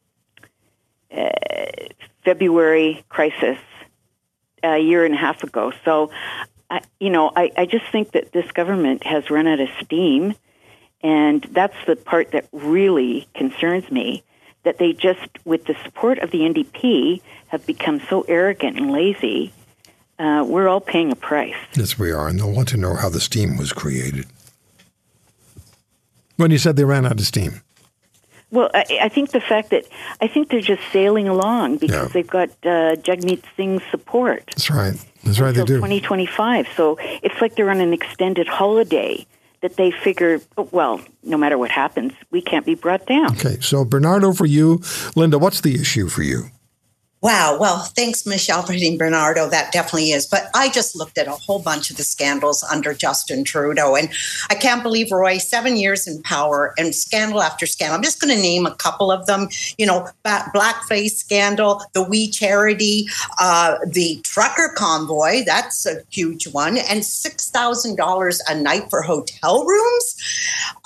uh, 1.15 1.31
February 2.25 3.05
crisis 3.09 3.59
a 4.63 4.79
year 4.79 5.05
and 5.05 5.15
a 5.15 5.19
half 5.19 5.43
ago. 5.43 5.73
So, 5.85 6.11
I, 6.71 6.83
you 7.01 7.11
know, 7.11 7.31
I, 7.35 7.51
I 7.57 7.67
just 7.67 7.87
think 7.91 8.13
that 8.13 8.33
this 8.33 8.51
government 8.53 9.05
has 9.05 9.31
run 9.31 9.47
out 9.47 9.61
of 9.61 9.69
steam, 9.83 10.35
and 11.03 11.43
that's 11.43 11.77
the 11.87 11.97
part 11.97 12.33
that 12.33 12.49
really 12.53 13.29
concerns 13.35 13.91
me. 13.91 14.23
That 14.65 14.79
they 14.79 14.93
just, 14.93 15.29
with 15.45 15.65
the 15.65 15.77
support 15.85 16.19
of 16.19 16.31
the 16.31 16.41
NDP, 16.41 17.23
have 17.47 17.65
become 17.65 18.01
so 18.11 18.23
arrogant 18.23 18.77
and 18.77 18.91
lazy. 18.91 19.53
Uh, 20.19 20.45
we're 20.47 20.69
all 20.69 20.81
paying 20.81 21.13
a 21.13 21.17
price. 21.17 21.55
Yes, 21.75 21.99
we 21.99 22.11
are, 22.11 22.29
and 22.29 22.39
they'll 22.39 22.53
want 22.53 22.69
to 22.69 22.77
know 22.77 22.97
how 22.97 23.09
the 23.09 23.21
steam 23.21 23.57
was 23.57 23.73
created. 23.73 24.27
When 26.37 26.51
you 26.51 26.59
said 26.59 26.77
they 26.77 26.85
ran 26.85 27.07
out 27.07 27.13
of 27.13 27.27
steam. 27.27 27.63
Well, 28.51 28.71
I, 28.73 28.85
I, 29.03 29.09
think 29.09 29.31
the 29.33 29.41
fact 29.41 29.71
that 29.71 29.85
I 30.21 30.29
think 30.29 30.49
they're 30.51 30.61
just 30.61 30.83
sailing 30.91 31.29
along 31.29 31.79
because 31.79 32.07
Yeah. 32.07 32.09
they've 32.13 32.27
got 32.27 32.49
uh, 32.65 32.97
Jagmeet 32.97 33.43
Singh's 33.57 33.83
support 33.91 34.45
That's 34.47 34.71
right. 34.71 34.95
That's 35.25 35.39
right. 35.39 35.55
They 35.55 35.61
until 35.61 35.77
do. 35.77 35.81
2025. 35.81 36.69
So 36.75 36.97
it's 37.23 37.39
like 37.41 37.57
they're 37.57 37.71
on 37.71 37.81
an 37.81 37.93
extended 37.93 38.49
holiday 38.49 39.27
that 39.61 39.77
they 39.77 39.91
figure, 39.91 40.41
oh, 40.57 40.69
well, 40.71 41.01
no 41.25 41.37
matter 41.37 41.59
what 41.59 41.71
happens, 41.71 42.13
we 42.31 42.41
can't 42.41 42.65
be 42.65 42.75
brought 42.75 43.07
down. 43.07 43.33
Okay, 43.33 43.59
so 43.61 43.85
Bernardo, 43.85 44.33
for 44.33 44.47
you, 44.47 44.81
Linda, 45.17 45.39
what's 45.39 45.61
the 45.61 45.75
issue 45.75 46.09
for 46.09 46.23
you? 46.23 46.45
Wow. 47.21 47.57
Well, 47.59 47.79
thanks, 47.97 48.25
Michelle, 48.27 48.63
for 48.63 48.73
hitting 48.73 48.97
Bernardo. 48.97 49.49
That 49.49 49.73
definitely 49.73 50.13
is. 50.13 50.25
But 50.25 50.51
I 50.55 50.69
just 50.69 50.95
looked 50.95 51.19
at 51.19 51.27
a 51.27 51.33
whole 51.33 51.59
bunch 51.59 51.91
of 51.91 51.97
the 51.97 52.05
scandals 52.05 52.63
under 52.63 52.95
Justin 52.95 53.43
Trudeau. 53.43 53.97
And 53.97 54.09
I 54.51 54.55
can't 54.55 54.85
believe, 54.85 55.11
Roy, 55.11 55.39
seven 55.39 55.77
years 55.77 56.07
in 56.07 56.23
power 56.23 56.75
and 56.79 56.95
scandal 56.95 57.43
after 57.43 57.67
scandal. 57.67 57.97
I'm 57.97 58.05
just 58.05 58.21
going 58.21 58.33
to 58.33 58.41
name 58.41 58.67
a 58.67 58.75
couple 58.77 59.11
of 59.11 59.27
them. 59.27 59.49
You 59.79 59.87
know, 59.87 60.07
blackface 60.25 61.17
scandal, 61.17 61.83
the 61.93 62.05
We 62.05 62.31
Charity, 62.31 63.09
uh, 63.41 63.79
the 63.85 64.21
trucker 64.23 64.73
convoy. 64.77 65.43
That's 65.45 65.87
a 65.87 66.03
huge 66.11 66.47
one. 66.47 66.79
And 66.79 67.01
$6,000 67.01 68.41
a 68.49 68.55
night 68.55 68.91
for 68.91 69.03
hotel 69.03 69.65
rooms. 69.65 70.17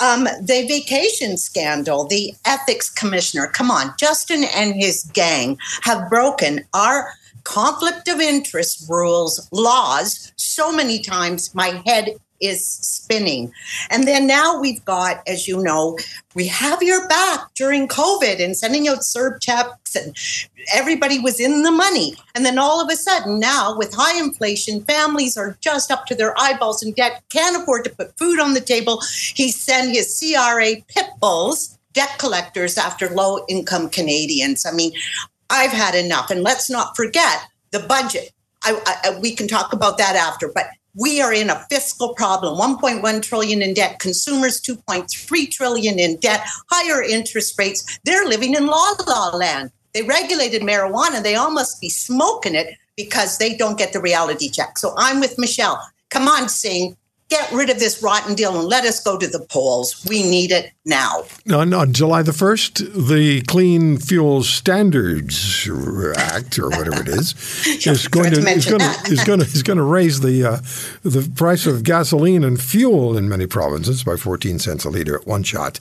Um, 0.03 0.25
the 0.41 0.65
vacation 0.67 1.37
scandal, 1.37 2.07
the 2.07 2.33
ethics 2.47 2.89
commissioner. 2.89 3.49
Come 3.49 3.71
on, 3.71 3.93
Justin 3.99 4.45
and 4.55 4.75
his 4.75 5.05
gang 5.13 5.59
have 5.83 6.09
broken 6.09 6.22
broken 6.23 6.61
our 6.73 7.13
conflict 7.43 8.07
of 8.07 8.21
interest 8.21 8.89
rules, 8.89 9.49
laws 9.51 10.33
so 10.37 10.71
many 10.71 11.01
times 11.01 11.53
my 11.53 11.83
head 11.85 12.11
is 12.41 12.65
spinning. 12.65 13.53
And 13.91 14.07
then 14.07 14.29
now 14.29 14.61
we've 14.61 14.85
got, 14.85 15.21
as 15.27 15.49
you 15.49 15.61
know, 15.61 15.99
we 16.37 16.47
have 16.47 16.81
your 16.81 17.09
back 17.09 17.41
during 17.57 17.89
COVID 17.89 18.39
and 18.41 18.57
sending 18.57 18.87
out 18.87 18.99
CERB 18.99 19.41
checks 19.41 19.97
and 19.97 20.17
everybody 20.73 21.19
was 21.19 21.41
in 21.41 21.65
the 21.65 21.73
money. 21.73 22.15
And 22.37 22.47
then 22.47 22.57
all 22.57 22.81
of 22.81 22.89
a 22.89 22.95
sudden 22.97 23.41
now 23.41 23.77
with 23.77 23.93
high 23.93 24.17
inflation, 24.17 24.85
families 24.85 25.37
are 25.37 25.57
just 25.61 25.91
up 25.91 26.07
to 26.07 26.15
their 26.15 26.39
eyeballs 26.39 26.85
in 26.85 26.93
debt, 26.93 27.21
can't 27.31 27.61
afford 27.61 27.83
to 27.85 27.91
put 27.91 28.17
food 28.17 28.39
on 28.39 28.55
the 28.55 28.61
table. 28.61 29.03
He 29.35 29.51
sent 29.51 29.91
his 29.91 30.07
CRA 30.21 30.77
pit 30.87 31.07
bulls 31.21 31.79
debt 31.93 32.19
collectors 32.19 32.79
after 32.79 33.09
low 33.11 33.45
income 33.49 33.89
Canadians. 33.89 34.65
I 34.67 34.73
mean, 34.73 34.93
I've 35.53 35.71
had 35.71 35.95
enough. 35.95 36.31
And 36.31 36.43
let's 36.43 36.69
not 36.71 36.97
forget 36.97 37.47
the 37.71 37.81
budget. 37.81 38.33
I, 38.65 38.81
I, 39.05 39.19
we 39.21 39.37
can 39.37 39.47
talk 39.47 39.73
about 39.73 39.99
that 39.99 40.17
after, 40.17 40.49
but 40.49 40.67
we 40.95 41.21
are 41.21 41.33
in 41.33 41.51
a 41.51 41.65
fiscal 41.71 42.15
problem. 42.15 42.59
1.1 42.59 43.23
trillion 43.23 43.63
in 43.63 43.75
debt 43.75 43.99
consumers 43.99 44.61
2.3 44.61 45.51
trillion 45.51 45.99
in 45.99 46.17
debt 46.19 46.41
higher 46.71 47.03
interest 47.03 47.59
rates. 47.59 47.99
They're 48.05 48.27
living 48.27 48.55
in 48.55 48.67
la 48.67 48.93
la 49.07 49.37
land. 49.37 49.71
They 49.95 50.03
regulated 50.03 50.63
marijuana. 50.63 51.23
They 51.23 51.35
all 51.35 51.51
must 51.51 51.81
be 51.81 51.89
smoking 51.89 52.55
it 52.55 52.75
because 52.97 53.39
they 53.39 53.55
don't 53.55 53.79
get 53.79 53.93
the 53.93 54.01
reality 54.01 54.49
check. 54.51 54.79
So 54.79 54.95
i'm 54.97 55.21
with 55.21 55.39
michelle. 55.39 55.81
Come 56.11 56.29
on 56.29 56.49
Singh 56.49 56.97
get 57.29 57.51
rid 57.53 57.71
of 57.71 57.79
this 57.79 58.03
rotten 58.03 58.35
deal 58.35 58.59
and 58.59 58.69
let 58.69 58.85
us 58.85 59.03
go 59.03 59.19
to 59.19 59.27
the 59.27 59.41
polls. 59.41 60.05
We 60.09 60.23
need 60.23 60.51
it 60.51 60.73
now. 60.85 61.25
On, 61.53 61.73
on 61.73 61.93
July 61.93 62.23
the 62.23 62.33
1st, 62.33 63.09
the 63.09 63.43
Clean 63.43 63.97
Fuel 63.99 64.43
Standards 64.43 65.69
Act, 66.17 66.59
or 66.59 66.69
whatever 66.71 67.01
it 67.01 67.09
is, 67.09 67.35
is 67.87 68.09
going 68.09 68.33
to, 68.33 68.41
is 68.41 68.67
going 68.67 68.81
to, 68.81 69.13
is 69.13 69.25
going 69.25 69.41
to, 69.41 69.47
is 69.47 69.63
going 69.63 69.79
to 69.79 69.83
raise 69.83 70.21
the, 70.21 70.45
uh, 70.45 70.57
the 71.03 71.31
price 71.35 71.67
of 71.67 71.85
gasoline 71.85 72.45
and 72.45 72.61
fuel 72.61 73.17
in 73.17 73.29
many 73.29 73.47
provinces 73.47 74.05
by 74.05 74.17
14 74.17 74.59
cents 74.59 74.85
a 74.85 74.91
litre 74.91 75.17
at 75.17 75.27
one 75.27 75.43
shot. 75.43 75.81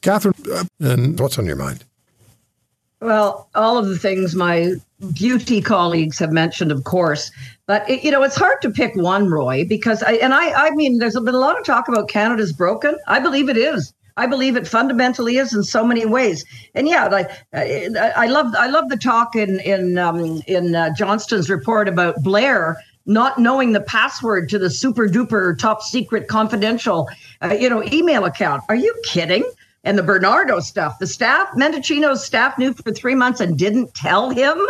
Catherine, 0.00 0.34
uh, 0.52 0.64
and 0.80 1.18
what's 1.20 1.38
on 1.38 1.46
your 1.46 1.56
mind? 1.56 1.84
Well, 3.00 3.48
all 3.54 3.76
of 3.76 3.88
the 3.88 3.98
things 3.98 4.34
my 4.34 4.74
beauty 5.12 5.60
colleagues 5.60 6.18
have 6.18 6.32
mentioned, 6.32 6.72
of 6.72 6.84
course. 6.84 7.30
But 7.66 7.88
it, 7.90 8.02
you 8.02 8.10
know, 8.10 8.22
it's 8.22 8.36
hard 8.36 8.62
to 8.62 8.70
pick 8.70 8.94
one, 8.96 9.28
Roy, 9.28 9.66
because 9.66 10.02
I 10.02 10.12
and 10.12 10.32
I 10.32 10.68
I 10.68 10.70
mean, 10.70 10.98
there's 10.98 11.14
been 11.14 11.34
a 11.34 11.38
lot 11.38 11.58
of 11.58 11.64
talk 11.64 11.88
about 11.88 12.08
Canada's 12.08 12.52
broken. 12.52 12.96
I 13.06 13.18
believe 13.18 13.48
it 13.48 13.56
is. 13.56 13.92
I 14.16 14.26
believe 14.26 14.56
it 14.56 14.66
fundamentally 14.66 15.36
is 15.36 15.52
in 15.52 15.62
so 15.62 15.84
many 15.84 16.06
ways. 16.06 16.44
And 16.74 16.88
yeah, 16.88 17.06
like 17.06 17.30
I, 17.52 18.26
love 18.28 18.54
I 18.56 18.68
love 18.68 18.88
the 18.88 18.96
talk 18.96 19.36
in 19.36 19.60
in 19.60 19.98
um, 19.98 20.42
in 20.46 20.74
uh, 20.74 20.94
Johnston's 20.94 21.50
report 21.50 21.88
about 21.88 22.22
Blair 22.22 22.78
not 23.08 23.38
knowing 23.38 23.72
the 23.72 23.80
password 23.80 24.48
to 24.48 24.58
the 24.58 24.68
super 24.68 25.06
duper 25.06 25.56
top 25.56 25.80
secret 25.82 26.28
confidential 26.28 27.08
uh, 27.42 27.56
you 27.58 27.68
know 27.68 27.84
email 27.92 28.24
account. 28.24 28.62
Are 28.68 28.74
you 28.74 28.94
kidding? 29.04 29.44
And 29.86 29.96
the 29.96 30.02
Bernardo 30.02 30.58
stuff, 30.58 30.98
the 30.98 31.06
staff, 31.06 31.48
Mendicino's 31.54 32.24
staff 32.24 32.58
knew 32.58 32.74
for 32.74 32.92
three 32.92 33.14
months 33.14 33.40
and 33.40 33.56
didn't 33.56 33.94
tell 33.94 34.30
him. 34.30 34.60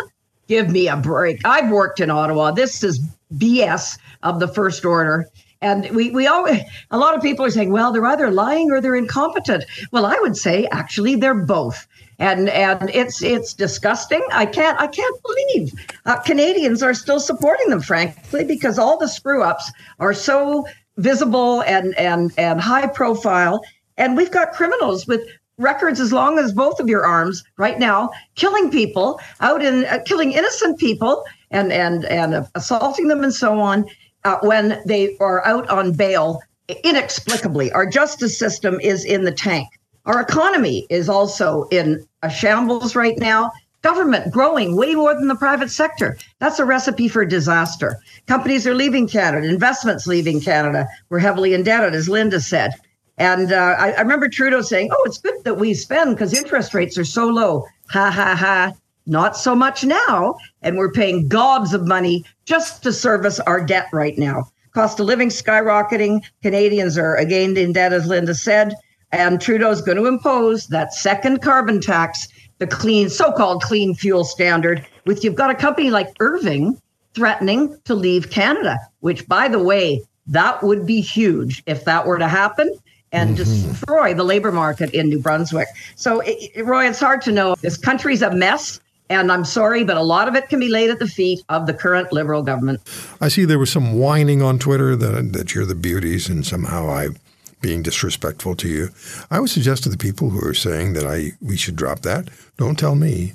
Give 0.47 0.71
me 0.71 0.89
a 0.89 0.97
break. 0.97 1.41
I've 1.47 1.71
worked 1.71 2.01
in 2.01 2.11
Ottawa. 2.11 2.51
This 2.51 2.85
is 2.85 3.01
BS 3.35 3.99
of 4.23 4.41
the 4.41 4.47
first 4.47 4.85
order. 4.85 5.27
And 5.63 5.89
we, 5.97 6.11
we 6.11 6.27
always, 6.27 6.61
a 6.91 6.99
lot 6.99 7.17
of 7.17 7.23
people 7.23 7.47
are 7.47 7.51
saying, 7.51 7.73
well, 7.73 7.93
they're 7.93 8.05
either 8.05 8.31
lying 8.31 8.71
or 8.71 8.83
they're 8.83 8.95
incompetent. 8.95 9.65
Well, 9.91 10.05
I 10.05 10.19
would 10.21 10.37
say 10.37 10.67
actually 10.67 11.17
they're 11.17 11.35
both. 11.35 11.89
And, 12.19 12.51
and 12.51 12.91
it's, 12.91 13.23
it's 13.23 13.55
disgusting. 13.55 14.23
I 14.33 14.45
can't, 14.45 14.79
I 14.79 14.87
can't 14.87 15.23
believe 15.23 15.73
uh, 16.05 16.21
Canadians 16.21 16.83
are 16.83 16.93
still 16.93 17.21
supporting 17.21 17.71
them, 17.71 17.81
frankly, 17.81 18.45
because 18.45 18.79
all 18.79 18.99
the 18.99 19.09
screw 19.09 19.43
ups 19.43 19.73
are 19.99 20.13
so 20.13 20.67
visible 20.99 21.63
and, 21.63 21.99
and, 21.99 22.33
and 22.37 22.61
high 22.61 22.87
profile. 22.87 23.63
And 23.97 24.17
we've 24.17 24.31
got 24.31 24.53
criminals 24.53 25.07
with 25.07 25.23
records 25.59 26.01
as 26.01 26.13
long 26.13 26.39
as 26.39 26.53
both 26.53 26.81
of 26.81 26.89
your 26.89 27.07
arms 27.07 27.43
right 27.57 27.79
now, 27.79 28.11
killing 28.35 28.71
people 28.71 29.21
out 29.41 29.65
in 29.65 29.85
uh, 29.87 29.99
killing 30.05 30.33
innocent 30.33 30.79
people 30.79 31.25
and 31.51 31.73
and 31.73 32.05
and 32.07 32.47
assaulting 32.55 33.09
them 33.09 33.25
and 33.25 33.35
so 33.35 33.59
on 33.59 33.87
uh, 34.25 34.39
when 34.43 34.83
they 34.87 35.17
are 35.19 35.47
out 35.47 35.69
on 35.69 35.93
bail 35.93 36.41
inexplicably. 36.85 37.73
Our 37.73 37.87
justice 37.87 38.39
system 38.39 38.81
is 38.81 39.05
in 39.05 39.25
the 39.25 39.33
tank. 39.33 39.69
Our 40.05 40.21
economy 40.21 40.87
is 40.91 41.09
also 41.09 41.65
in 41.71 42.05
a 42.23 42.31
shambles 42.31 42.95
right 42.95 43.19
now. 43.19 43.53
Government 43.83 44.33
growing 44.33 44.77
way 44.77 44.95
more 44.95 45.15
than 45.15 45.29
the 45.29 45.37
private 45.37 45.71
sector. 45.71 46.19
That's 46.41 46.59
a 46.59 46.65
recipe 46.65 47.09
for 47.09 47.25
disaster. 47.25 47.99
Companies 48.27 48.67
are 48.67 48.75
leaving 48.75 49.07
Canada, 49.07 49.49
investments 49.49 50.07
leaving 50.07 50.41
Canada. 50.41 50.89
We're 51.09 51.21
heavily 51.21 51.55
indebted, 51.55 51.95
as 51.95 52.09
Linda 52.09 52.41
said. 52.41 52.73
And 53.19 53.53
uh, 53.53 53.77
I, 53.79 53.93
I, 53.93 54.01
remember 54.01 54.29
Trudeau 54.29 54.61
saying, 54.61 54.91
"Oh, 54.93 55.03
it's 55.07 55.19
good 55.19 55.43
that 55.45 55.55
we 55.55 55.73
spend 55.73 56.15
because 56.15 56.35
interest 56.35 56.75
rates 56.75 56.99
are 56.99 57.05
so 57.05 57.27
low." 57.27 57.65
Ha 57.91 58.11
ha 58.11 58.37
ha! 58.37 58.73
Not 59.07 59.37
so 59.37 59.55
much 59.55 59.85
now, 59.85 60.37
and 60.63 60.77
we're 60.77 60.91
paying 60.91 61.29
gobs 61.29 61.73
of 61.73 61.87
money 61.87 62.25
just 62.45 62.83
to 62.83 62.93
service 62.93 63.41
our 63.41 63.65
debt 63.65 63.87
right 63.93 64.19
now. 64.19 64.51
Cost 64.75 65.01
of 65.01 65.07
living 65.07 65.29
skyrocketing. 65.29 66.23
Canadians 66.43 66.99
are 66.99 67.17
again 67.17 67.57
in 67.57 67.73
debt, 67.73 67.93
as 67.93 68.07
Linda 68.07 68.35
said, 68.35 68.75
and 69.13 69.41
Trudeau's 69.41 69.81
going 69.81 69.97
to 69.97 70.07
impose 70.07 70.67
that 70.67 70.93
second 70.93 71.41
carbon 71.41 71.81
tax, 71.81 72.29
the 72.59 72.67
clean, 72.67 73.09
so-called 73.09 73.63
clean 73.63 73.95
fuel 73.95 74.25
standard. 74.25 74.85
With 75.07 75.25
you've 75.25 75.37
got 75.37 75.51
a 75.51 75.55
company 75.55 75.91
like 75.91 76.09
Irving 76.21 76.79
threatening 77.15 77.79
to 77.85 77.95
leave 77.95 78.31
Canada, 78.31 78.79
which, 79.01 79.27
by 79.27 79.49
the 79.49 79.63
way, 79.63 80.03
that 80.27 80.63
would 80.63 80.85
be 80.85 81.01
huge 81.01 81.63
if 81.67 81.85
that 81.85 82.07
were 82.07 82.19
to 82.19 82.29
happen 82.29 82.77
and 83.13 83.37
mm-hmm. 83.37 83.71
destroy 83.71 84.15
the 84.15 84.25
labor 84.25 84.53
market 84.53 84.93
in 84.95 85.09
New 85.09 85.21
Brunswick. 85.21 85.69
So, 85.95 86.23
it, 86.25 86.65
Roy, 86.65 86.89
it's 86.89 87.01
hard 87.01 87.23
to 87.23 87.33
know. 87.33 87.55
This 87.57 87.77
country's 87.77 88.23
a 88.23 88.35
mess. 88.35 88.81
And 89.09 89.31
I'm 89.31 89.45
sorry, 89.45 89.85
but 89.85 89.97
a 89.97 90.03
lot 90.03 90.27
of 90.27 90.35
it 90.35 90.49
can 90.49 90.59
be 90.59 90.69
laid 90.69 90.91
at 90.91 90.99
the 90.99 91.07
feet 91.07 91.41
of 91.49 91.69
the 91.69 91.73
current 91.73 92.13
Liberal 92.13 92.43
government. 92.43 92.81
I 93.21 93.29
see 93.29 93.45
there 93.45 93.59
was 93.59 93.71
some 93.71 94.01
whining 94.01 94.43
on 94.43 94.59
Twitter 94.59 94.97
that, 94.97 95.33
that 95.33 95.55
you're 95.55 95.65
the 95.65 95.77
beauties 95.77 96.29
and 96.29 96.45
somehow 96.45 96.91
I'm 96.91 97.17
being 97.61 97.83
disrespectful 97.83 98.57
to 98.57 98.69
you. 98.69 98.89
I 99.31 99.39
would 99.39 99.51
suggest 99.51 99.85
to 99.85 99.89
the 99.89 99.97
people 99.97 100.31
who 100.31 100.45
are 100.47 100.55
saying 100.55 100.95
that 100.95 101.07
I 101.07 101.33
we 101.41 101.57
should 101.57 101.77
drop 101.77 102.01
that, 102.01 102.29
don't 102.57 102.79
tell 102.79 102.97
me, 102.97 103.35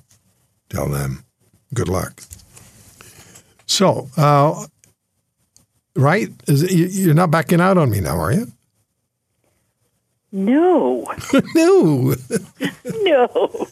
tell 0.69 0.89
them. 0.89 1.23
Good 1.73 1.87
luck. 1.87 2.21
So, 3.65 4.09
uh, 4.17 4.65
right? 5.95 6.29
Is, 6.47 6.97
you're 6.97 7.13
not 7.13 7.31
backing 7.31 7.61
out 7.61 7.77
on 7.77 7.89
me 7.89 8.01
now, 8.01 8.17
are 8.17 8.33
you? 8.33 8.51
No. 10.31 11.11
no. 11.55 12.15
no. 12.85 13.67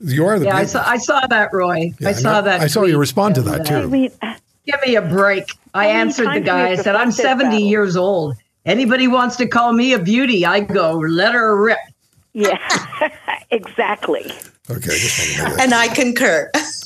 You 0.00 0.26
are 0.26 0.38
the. 0.38 0.46
Yeah, 0.46 0.56
I 0.56 0.64
saw, 0.64 0.84
I 0.86 0.98
saw 0.98 1.26
that, 1.26 1.52
Roy. 1.52 1.92
Yeah, 1.98 2.08
I, 2.08 2.12
saw 2.12 2.40
that. 2.40 2.60
I 2.60 2.66
saw 2.66 2.80
tweet. 2.80 2.92
you 2.92 2.98
respond 2.98 3.36
to 3.36 3.42
that 3.42 3.66
too. 3.66 3.74
I 3.74 3.86
mean, 3.86 4.10
uh, 4.22 4.34
Give 4.66 4.80
me 4.86 4.96
a 4.96 5.02
break. 5.02 5.44
I 5.74 5.86
answered 5.88 6.34
the 6.34 6.40
guy. 6.40 6.70
I 6.70 6.76
said, 6.76 6.96
"I'm 6.96 7.12
70 7.12 7.44
battle? 7.44 7.60
years 7.60 7.96
old. 7.96 8.36
Anybody 8.64 9.08
wants 9.08 9.36
to 9.36 9.46
call 9.46 9.72
me 9.72 9.92
a 9.92 9.98
beauty, 9.98 10.46
I 10.46 10.60
go 10.60 10.94
let 10.98 11.34
her 11.34 11.60
rip." 11.60 11.78
Yeah, 12.32 12.58
exactly. 13.50 14.32
Okay, 14.70 14.96
and 15.60 15.74
I 15.74 15.88
concur. 15.88 16.50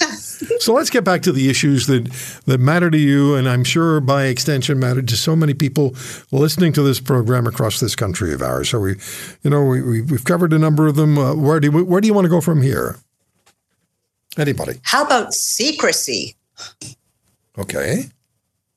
so 0.59 0.73
let's 0.73 0.91
get 0.91 1.05
back 1.05 1.23
to 1.23 1.33
the 1.33 1.49
issues 1.49 1.87
that 1.87 2.05
that 2.47 2.59
matter 2.59 2.91
to 2.91 2.99
you, 2.99 3.35
and 3.35 3.49
I'm 3.49 3.65
sure 3.65 4.01
by 4.01 4.25
extension 4.25 4.79
matter 4.79 5.03
to 5.03 5.17
so 5.17 5.35
many 5.35 5.55
people 5.55 5.95
listening 6.31 6.73
to 6.75 6.83
this 6.83 7.01
program 7.01 7.47
across 7.47 7.81
this 7.81 7.97
country 7.97 8.33
of 8.33 8.43
ours. 8.43 8.69
So 8.71 8.81
we, 8.81 8.97
you 9.43 9.51
know, 9.51 9.65
we, 9.65 9.83
we 9.83 9.99
have 10.09 10.25
covered 10.25 10.53
a 10.53 10.59
number 10.59 10.87
of 10.87 10.97
them. 10.97 11.19
Uh, 11.19 11.35
where 11.35 11.61
do 11.61 11.71
you, 11.71 11.85
where 11.85 12.01
do 12.01 12.07
you 12.07 12.15
want 12.15 12.25
to 12.25 12.31
go 12.31 12.41
from 12.41 12.63
here? 12.63 12.97
Anybody? 14.37 14.75
How 14.83 15.05
about 15.05 15.35
secrecy? 15.35 16.37
Okay. 17.59 18.05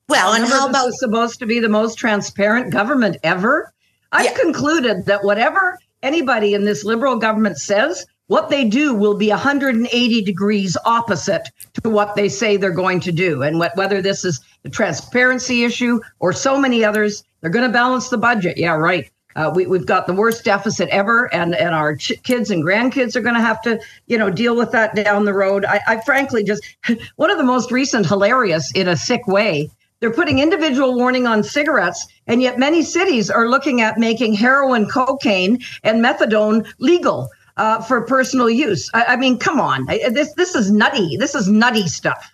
Well, 0.09 0.33
and 0.33 0.45
how 0.45 0.67
about 0.67 0.91
supposed 0.93 1.39
to 1.39 1.45
be 1.45 1.59
the 1.59 1.69
most 1.69 1.97
transparent 1.97 2.71
government 2.71 3.17
ever? 3.23 3.71
I've 4.11 4.25
yeah. 4.25 4.37
concluded 4.37 5.05
that 5.05 5.23
whatever 5.23 5.79
anybody 6.03 6.53
in 6.53 6.65
this 6.65 6.83
liberal 6.83 7.17
government 7.17 7.57
says 7.57 8.05
what 8.31 8.49
they 8.49 8.63
do 8.63 8.93
will 8.93 9.15
be 9.15 9.27
180 9.27 10.21
degrees 10.21 10.77
opposite 10.85 11.49
to 11.83 11.89
what 11.89 12.15
they 12.15 12.29
say 12.29 12.55
they're 12.55 12.71
going 12.71 13.01
to 13.01 13.11
do. 13.11 13.43
And 13.43 13.61
wh- 13.61 13.75
whether 13.75 14.01
this 14.01 14.23
is 14.23 14.39
the 14.63 14.69
transparency 14.69 15.65
issue 15.65 15.99
or 16.21 16.31
so 16.31 16.57
many 16.57 16.81
others, 16.81 17.25
they're 17.41 17.49
going 17.49 17.67
to 17.67 17.73
balance 17.73 18.07
the 18.07 18.17
budget. 18.17 18.57
Yeah, 18.57 18.75
right. 18.75 19.11
Uh, 19.35 19.51
we, 19.53 19.65
we've 19.65 19.85
got 19.85 20.07
the 20.07 20.13
worst 20.13 20.45
deficit 20.45 20.87
ever, 20.91 21.33
and, 21.33 21.53
and 21.55 21.75
our 21.75 21.97
ch- 21.97 22.23
kids 22.23 22.49
and 22.51 22.63
grandkids 22.63 23.17
are 23.17 23.21
going 23.21 23.35
to 23.35 23.41
have 23.41 23.61
to, 23.63 23.81
you 24.07 24.17
know, 24.17 24.29
deal 24.29 24.55
with 24.55 24.71
that 24.71 24.95
down 24.95 25.25
the 25.25 25.33
road. 25.33 25.65
I, 25.65 25.81
I 25.85 25.99
frankly 25.99 26.41
just 26.41 26.63
one 27.17 27.31
of 27.31 27.37
the 27.37 27.43
most 27.43 27.69
recent 27.69 28.05
hilarious 28.05 28.71
in 28.71 28.87
a 28.87 28.95
sick 28.95 29.27
way. 29.27 29.69
They're 29.99 30.09
putting 30.09 30.39
individual 30.39 30.95
warning 30.95 31.27
on 31.27 31.43
cigarettes, 31.43 32.07
and 32.27 32.41
yet 32.41 32.57
many 32.57 32.81
cities 32.81 33.29
are 33.29 33.49
looking 33.49 33.81
at 33.81 33.97
making 33.97 34.35
heroin, 34.35 34.87
cocaine, 34.87 35.59
and 35.83 36.01
methadone 36.01 36.65
legal 36.79 37.29
uh, 37.57 37.81
for 37.81 38.01
personal 38.01 38.49
use. 38.49 38.89
I, 38.93 39.03
I 39.09 39.15
mean, 39.15 39.37
come 39.37 39.59
on, 39.59 39.89
I, 39.89 40.09
this 40.09 40.33
this 40.33 40.55
is 40.55 40.71
nutty. 40.71 41.17
This 41.17 41.35
is 41.35 41.47
nutty 41.47 41.87
stuff. 41.87 42.31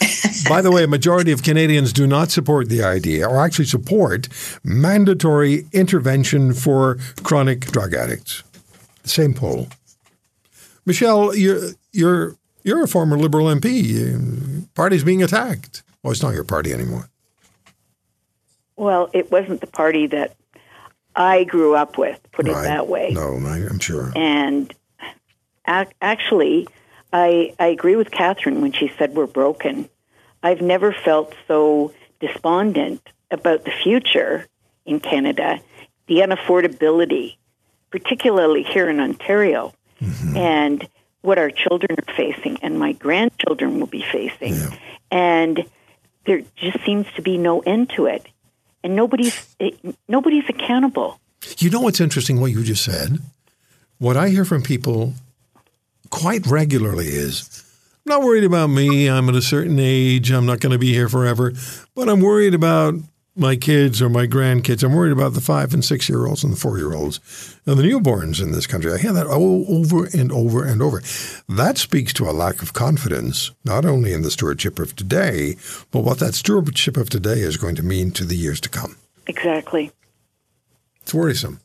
By 0.48 0.60
the 0.60 0.70
way, 0.70 0.84
a 0.84 0.88
majority 0.88 1.32
of 1.32 1.42
Canadians 1.42 1.92
do 1.92 2.06
not 2.06 2.30
support 2.30 2.68
the 2.68 2.82
idea 2.82 3.26
or 3.26 3.40
actually 3.40 3.64
support 3.64 4.28
mandatory 4.62 5.66
intervention 5.72 6.52
for 6.52 6.98
chronic 7.22 7.60
drug 7.60 7.94
addicts. 7.94 8.42
Same 9.04 9.34
poll. 9.34 9.68
Michelle, 10.84 11.34
you're, 11.34 11.70
you're, 11.92 12.36
you're 12.64 12.84
a 12.84 12.88
former 12.88 13.18
Liberal 13.18 13.46
MP. 13.46 14.66
Party's 14.74 15.04
being 15.04 15.22
attacked. 15.22 15.82
Well, 16.02 16.12
it's 16.12 16.22
not 16.22 16.34
your 16.34 16.44
party 16.44 16.72
anymore. 16.72 17.08
Well, 18.76 19.10
it 19.12 19.30
wasn't 19.30 19.60
the 19.60 19.66
party 19.66 20.06
that 20.08 20.36
I 21.18 21.42
grew 21.44 21.74
up 21.74 21.98
with, 21.98 22.18
put 22.32 22.46
Right. 22.46 22.60
it 22.60 22.68
that 22.68 22.86
way. 22.88 23.10
No, 23.10 23.32
I'm 23.36 23.80
sure. 23.80 24.12
And 24.14 24.72
ac- 25.66 25.92
actually, 26.00 26.68
I, 27.12 27.54
I 27.58 27.66
agree 27.66 27.96
with 27.96 28.10
Catherine 28.10 28.62
when 28.62 28.72
she 28.72 28.90
said 28.96 29.14
we're 29.14 29.26
broken. 29.26 29.88
I've 30.42 30.60
never 30.62 30.92
felt 30.92 31.34
so 31.48 31.92
despondent 32.20 33.02
about 33.30 33.64
the 33.64 33.72
future 33.72 34.46
in 34.86 35.00
Canada, 35.00 35.60
the 36.06 36.20
unaffordability, 36.20 37.36
particularly 37.90 38.62
here 38.62 38.88
in 38.88 39.00
Ontario, 39.00 39.74
mm-hmm. 40.00 40.36
and 40.36 40.88
what 41.22 41.38
our 41.38 41.50
children 41.50 41.96
are 41.98 42.14
facing 42.14 42.58
and 42.62 42.78
my 42.78 42.92
grandchildren 42.92 43.80
will 43.80 43.88
be 43.88 44.04
facing. 44.12 44.56
And 45.10 45.64
there 46.26 46.42
just 46.54 46.84
seems 46.84 47.06
to 47.16 47.22
be 47.22 47.38
no 47.38 47.60
end 47.60 47.90
to 47.96 48.06
it. 48.06 48.24
And 48.88 48.96
nobody's 48.96 49.54
eh, 49.60 49.72
nobody's 50.08 50.48
accountable. 50.48 51.20
You 51.58 51.68
know 51.68 51.82
what's 51.82 52.00
interesting, 52.00 52.40
what 52.40 52.52
you 52.52 52.64
just 52.64 52.82
said? 52.82 53.18
What 53.98 54.16
I 54.16 54.30
hear 54.30 54.46
from 54.46 54.62
people 54.62 55.12
quite 56.08 56.46
regularly 56.46 57.08
is 57.08 57.64
I'm 58.06 58.14
not 58.14 58.22
worried 58.22 58.44
about 58.44 58.68
me. 58.68 59.10
I'm 59.10 59.28
at 59.28 59.34
a 59.34 59.42
certain 59.42 59.78
age. 59.78 60.30
I'm 60.30 60.46
not 60.46 60.60
going 60.60 60.72
to 60.72 60.78
be 60.78 60.94
here 60.94 61.10
forever. 61.10 61.52
But 61.94 62.08
I'm 62.08 62.22
worried 62.22 62.54
about 62.54 62.94
my 63.38 63.56
kids 63.56 64.02
or 64.02 64.08
my 64.08 64.26
grandkids. 64.26 64.82
I'm 64.82 64.94
worried 64.94 65.12
about 65.12 65.34
the 65.34 65.40
five 65.40 65.72
and 65.72 65.84
six 65.84 66.08
year 66.08 66.26
olds 66.26 66.42
and 66.42 66.52
the 66.52 66.56
four 66.56 66.76
year 66.78 66.92
olds 66.92 67.20
and 67.66 67.78
the 67.78 67.82
newborns 67.82 68.42
in 68.42 68.52
this 68.52 68.66
country. 68.66 68.92
I 68.92 68.98
hear 68.98 69.12
that 69.12 69.26
o- 69.26 69.64
over 69.68 70.06
and 70.06 70.32
over 70.32 70.64
and 70.64 70.82
over. 70.82 71.00
That 71.48 71.78
speaks 71.78 72.12
to 72.14 72.28
a 72.28 72.32
lack 72.32 72.62
of 72.62 72.72
confidence, 72.72 73.52
not 73.64 73.84
only 73.84 74.12
in 74.12 74.22
the 74.22 74.30
stewardship 74.30 74.78
of 74.78 74.96
today, 74.96 75.56
but 75.90 76.00
what 76.00 76.18
that 76.18 76.34
stewardship 76.34 76.96
of 76.96 77.08
today 77.08 77.40
is 77.40 77.56
going 77.56 77.76
to 77.76 77.82
mean 77.82 78.10
to 78.12 78.24
the 78.24 78.36
years 78.36 78.60
to 78.62 78.68
come. 78.68 78.96
Exactly. 79.26 79.92
It's 81.02 81.14
worrisome. 81.14 81.60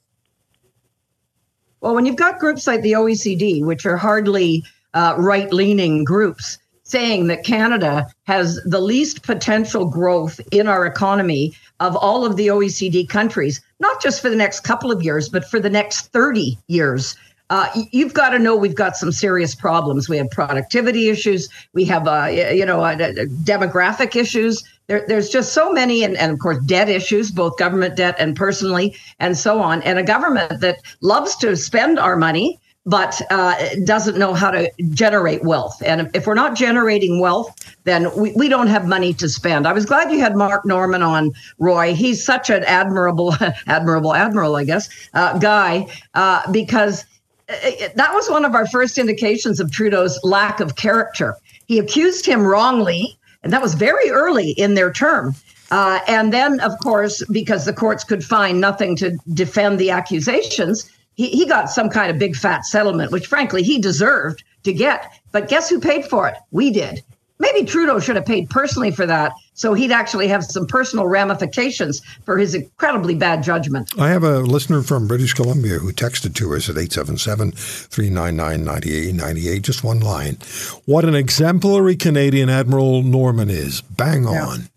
Well, 1.81 1.95
when 1.95 2.05
you've 2.05 2.15
got 2.15 2.39
groups 2.39 2.65
like 2.65 2.81
the 2.81 2.93
OECD, 2.93 3.65
which 3.65 3.85
are 3.85 3.97
hardly 3.97 4.63
uh, 4.93 5.15
right 5.17 5.51
leaning 5.51 6.05
groups, 6.05 6.57
saying 6.93 7.25
that 7.25 7.43
Canada 7.43 8.05
has 8.25 8.61
the 8.65 8.79
least 8.79 9.23
potential 9.23 9.83
growth 9.83 10.39
in 10.51 10.67
our 10.67 10.85
economy 10.85 11.51
of 11.79 11.95
all 11.95 12.23
of 12.23 12.35
the 12.35 12.45
OECD 12.47 13.09
countries, 13.09 13.59
not 13.79 13.99
just 13.99 14.21
for 14.21 14.29
the 14.29 14.35
next 14.35 14.59
couple 14.59 14.91
of 14.91 15.01
years, 15.01 15.27
but 15.27 15.43
for 15.43 15.59
the 15.59 15.71
next 15.71 16.11
30 16.11 16.55
years. 16.67 17.15
Uh, 17.49 17.67
you've 17.91 18.13
got 18.13 18.29
to 18.29 18.37
know 18.37 18.55
we've 18.55 18.75
got 18.75 18.95
some 18.95 19.11
serious 19.11 19.55
problems. 19.55 20.07
We 20.07 20.17
have 20.17 20.29
productivity 20.29 21.09
issues. 21.09 21.49
We 21.73 21.83
have, 21.85 22.07
uh, 22.07 22.27
you 22.31 22.65
know, 22.65 22.81
uh, 22.81 22.95
demographic 23.43 24.15
issues. 24.15 24.63
There, 24.85 25.03
there's 25.07 25.29
just 25.29 25.51
so 25.51 25.71
many, 25.71 26.03
and, 26.03 26.15
and 26.17 26.31
of 26.31 26.37
course, 26.37 26.59
debt 26.65 26.89
issues, 26.89 27.31
both 27.31 27.57
government 27.57 27.95
debt 27.95 28.15
and 28.19 28.35
personally, 28.35 28.95
and 29.19 29.35
so 29.35 29.59
on. 29.61 29.81
And 29.81 29.97
a 29.97 30.03
government 30.03 30.61
that 30.61 30.77
loves 31.01 31.35
to 31.37 31.55
spend 31.55 31.97
our 31.97 32.15
money, 32.15 32.59
but 32.85 33.21
uh, 33.29 33.55
doesn't 33.85 34.17
know 34.17 34.33
how 34.33 34.51
to 34.51 34.69
generate 34.89 35.43
wealth. 35.43 35.81
And 35.85 36.09
if 36.13 36.27
we're 36.27 36.33
not 36.33 36.55
generating 36.55 37.19
wealth, 37.19 37.55
then 37.85 38.13
we, 38.15 38.33
we 38.33 38.49
don't 38.49 38.67
have 38.67 38.87
money 38.87 39.13
to 39.13 39.29
spend. 39.29 39.65
I 39.65 39.73
was 39.73 39.85
glad 39.85 40.11
you 40.11 40.19
had 40.19 40.35
Mark 40.35 40.65
Norman 40.65 41.01
on, 41.01 41.31
Roy. 41.59 41.93
He's 41.93 42.23
such 42.23 42.49
an 42.49 42.63
admirable, 42.65 43.35
admirable 43.67 44.13
admiral, 44.13 44.55
I 44.55 44.65
guess, 44.65 44.89
uh, 45.13 45.37
guy, 45.39 45.87
uh, 46.13 46.51
because 46.51 47.05
uh, 47.49 47.53
that 47.95 48.11
was 48.13 48.29
one 48.29 48.43
of 48.43 48.53
our 48.53 48.67
first 48.67 48.97
indications 48.97 49.59
of 49.59 49.71
Trudeau's 49.71 50.19
lack 50.23 50.59
of 50.59 50.75
character. 50.75 51.35
He 51.67 51.79
accused 51.79 52.25
him 52.25 52.45
wrongly, 52.45 53.17
and 53.43 53.53
that 53.53 53.61
was 53.61 53.75
very 53.75 54.09
early 54.09 54.51
in 54.51 54.73
their 54.73 54.91
term. 54.91 55.35
Uh, 55.71 55.99
and 56.07 56.33
then, 56.33 56.59
of 56.59 56.77
course, 56.83 57.23
because 57.31 57.65
the 57.65 57.73
courts 57.73 58.03
could 58.03 58.23
find 58.23 58.59
nothing 58.59 58.95
to 58.97 59.17
defend 59.33 59.79
the 59.79 59.89
accusations, 59.89 60.89
he, 61.15 61.29
he 61.29 61.45
got 61.45 61.69
some 61.69 61.89
kind 61.89 62.11
of 62.11 62.17
big 62.17 62.35
fat 62.35 62.65
settlement, 62.65 63.11
which 63.11 63.27
frankly 63.27 63.63
he 63.63 63.79
deserved 63.79 64.43
to 64.63 64.73
get. 64.73 65.11
But 65.31 65.47
guess 65.47 65.69
who 65.69 65.79
paid 65.79 66.05
for 66.05 66.27
it? 66.27 66.35
We 66.51 66.71
did. 66.71 67.03
Maybe 67.39 67.65
Trudeau 67.65 67.99
should 67.99 68.15
have 68.15 68.25
paid 68.25 68.49
personally 68.49 68.91
for 68.91 69.05
that, 69.05 69.33
so 69.53 69.73
he'd 69.73 69.91
actually 69.91 70.27
have 70.27 70.45
some 70.45 70.65
personal 70.65 71.07
ramifications 71.07 71.99
for 72.23 72.37
his 72.37 72.55
incredibly 72.55 73.15
bad 73.15 73.43
judgment. 73.43 73.91
I 73.99 74.09
have 74.09 74.23
a 74.23 74.39
listener 74.39 74.81
from 74.81 75.07
British 75.07 75.33
Columbia 75.33 75.79
who 75.79 75.91
texted 75.91 76.35
to 76.35 76.55
us 76.55 76.69
at 76.69 76.77
877 76.77 77.51
399 77.51 78.63
9898, 78.63 79.61
just 79.61 79.83
one 79.83 79.99
line. 79.99 80.37
What 80.85 81.05
an 81.05 81.15
exemplary 81.15 81.95
Canadian 81.95 82.49
Admiral 82.49 83.03
Norman 83.03 83.49
is. 83.49 83.81
Bang 83.81 84.25
on. 84.25 84.69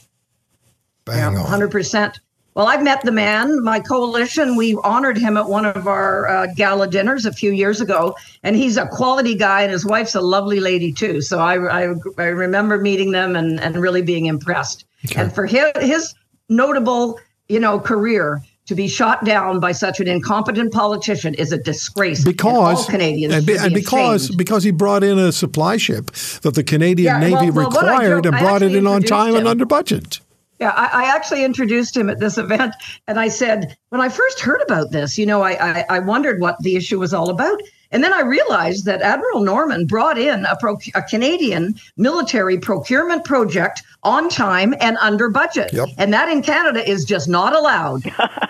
Bang 1.04 1.36
on. 1.36 1.46
100%. 1.46 2.18
Well, 2.56 2.68
I've 2.68 2.82
met 2.82 3.02
the 3.02 3.12
man. 3.12 3.62
My 3.62 3.80
coalition, 3.80 4.56
we 4.56 4.78
honored 4.82 5.18
him 5.18 5.36
at 5.36 5.46
one 5.46 5.66
of 5.66 5.86
our 5.86 6.26
uh, 6.26 6.46
gala 6.56 6.88
dinners 6.88 7.26
a 7.26 7.32
few 7.32 7.52
years 7.52 7.82
ago, 7.82 8.16
and 8.42 8.56
he's 8.56 8.78
a 8.78 8.86
quality 8.86 9.34
guy, 9.34 9.60
and 9.60 9.70
his 9.70 9.84
wife's 9.84 10.14
a 10.14 10.22
lovely 10.22 10.58
lady 10.58 10.90
too. 10.90 11.20
So 11.20 11.38
I, 11.38 11.56
I, 11.90 11.94
I 12.16 12.24
remember 12.28 12.80
meeting 12.80 13.10
them 13.12 13.36
and, 13.36 13.60
and 13.60 13.76
really 13.76 14.00
being 14.00 14.24
impressed. 14.24 14.86
And 15.14 15.30
for 15.34 15.44
his, 15.44 15.70
his 15.80 16.14
notable, 16.48 17.20
you 17.50 17.60
know, 17.60 17.78
career 17.78 18.40
to 18.64 18.74
be 18.74 18.88
shot 18.88 19.22
down 19.26 19.60
by 19.60 19.72
such 19.72 20.00
an 20.00 20.08
incompetent 20.08 20.72
politician 20.72 21.34
is 21.34 21.52
a 21.52 21.58
disgrace. 21.58 22.24
And 22.24 22.40
all 22.42 22.70
Because 22.70 22.86
Canadians 22.86 23.34
and, 23.34 23.46
be- 23.46 23.56
and 23.58 23.74
be 23.74 23.80
because 23.80 24.24
ashamed. 24.24 24.38
because 24.38 24.64
he 24.64 24.70
brought 24.70 25.04
in 25.04 25.18
a 25.18 25.30
supply 25.30 25.76
ship 25.76 26.06
that 26.40 26.54
the 26.54 26.64
Canadian 26.64 27.20
Yeah, 27.20 27.28
Navy 27.28 27.50
well, 27.50 27.66
I 27.66 27.68
required 27.68 28.24
joke- 28.24 28.32
and 28.32 28.42
brought 28.42 28.62
it 28.62 28.74
in 28.74 28.86
on 28.86 29.02
time 29.02 29.36
and 29.36 29.46
under 29.46 29.66
budget. 29.66 30.20
Yeah, 30.58 30.70
I, 30.70 31.04
I 31.04 31.14
actually 31.14 31.44
introduced 31.44 31.96
him 31.96 32.08
at 32.08 32.18
this 32.18 32.38
event, 32.38 32.74
and 33.06 33.20
I 33.20 33.28
said 33.28 33.76
when 33.90 34.00
I 34.00 34.08
first 34.08 34.40
heard 34.40 34.62
about 34.62 34.90
this, 34.90 35.18
you 35.18 35.26
know, 35.26 35.42
I, 35.42 35.52
I, 35.80 35.84
I 35.90 35.98
wondered 35.98 36.40
what 36.40 36.58
the 36.60 36.76
issue 36.76 36.98
was 36.98 37.12
all 37.12 37.28
about, 37.28 37.60
and 37.92 38.02
then 38.02 38.12
I 38.12 38.22
realized 38.22 38.84
that 38.86 39.02
Admiral 39.02 39.40
Norman 39.40 39.86
brought 39.86 40.18
in 40.18 40.44
a, 40.46 40.56
pro, 40.58 40.78
a 40.94 41.02
Canadian 41.02 41.74
military 41.96 42.58
procurement 42.58 43.24
project 43.24 43.82
on 44.02 44.28
time 44.28 44.74
and 44.80 44.96
under 44.98 45.28
budget, 45.28 45.72
Yep. 45.72 45.88
and 45.98 46.12
that 46.12 46.28
in 46.30 46.42
Canada 46.42 46.88
is 46.88 47.04
just 47.04 47.28
not 47.28 47.54
allowed. 47.54 48.02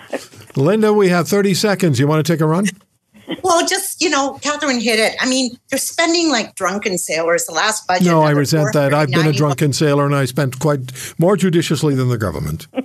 Linda, 0.55 0.93
we 0.93 1.09
have 1.09 1.27
30 1.27 1.53
seconds. 1.53 1.99
You 1.99 2.07
want 2.07 2.25
to 2.25 2.31
take 2.33 2.41
a 2.41 2.47
run? 2.47 2.65
Well, 3.43 3.65
just, 3.67 4.01
you 4.01 4.09
know, 4.09 4.39
Catherine 4.41 4.79
hit 4.79 4.99
it. 4.99 5.15
I 5.19 5.27
mean, 5.27 5.57
they're 5.69 5.79
spending 5.79 6.29
like 6.29 6.55
drunken 6.55 6.97
sailors. 6.97 7.45
The 7.45 7.53
last 7.53 7.87
budget. 7.87 8.07
No, 8.07 8.21
I 8.21 8.31
resent 8.31 8.73
that. 8.73 8.93
I've 8.93 9.09
been 9.09 9.27
a 9.27 9.33
drunken 9.33 9.73
sailor 9.73 10.05
and 10.05 10.15
I 10.15 10.25
spent 10.25 10.59
quite 10.59 10.91
more 11.17 11.35
judiciously 11.35 11.95
than 11.95 12.09
the 12.09 12.17
government. 12.17 12.67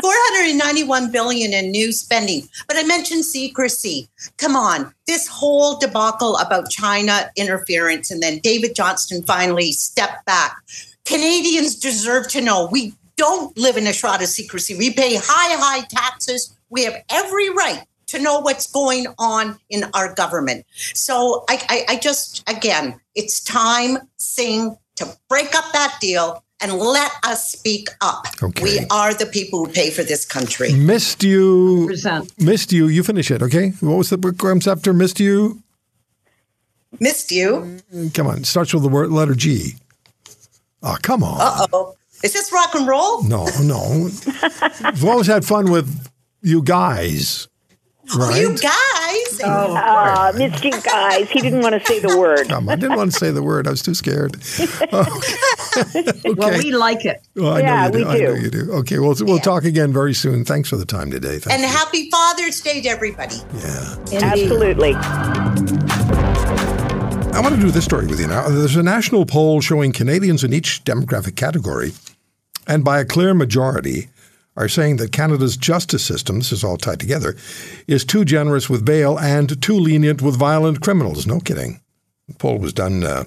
491 0.00 1.10
billion 1.10 1.52
in 1.52 1.70
new 1.70 1.92
spending. 1.92 2.48
But 2.68 2.76
I 2.76 2.84
mentioned 2.84 3.24
secrecy. 3.24 4.08
Come 4.38 4.56
on. 4.56 4.94
This 5.06 5.26
whole 5.26 5.78
debacle 5.78 6.36
about 6.36 6.70
China 6.70 7.30
interference 7.36 8.10
and 8.10 8.22
then 8.22 8.38
David 8.38 8.74
Johnston 8.74 9.22
finally 9.24 9.72
stepped 9.72 10.24
back. 10.26 10.56
Canadians 11.04 11.76
deserve 11.76 12.28
to 12.28 12.40
know 12.40 12.68
we 12.70 12.94
don't 13.16 13.56
live 13.56 13.76
in 13.76 13.86
a 13.86 13.92
shroud 13.92 14.22
of 14.22 14.28
secrecy. 14.28 14.76
We 14.76 14.92
pay 14.92 15.16
high, 15.16 15.56
high 15.56 15.86
taxes. 15.88 16.54
We 16.70 16.84
have 16.84 16.96
every 17.10 17.50
right 17.50 17.84
to 18.14 18.22
know 18.22 18.40
what's 18.40 18.66
going 18.70 19.06
on 19.18 19.58
in 19.70 19.84
our 19.94 20.14
government. 20.14 20.64
So 20.94 21.44
I, 21.48 21.60
I, 21.68 21.94
I 21.94 21.96
just, 21.96 22.48
again, 22.48 23.00
it's 23.14 23.42
time, 23.42 23.98
Singh, 24.16 24.76
to 24.96 25.16
break 25.28 25.54
up 25.54 25.72
that 25.72 25.96
deal 26.00 26.42
and 26.60 26.72
let 26.72 27.10
us 27.24 27.52
speak 27.52 27.88
up. 28.00 28.26
Okay. 28.42 28.62
We 28.62 28.86
are 28.90 29.12
the 29.12 29.26
people 29.26 29.64
who 29.64 29.72
pay 29.72 29.90
for 29.90 30.02
this 30.02 30.24
country. 30.24 30.72
Missed 30.72 31.22
you. 31.22 31.86
Percent. 31.88 32.32
Missed 32.40 32.72
you. 32.72 32.88
You 32.88 33.02
finish 33.02 33.30
it, 33.30 33.42
okay? 33.42 33.70
What 33.80 33.96
was 33.96 34.10
the 34.10 34.18
comes 34.32 34.66
after 34.66 34.92
missed 34.92 35.20
you? 35.20 35.62
Missed 37.00 37.32
you. 37.32 37.80
Come 38.14 38.28
on, 38.28 38.44
starts 38.44 38.72
with 38.72 38.82
the 38.82 38.88
word 38.88 39.10
letter 39.10 39.34
G. 39.34 39.74
Oh, 40.82 40.96
come 41.02 41.22
on. 41.24 41.40
Uh 41.40 41.66
oh. 41.72 41.94
Is 42.22 42.32
this 42.32 42.52
rock 42.52 42.74
and 42.74 42.86
roll? 42.86 43.22
No, 43.24 43.46
no. 43.62 44.08
We've 44.84 45.04
always 45.04 45.26
had 45.26 45.44
fun 45.44 45.70
with 45.70 46.08
you 46.40 46.62
guys. 46.62 47.48
Right? 48.16 48.40
You 48.40 48.50
guys. 48.50 49.40
Oh, 49.42 49.74
ah, 49.76 50.32
missed 50.36 50.62
you 50.64 50.70
guys. 50.82 51.28
He 51.30 51.40
didn't 51.40 51.60
want 51.62 51.74
to 51.80 51.84
say 51.86 52.00
the 52.00 52.16
word. 52.18 52.48
Come, 52.48 52.68
I 52.68 52.76
didn't 52.76 52.96
want 52.96 53.12
to 53.12 53.18
say 53.18 53.30
the 53.30 53.42
word. 53.42 53.66
I 53.66 53.70
was 53.70 53.82
too 53.82 53.94
scared. 53.94 54.36
Oh. 54.92 55.22
well, 56.36 56.56
we 56.58 56.70
like 56.72 57.04
it. 57.04 57.20
Well, 57.34 57.54
I 57.54 57.60
Yeah, 57.60 57.88
know 57.88 57.98
you 57.98 58.04
do. 58.04 58.08
we 58.08 58.14
I 58.14 58.18
know 58.18 58.34
do. 58.36 58.40
you 58.42 58.50
do. 58.50 58.72
Okay, 58.74 58.98
well, 59.00 59.14
we'll 59.20 59.36
Yeah. 59.36 59.42
talk 59.42 59.64
again 59.64 59.92
very 59.92 60.14
soon. 60.14 60.44
Thanks 60.44 60.68
for 60.68 60.76
the 60.76 60.84
time 60.84 61.10
today. 61.10 61.38
Thank 61.40 61.52
And 61.52 61.62
you. 61.62 61.68
happy 61.68 62.08
Father's 62.10 62.60
Day 62.60 62.80
to 62.82 62.88
everybody. 62.88 63.36
yeah. 63.56 63.96
Indeed. 64.12 64.22
Absolutely. 64.22 64.94
I 66.14 67.40
want 67.42 67.56
to 67.56 67.60
do 67.60 67.70
this 67.72 67.84
story 67.84 68.06
with 68.06 68.20
you 68.20 68.28
now. 68.28 68.48
There's 68.48 68.76
a 68.76 68.82
national 68.82 69.26
poll 69.26 69.60
showing 69.60 69.92
Canadians 69.92 70.44
in 70.44 70.52
each 70.52 70.84
demographic 70.84 71.34
category, 71.34 71.92
and 72.68 72.84
by 72.84 73.00
a 73.00 73.04
clear 73.04 73.34
majority, 73.34 74.08
are 74.56 74.68
saying 74.68 74.96
that 74.96 75.12
Canada's 75.12 75.56
justice 75.56 76.04
system, 76.04 76.38
this 76.38 76.52
is 76.52 76.62
all 76.64 76.76
tied 76.76 77.00
together, 77.00 77.36
is 77.86 78.04
too 78.04 78.24
generous 78.24 78.70
with 78.70 78.84
bail 78.84 79.18
and 79.18 79.60
too 79.60 79.74
lenient 79.74 80.22
with 80.22 80.36
violent 80.36 80.80
criminals. 80.80 81.26
No 81.26 81.40
kidding. 81.40 81.80
The 82.28 82.34
poll 82.34 82.58
was 82.58 82.72
done 82.72 83.04
uh, 83.04 83.24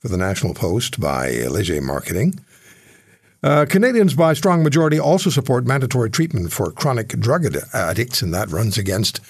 for 0.00 0.08
the 0.08 0.16
National 0.16 0.54
Post 0.54 1.00
by 1.00 1.30
Leger 1.30 1.80
Marketing. 1.80 2.38
Uh, 3.42 3.66
Canadians, 3.68 4.14
by 4.14 4.32
strong 4.32 4.62
majority, 4.62 4.98
also 4.98 5.28
support 5.30 5.66
mandatory 5.66 6.10
treatment 6.10 6.50
for 6.52 6.70
chronic 6.72 7.08
drug 7.08 7.44
ad- 7.44 7.58
addicts, 7.74 8.22
and 8.22 8.32
that 8.32 8.50
runs 8.50 8.78
against 8.78 9.20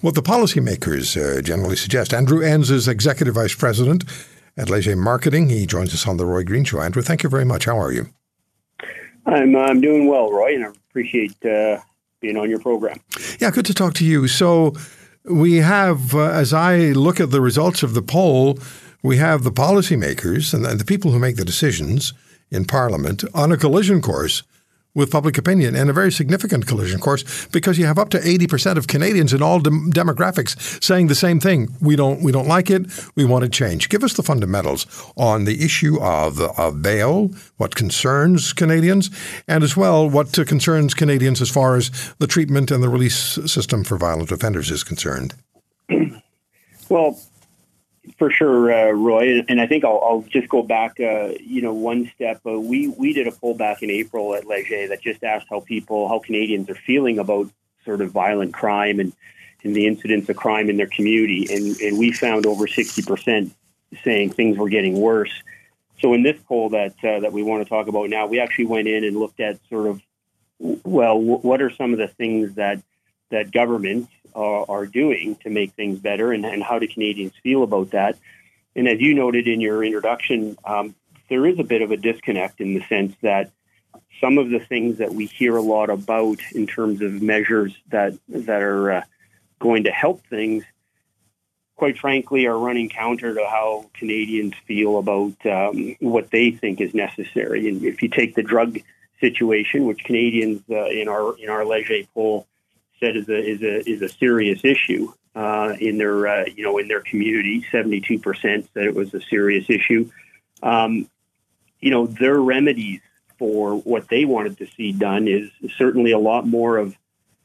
what 0.00 0.14
the 0.14 0.22
policymakers 0.22 1.16
uh, 1.16 1.40
generally 1.40 1.76
suggest. 1.76 2.12
Andrew 2.12 2.42
Enns 2.42 2.70
is 2.70 2.88
Executive 2.88 3.34
Vice 3.34 3.54
President 3.54 4.04
at 4.56 4.68
Leger 4.68 4.96
Marketing. 4.96 5.48
He 5.48 5.66
joins 5.66 5.94
us 5.94 6.06
on 6.06 6.16
the 6.16 6.26
Roy 6.26 6.42
Green 6.42 6.64
Show. 6.64 6.80
Andrew, 6.80 7.02
thank 7.02 7.22
you 7.22 7.28
very 7.28 7.44
much. 7.44 7.64
How 7.64 7.78
are 7.80 7.92
you? 7.92 8.08
I'm 9.28 9.54
I'm 9.56 9.80
doing 9.80 10.06
well, 10.06 10.30
Roy, 10.32 10.54
and 10.54 10.64
I 10.64 10.68
appreciate 10.90 11.34
uh, 11.44 11.80
being 12.20 12.36
on 12.36 12.48
your 12.48 12.60
program. 12.60 13.00
Yeah, 13.38 13.50
good 13.50 13.66
to 13.66 13.74
talk 13.74 13.94
to 13.94 14.04
you. 14.04 14.26
So, 14.28 14.74
we 15.24 15.56
have, 15.56 16.14
uh, 16.14 16.30
as 16.30 16.52
I 16.52 16.92
look 16.92 17.20
at 17.20 17.30
the 17.30 17.40
results 17.40 17.82
of 17.82 17.94
the 17.94 18.02
poll, 18.02 18.58
we 19.02 19.18
have 19.18 19.44
the 19.44 19.52
policymakers 19.52 20.54
and 20.54 20.64
the 20.64 20.84
people 20.84 21.12
who 21.12 21.18
make 21.18 21.36
the 21.36 21.44
decisions 21.44 22.14
in 22.50 22.64
Parliament 22.64 23.24
on 23.34 23.52
a 23.52 23.56
collision 23.56 24.00
course 24.00 24.42
with 24.98 25.12
public 25.12 25.38
opinion, 25.38 25.76
and 25.76 25.88
a 25.88 25.92
very 25.92 26.10
significant 26.10 26.66
collision 26.66 26.96
of 26.96 27.00
course 27.00 27.46
because 27.52 27.78
you 27.78 27.86
have 27.86 27.98
up 27.98 28.10
to 28.10 28.18
80% 28.18 28.76
of 28.76 28.88
Canadians 28.88 29.32
in 29.32 29.42
all 29.42 29.60
dem- 29.60 29.92
demographics 29.92 30.82
saying 30.82 31.06
the 31.06 31.14
same 31.14 31.38
thing. 31.38 31.68
We 31.80 31.94
don't, 31.94 32.20
we 32.20 32.32
don't 32.32 32.48
like 32.48 32.68
it. 32.68 32.82
We 33.14 33.24
want 33.24 33.44
to 33.44 33.48
change. 33.48 33.88
Give 33.88 34.02
us 34.02 34.14
the 34.14 34.22
fundamentals 34.24 34.86
on 35.16 35.44
the 35.44 35.64
issue 35.64 36.00
of, 36.02 36.40
of 36.40 36.82
bail, 36.82 37.30
what 37.56 37.76
concerns 37.76 38.52
Canadians, 38.52 39.10
and 39.46 39.62
as 39.62 39.76
well 39.76 40.10
what 40.10 40.32
concerns 40.46 40.94
Canadians 40.94 41.40
as 41.40 41.48
far 41.48 41.76
as 41.76 41.90
the 42.18 42.26
treatment 42.26 42.70
and 42.72 42.82
the 42.82 42.88
release 42.88 43.38
system 43.46 43.84
for 43.84 43.96
violent 43.96 44.32
offenders 44.32 44.70
is 44.70 44.82
concerned. 44.82 45.34
Well, 46.88 47.20
for 48.18 48.30
sure, 48.30 48.72
uh, 48.72 48.90
Roy, 48.90 49.42
and 49.48 49.60
I 49.60 49.66
think 49.66 49.84
I'll, 49.84 50.00
I'll 50.02 50.24
just 50.28 50.48
go 50.48 50.62
back, 50.62 50.98
uh, 50.98 51.34
you 51.40 51.62
know, 51.62 51.72
one 51.72 52.10
step. 52.14 52.40
Uh, 52.44 52.58
we 52.58 52.88
we 52.88 53.12
did 53.12 53.28
a 53.28 53.32
poll 53.32 53.54
back 53.54 53.82
in 53.82 53.90
April 53.90 54.34
at 54.34 54.44
Leger 54.44 54.88
that 54.88 55.00
just 55.00 55.22
asked 55.22 55.46
how 55.48 55.60
people, 55.60 56.08
how 56.08 56.18
Canadians 56.18 56.68
are 56.68 56.74
feeling 56.74 57.18
about 57.18 57.48
sort 57.84 58.00
of 58.00 58.10
violent 58.10 58.52
crime 58.52 58.98
and 59.00 59.12
and 59.64 59.74
the 59.74 59.86
incidents 59.86 60.28
of 60.28 60.36
crime 60.36 60.68
in 60.68 60.76
their 60.76 60.88
community, 60.88 61.46
and 61.50 61.80
and 61.80 61.98
we 61.98 62.12
found 62.12 62.44
over 62.44 62.66
sixty 62.66 63.02
percent 63.02 63.54
saying 64.02 64.30
things 64.30 64.58
were 64.58 64.68
getting 64.68 65.00
worse. 65.00 65.32
So 66.00 66.12
in 66.14 66.22
this 66.22 66.36
poll 66.46 66.70
that 66.70 66.94
uh, 67.04 67.20
that 67.20 67.32
we 67.32 67.42
want 67.42 67.62
to 67.62 67.68
talk 67.68 67.86
about 67.88 68.10
now, 68.10 68.26
we 68.26 68.40
actually 68.40 68.66
went 68.66 68.88
in 68.88 69.04
and 69.04 69.16
looked 69.16 69.40
at 69.40 69.58
sort 69.68 69.86
of, 69.86 70.02
well, 70.58 71.20
what 71.20 71.62
are 71.62 71.70
some 71.70 71.92
of 71.92 71.98
the 71.98 72.08
things 72.08 72.54
that 72.54 72.82
that 73.30 73.50
governments 73.50 74.10
are, 74.34 74.64
are 74.68 74.86
doing 74.86 75.36
to 75.36 75.50
make 75.50 75.72
things 75.72 75.98
better, 75.98 76.32
and, 76.32 76.44
and 76.44 76.62
how 76.62 76.78
do 76.78 76.88
Canadians 76.88 77.32
feel 77.42 77.62
about 77.62 77.90
that? 77.90 78.16
And 78.76 78.88
as 78.88 79.00
you 79.00 79.14
noted 79.14 79.48
in 79.48 79.60
your 79.60 79.82
introduction, 79.82 80.56
um, 80.64 80.94
there 81.28 81.46
is 81.46 81.58
a 81.58 81.64
bit 81.64 81.82
of 81.82 81.90
a 81.90 81.96
disconnect 81.96 82.60
in 82.60 82.74
the 82.74 82.84
sense 82.88 83.14
that 83.22 83.50
some 84.20 84.38
of 84.38 84.50
the 84.50 84.60
things 84.60 84.98
that 84.98 85.12
we 85.12 85.26
hear 85.26 85.56
a 85.56 85.62
lot 85.62 85.90
about 85.90 86.38
in 86.52 86.66
terms 86.66 87.02
of 87.02 87.22
measures 87.22 87.76
that 87.90 88.18
that 88.28 88.62
are 88.62 88.92
uh, 88.92 89.02
going 89.58 89.84
to 89.84 89.90
help 89.90 90.24
things, 90.26 90.64
quite 91.76 91.98
frankly, 91.98 92.46
are 92.46 92.58
running 92.58 92.88
counter 92.88 93.34
to 93.34 93.46
how 93.46 93.90
Canadians 93.94 94.54
feel 94.66 94.98
about 94.98 95.46
um, 95.46 95.96
what 96.00 96.30
they 96.30 96.50
think 96.50 96.80
is 96.80 96.94
necessary. 96.94 97.68
And 97.68 97.84
if 97.84 98.02
you 98.02 98.08
take 98.08 98.34
the 98.34 98.42
drug 98.42 98.78
situation, 99.20 99.84
which 99.84 100.04
Canadians 100.04 100.62
uh, 100.70 100.86
in 100.86 101.08
our 101.08 101.36
in 101.38 101.48
our 101.48 101.64
Leger 101.64 102.02
poll 102.14 102.46
said 103.00 103.16
is 103.16 103.28
a 103.28 103.38
is 103.38 103.62
a 103.62 103.88
is 103.88 104.02
a 104.02 104.08
serious 104.08 104.60
issue 104.64 105.12
uh, 105.34 105.74
in 105.80 105.98
their 105.98 106.26
uh, 106.26 106.44
you 106.46 106.64
know 106.64 106.78
in 106.78 106.88
their 106.88 107.00
community. 107.00 107.64
Seventy 107.70 108.00
two 108.00 108.18
percent 108.18 108.68
said 108.74 108.84
it 108.84 108.94
was 108.94 109.14
a 109.14 109.20
serious 109.20 109.66
issue. 109.68 110.10
Um, 110.62 111.08
you 111.80 111.90
know 111.90 112.06
their 112.06 112.40
remedies 112.40 113.00
for 113.38 113.76
what 113.76 114.08
they 114.08 114.24
wanted 114.24 114.58
to 114.58 114.66
see 114.76 114.92
done 114.92 115.28
is 115.28 115.50
certainly 115.76 116.12
a 116.12 116.18
lot 116.18 116.46
more 116.46 116.76
of 116.76 116.96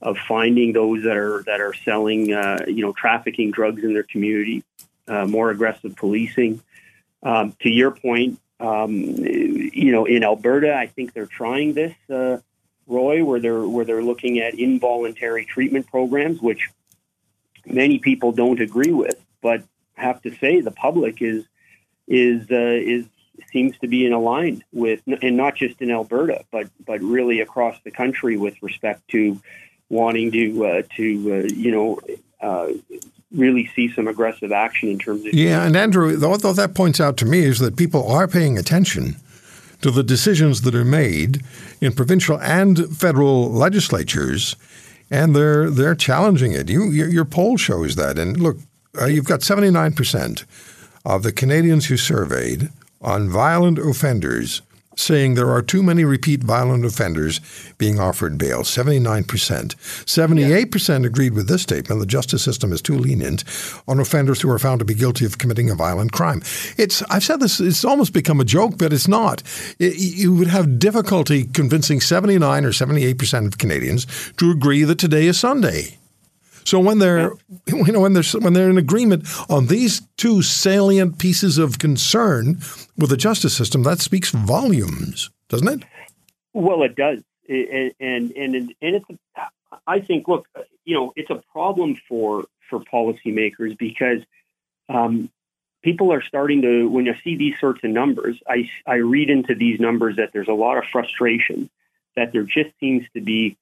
of 0.02 0.18
finding 0.28 0.74
those 0.74 1.04
that 1.04 1.16
are 1.16 1.44
that 1.44 1.62
are 1.62 1.74
selling 1.74 2.34
uh, 2.34 2.66
you 2.68 2.82
know 2.82 2.94
trafficking 2.94 3.52
drugs 3.52 3.84
in 3.84 3.94
their 3.94 4.04
community, 4.04 4.64
uh, 5.08 5.26
more 5.26 5.50
aggressive 5.50 5.96
policing. 5.96 6.62
Um, 7.22 7.56
to 7.62 7.70
your 7.70 7.92
point, 7.92 8.40
um, 8.60 8.92
you 8.92 9.92
know 9.92 10.06
in 10.06 10.24
Alberta, 10.24 10.76
I 10.76 10.88
think 10.88 11.14
they're 11.14 11.26
trying 11.26 11.74
this. 11.74 11.94
Roy, 12.88 13.24
where 13.24 13.40
they're 13.40 13.66
where 13.68 13.86
they're 13.86 14.04
looking 14.04 14.40
at 14.40 14.54
involuntary 14.56 15.46
treatment 15.46 15.88
programs, 15.88 16.42
which 16.42 16.70
many 17.66 18.00
people 18.00 18.32
don't 18.32 18.60
agree 18.60 18.92
with, 18.92 19.16
but 19.42 19.64
have 19.94 20.22
to 20.24 20.36
say 20.36 20.62
the 20.62 20.72
public 20.72 21.22
is 21.22 21.46
is 22.08 22.50
uh, 22.52 22.56
is 22.56 23.06
seems 23.52 23.78
to 23.80 23.88
be 23.88 24.06
in 24.06 24.14
aligned 24.14 24.64
with, 24.72 25.02
and 25.22 25.38
not 25.38 25.56
just 25.56 25.82
in 25.82 25.92
Alberta, 25.92 26.44
but 26.52 26.68
but 26.86 27.02
really 27.02 27.40
across 27.40 27.78
the 27.84 27.92
country 27.92 28.38
with 28.38 28.62
respect 28.62 29.08
to 29.10 29.40
wanting 29.90 30.32
to 30.32 30.66
uh, 30.66 30.82
to 30.98 31.34
uh, 31.34 31.54
you 31.54 31.72
know 31.72 32.00
uh, 32.42 32.68
really 33.32 33.70
see 33.76 33.92
some 33.94 34.08
aggressive 34.08 34.52
action 34.52 34.90
in 34.90 35.00
terms 35.00 35.26
of 35.26 35.34
Yeah, 35.34 35.66
and 35.66 35.76
Andrew, 35.76 36.20
what 36.20 36.42
that 36.42 36.76
points 36.76 37.00
out 37.00 37.18
to 37.18 37.26
me 37.26 37.46
is 37.46 37.60
that 37.60 37.76
people 37.78 38.12
are 38.12 38.28
paying 38.28 38.58
attention 38.58 39.16
to 39.84 39.92
the 39.92 40.04
decisions 40.04 40.62
that 40.62 40.74
are 40.74 40.86
made 40.86 41.44
in 41.80 41.94
provincial 41.94 42.40
and 42.40 42.90
federal 42.98 43.52
legislatures, 43.52 44.56
and 45.12 45.36
they're 45.36 45.70
they're 45.70 45.96
challenging 45.96 46.54
it. 46.54 46.70
You 46.70 46.90
your, 46.90 47.26
poll 47.26 47.58
shows 47.58 47.96
that, 47.96 48.18
and 48.18 48.40
look, 48.40 48.58
uh, 49.00 49.06
you've 49.06 49.26
got 49.26 49.44
seventy 49.44 49.70
nine 49.70 49.94
percent 49.94 50.46
of 51.06 51.24
the 51.24 51.32
Canadians 51.32 51.88
who 51.88 51.98
surveyed 51.98 52.70
on 53.02 53.30
violent 53.30 53.78
offenders 53.78 54.62
saying 54.96 55.34
there 55.34 55.52
are 55.52 55.62
too 55.62 55.84
many 55.84 56.04
repeat 56.04 56.44
violent 56.44 56.86
offenders 56.86 57.40
being 57.78 58.00
offered 58.00 58.38
bail 58.38 58.62
79%. 58.62 59.26
78% 59.26 61.06
agreed 61.06 61.34
with 61.34 61.48
this 61.48 61.62
statement 61.62 62.00
the 62.00 62.06
justice 62.06 62.44
system 62.44 62.72
is 62.72 62.82
too 62.82 62.98
lenient 62.98 63.44
on 63.88 64.00
offenders 64.00 64.42
who 64.42 64.50
are 64.50 64.60
found 64.60 64.80
to 64.80 64.86
be 64.86 64.94
guilty 64.94 65.26
of 65.26 65.38
committing 65.38 65.70
a 65.70 65.76
violent 65.76 66.12
crime. 66.12 66.42
It's 66.78 67.02
I've 67.04 67.24
said 67.24 67.40
this 67.40 67.60
it's 67.60 67.86
almost 67.86 68.14
become 68.14 68.40
a 68.40 68.46
joke 68.46 68.78
but 68.78 68.94
it's 68.94 69.08
not. 69.08 69.44
It, 69.80 69.96
you 69.98 70.34
would 70.36 70.48
have 70.48 70.80
difficulty 70.80 71.46
convincing 71.46 72.02
79 72.02 72.66
or 72.66 72.72
78% 72.72 73.48
of 73.48 73.58
Canadians 73.58 74.08
to 74.38 74.52
agree 74.52 74.84
that 74.84 75.00
today 75.00 75.28
is 75.28 75.40
Sunday. 75.40 75.98
So 76.66 76.80
when 76.80 77.00
they're 77.00 77.34
you 77.68 77.92
know 77.92 78.02
when 78.02 78.14
they're 78.14 78.24
when 78.40 78.54
they're 78.54 78.70
in 78.70 78.78
agreement 78.78 79.28
on 79.50 79.68
these 79.68 80.02
two 80.18 80.42
salient 80.42 81.20
pieces 81.20 81.58
of 81.58 81.80
concern 81.80 82.60
with 82.98 83.10
the 83.10 83.18
justice 83.18 83.56
system, 83.56 83.84
that 83.84 84.00
speaks 84.00 84.32
volumes, 84.32 85.30
doesn't 85.50 85.68
it? 85.68 85.88
Well, 86.54 86.84
it 86.84 86.96
does, 86.96 87.22
and 87.50 87.94
and 88.00 88.32
and, 88.32 88.56
and 88.56 88.96
it's. 88.96 89.06
I 89.88 90.00
think, 90.00 90.28
look, 90.28 90.48
you 90.86 90.96
know, 90.96 91.14
it's 91.16 91.30
a 91.30 91.42
problem 91.52 92.00
for 92.08 92.46
for 92.70 92.80
policymakers 92.80 93.78
because 93.78 94.22
um, 94.88 95.30
people 95.84 96.14
are 96.14 96.22
starting 96.22 96.62
to. 96.62 96.88
When 96.88 97.06
you 97.06 97.16
see 97.24 97.36
these 97.36 97.60
sorts 97.60 97.84
of 97.84 97.90
numbers, 97.90 98.40
I 98.48 98.70
I 98.86 98.96
read 98.96 99.30
into 99.30 99.56
these 99.56 99.80
numbers 99.80 100.18
that 100.18 100.32
there's 100.32 100.48
a 100.48 100.54
lot 100.54 100.78
of 100.78 100.86
frustration 100.86 101.70
that 102.16 102.32
there 102.32 102.44
just 102.44 102.70
seems 102.80 103.06
to 103.16 103.22
be 103.22 103.58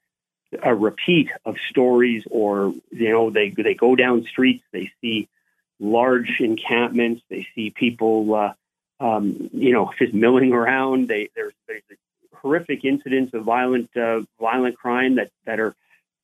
a 0.62 0.76
repeat 0.76 1.30
of 1.46 1.58
stories 1.70 2.24
or 2.30 2.74
you 2.92 3.10
know 3.10 3.30
they 3.30 3.50
they 3.50 3.74
go 3.74 3.96
down 3.96 4.24
streets 4.24 4.64
they 4.72 4.92
see 5.02 5.30
large 5.80 6.40
encampments 6.40 7.22
they 7.30 7.48
see 7.56 7.70
people 7.70 8.34
uh, 8.36 8.54
um, 9.00 9.50
you 9.54 9.74
know 9.74 9.92
just 9.98 10.14
milling 10.14 10.54
around 10.54 11.08
they 11.08 11.30
there's 11.36 11.54
there's 11.68 11.84
horrific 12.36 12.84
incidents 12.84 13.34
of 13.34 13.44
violent 13.44 13.90
uh, 13.96 14.22
violent 14.40 14.78
crime 14.78 15.16
that 15.16 15.32
that 15.46 15.60
are 15.60 15.76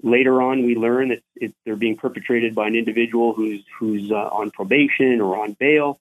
Later 0.03 0.43
on, 0.43 0.63
we 0.63 0.75
learn 0.75 1.09
that 1.09 1.23
it, 1.36 1.55
they're 1.65 1.75
being 1.75 1.97
perpetrated 1.97 2.53
by 2.53 2.67
an 2.67 2.75
individual 2.75 3.34
who's 3.34 3.63
who's 3.80 4.11
uh, 4.11 4.30
on 4.32 4.51
probation 4.51 5.21
or 5.21 5.39
on 5.39 5.53
bail, 5.53 5.99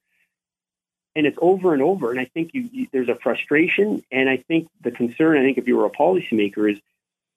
and 1.15 1.27
it's 1.27 1.39
over 1.41 1.73
and 1.73 1.83
over. 1.83 2.11
And 2.11 2.21
I 2.21 2.27
think 2.27 2.53
you, 2.53 2.69
you, 2.71 2.89
there's 2.93 3.09
a 3.09 3.15
frustration, 3.15 4.05
and 4.13 4.29
I 4.29 4.37
think 4.37 4.69
the 4.83 4.91
concern. 4.91 5.39
I 5.39 5.41
think 5.41 5.57
if 5.57 5.67
you 5.67 5.79
were 5.79 5.87
a 5.87 5.91
policymaker, 5.91 6.71
is 6.71 6.79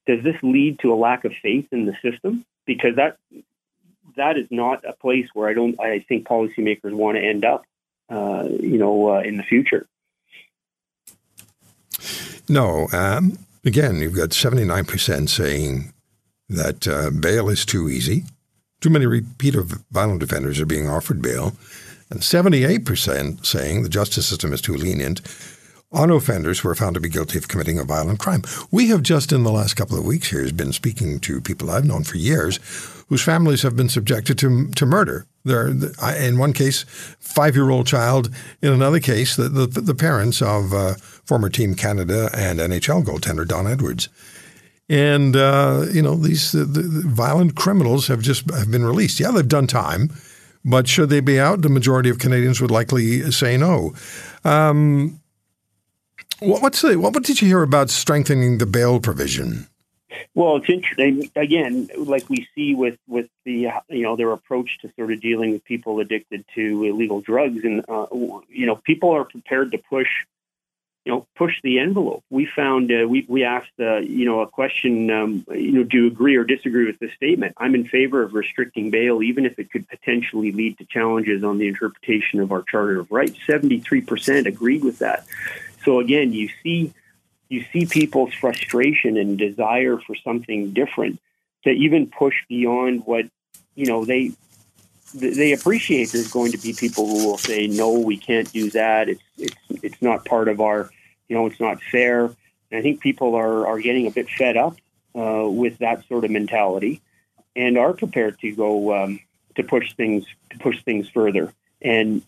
does 0.10 0.24
this 0.24 0.41
lead 0.41 0.80
to 0.80 0.91
a 0.91 0.95
lack 0.95 1.24
of 1.24 1.34
faith 1.39 1.68
in 1.72 1.86
the 1.86 1.95
system? 2.01 2.43
Because 2.66 2.95
that 2.95 3.18
that 4.16 4.38
is 4.38 4.47
not 4.49 4.84
a 4.84 4.93
place 4.93 5.28
where 5.36 5.47
I 5.47 5.53
don't. 5.53 5.80
I 5.80 5.99
think 5.99 6.28
policymakers 6.28 6.93
want 6.93 7.18
to 7.18 7.24
end 7.24 7.45
up. 7.45 7.64
Uh, 8.10 8.47
you 8.60 8.80
know, 8.80 9.12
uh, 9.12 9.20
in 9.20 9.38
the 9.38 9.43
future. 9.43 9.86
No. 12.49 12.88
Um, 12.91 13.38
again, 13.64 13.97
you've 13.97 14.16
got 14.16 14.30
79% 14.30 15.30
saying 15.30 15.93
that 16.49 16.88
uh, 16.88 17.12
bail 17.12 17.49
is 17.49 17.68
too 17.68 17.88
easy. 17.88 18.24
Too 18.82 18.89
many 18.89 19.05
repeat 19.05 19.53
of 19.53 19.84
violent 19.91 20.24
offenders 20.24 20.60
are 20.60 20.66
being 20.66 20.89
offered 20.89 21.22
bail. 21.22 21.53
And 22.10 22.22
78% 22.22 23.45
saying 23.45 23.84
the 23.84 23.89
justice 23.89 24.26
system 24.26 24.53
is 24.53 24.62
too 24.62 24.74
lenient 24.74 25.22
on 25.91 26.11
offenders 26.11 26.59
who 26.59 26.69
are 26.69 26.75
found 26.75 26.93
to 26.93 27.01
be 27.01 27.09
guilty 27.09 27.37
of 27.37 27.47
committing 27.47 27.79
a 27.79 27.83
violent 27.83 28.19
crime. 28.19 28.43
We 28.71 28.89
have 28.89 29.01
just 29.01 29.31
in 29.31 29.43
the 29.43 29.51
last 29.51 29.75
couple 29.75 29.97
of 29.97 30.05
weeks 30.05 30.29
here 30.29 30.51
been 30.51 30.73
speaking 30.73 31.19
to 31.21 31.41
people 31.41 31.71
I've 31.71 31.85
known 31.85 32.03
for 32.03 32.17
years 32.17 32.59
whose 33.07 33.23
families 33.23 33.63
have 33.63 33.75
been 33.75 33.89
subjected 33.89 34.37
to, 34.39 34.69
to 34.69 34.85
murder. 34.85 35.25
There, 35.45 35.67
in 35.67 36.37
one 36.37 36.53
case, 36.53 36.83
five-year-old 37.19 37.87
child. 37.87 38.29
In 38.61 38.73
another 38.73 38.99
case, 38.99 39.35
the 39.35 39.49
the, 39.49 39.67
the 39.67 39.95
parents 39.95 40.41
of 40.41 40.73
uh, 40.73 40.95
former 40.95 41.49
Team 41.49 41.75
Canada 41.75 42.29
and 42.35 42.59
NHL 42.59 43.03
goaltender 43.03 43.47
Don 43.47 43.65
Edwards. 43.65 44.09
And 44.89 45.35
uh, 45.35 45.85
you 45.91 46.01
know 46.01 46.15
these 46.15 46.51
the, 46.51 46.65
the 46.65 47.07
violent 47.07 47.55
criminals 47.55 48.07
have 48.07 48.21
just 48.21 48.51
have 48.51 48.69
been 48.69 48.83
released. 48.85 49.19
Yeah, 49.19 49.31
they've 49.31 49.47
done 49.47 49.65
time, 49.65 50.11
but 50.65 50.87
should 50.87 51.09
they 51.09 51.21
be 51.21 51.39
out? 51.39 51.61
The 51.61 51.69
majority 51.69 52.09
of 52.09 52.19
Canadians 52.19 52.59
would 52.59 52.71
likely 52.71 53.31
say 53.31 53.55
no. 53.55 53.93
Um, 54.43 55.21
what's 56.39 56.82
the, 56.82 56.97
what 56.97 57.13
did 57.23 57.41
you 57.41 57.47
hear 57.47 57.63
about 57.63 57.89
strengthening 57.89 58.57
the 58.57 58.65
bail 58.65 58.99
provision? 58.99 59.67
Well, 60.34 60.57
it's 60.57 60.69
interesting. 60.69 61.30
Again, 61.36 61.89
like 61.97 62.30
we 62.30 62.47
see 62.55 62.75
with 62.75 62.97
with 63.07 63.30
the 63.45 63.69
you 63.89 64.03
know 64.03 64.15
their 64.15 64.32
approach 64.32 64.80
to 64.80 64.91
sort 64.95 65.11
of 65.11 65.21
dealing 65.21 65.51
with 65.51 65.63
people 65.63 65.99
addicted 65.99 66.45
to 66.55 66.84
illegal 66.84 67.21
drugs, 67.21 67.63
and 67.63 67.86
uh, 67.88 68.07
you 68.49 68.65
know 68.65 68.75
people 68.75 69.11
are 69.11 69.23
prepared 69.23 69.71
to 69.71 69.77
push 69.77 70.07
you 71.05 71.11
know 71.11 71.27
push 71.36 71.53
the 71.63 71.80
envelope. 71.80 72.23
We 72.30 72.45
found 72.45 72.91
uh, 72.91 73.07
we 73.07 73.25
we 73.27 73.43
asked 73.43 73.80
uh, 73.80 73.97
you 73.97 74.25
know 74.25 74.41
a 74.41 74.47
question. 74.47 75.09
Um, 75.09 75.45
you 75.51 75.71
know, 75.71 75.84
do 75.84 75.97
you 75.97 76.07
agree 76.07 76.36
or 76.36 76.43
disagree 76.43 76.86
with 76.86 76.99
this 76.99 77.13
statement? 77.13 77.55
I'm 77.57 77.75
in 77.75 77.88
favor 77.88 78.21
of 78.21 78.34
restricting 78.34 78.89
bail, 78.91 79.21
even 79.23 79.45
if 79.45 79.57
it 79.59 79.71
could 79.71 79.88
potentially 79.88 80.51
lead 80.51 80.77
to 80.80 80.86
challenges 80.86 81.43
on 81.43 81.57
the 81.57 81.67
interpretation 81.67 82.39
of 82.39 82.51
our 82.51 82.63
Charter 82.63 82.99
of 82.99 83.11
Rights. 83.11 83.39
Seventy 83.45 83.80
three 83.80 84.01
percent 84.01 84.47
agreed 84.47 84.84
with 84.84 84.99
that. 84.99 85.25
So 85.89 85.99
again, 85.99 86.33
you 86.33 86.49
see 86.61 86.93
you 87.49 87.65
see 87.73 87.87
people's 87.87 88.31
frustration 88.35 89.17
and 89.17 89.39
desire 89.39 89.97
for 89.97 90.15
something 90.15 90.71
different 90.71 91.19
to 91.63 91.71
even 91.71 92.05
push 92.05 92.35
beyond 92.47 93.07
what 93.07 93.25
you 93.73 93.87
know 93.87 94.05
they 94.05 94.33
they 95.15 95.51
appreciate 95.51 96.11
there's 96.11 96.31
going 96.31 96.51
to 96.51 96.59
be 96.59 96.73
people 96.73 97.07
who 97.07 97.25
will 97.25 97.39
say 97.39 97.65
no 97.65 97.89
we 97.97 98.17
can't 98.17 98.53
do 98.53 98.69
that. 98.69 99.09
It's 99.09 99.23
it's 99.39 99.55
it's 99.81 99.99
not 99.99 100.25
part 100.25 100.47
of 100.47 100.61
our 100.61 100.91
you 101.27 101.35
know 101.35 101.47
it's 101.47 101.59
not 101.59 101.81
fair. 101.81 102.25
And 102.25 102.77
i 102.77 102.83
think 102.83 103.01
people 103.01 103.33
are 103.33 103.65
are 103.65 103.79
getting 103.79 104.05
a 104.05 104.11
bit 104.11 104.29
fed 104.29 104.57
up 104.57 104.77
uh, 105.15 105.49
with 105.49 105.79
that 105.79 106.07
sort 106.07 106.23
of 106.23 106.29
mentality 106.29 107.01
and 107.55 107.79
are 107.79 107.93
prepared 107.93 108.39
to 108.41 108.51
go 108.51 108.95
um, 108.95 109.21
to 109.55 109.63
push 109.63 109.95
things 109.95 110.23
to 110.51 110.59
push 110.59 110.83
things 110.83 111.09
further. 111.09 111.51
And 111.81 112.21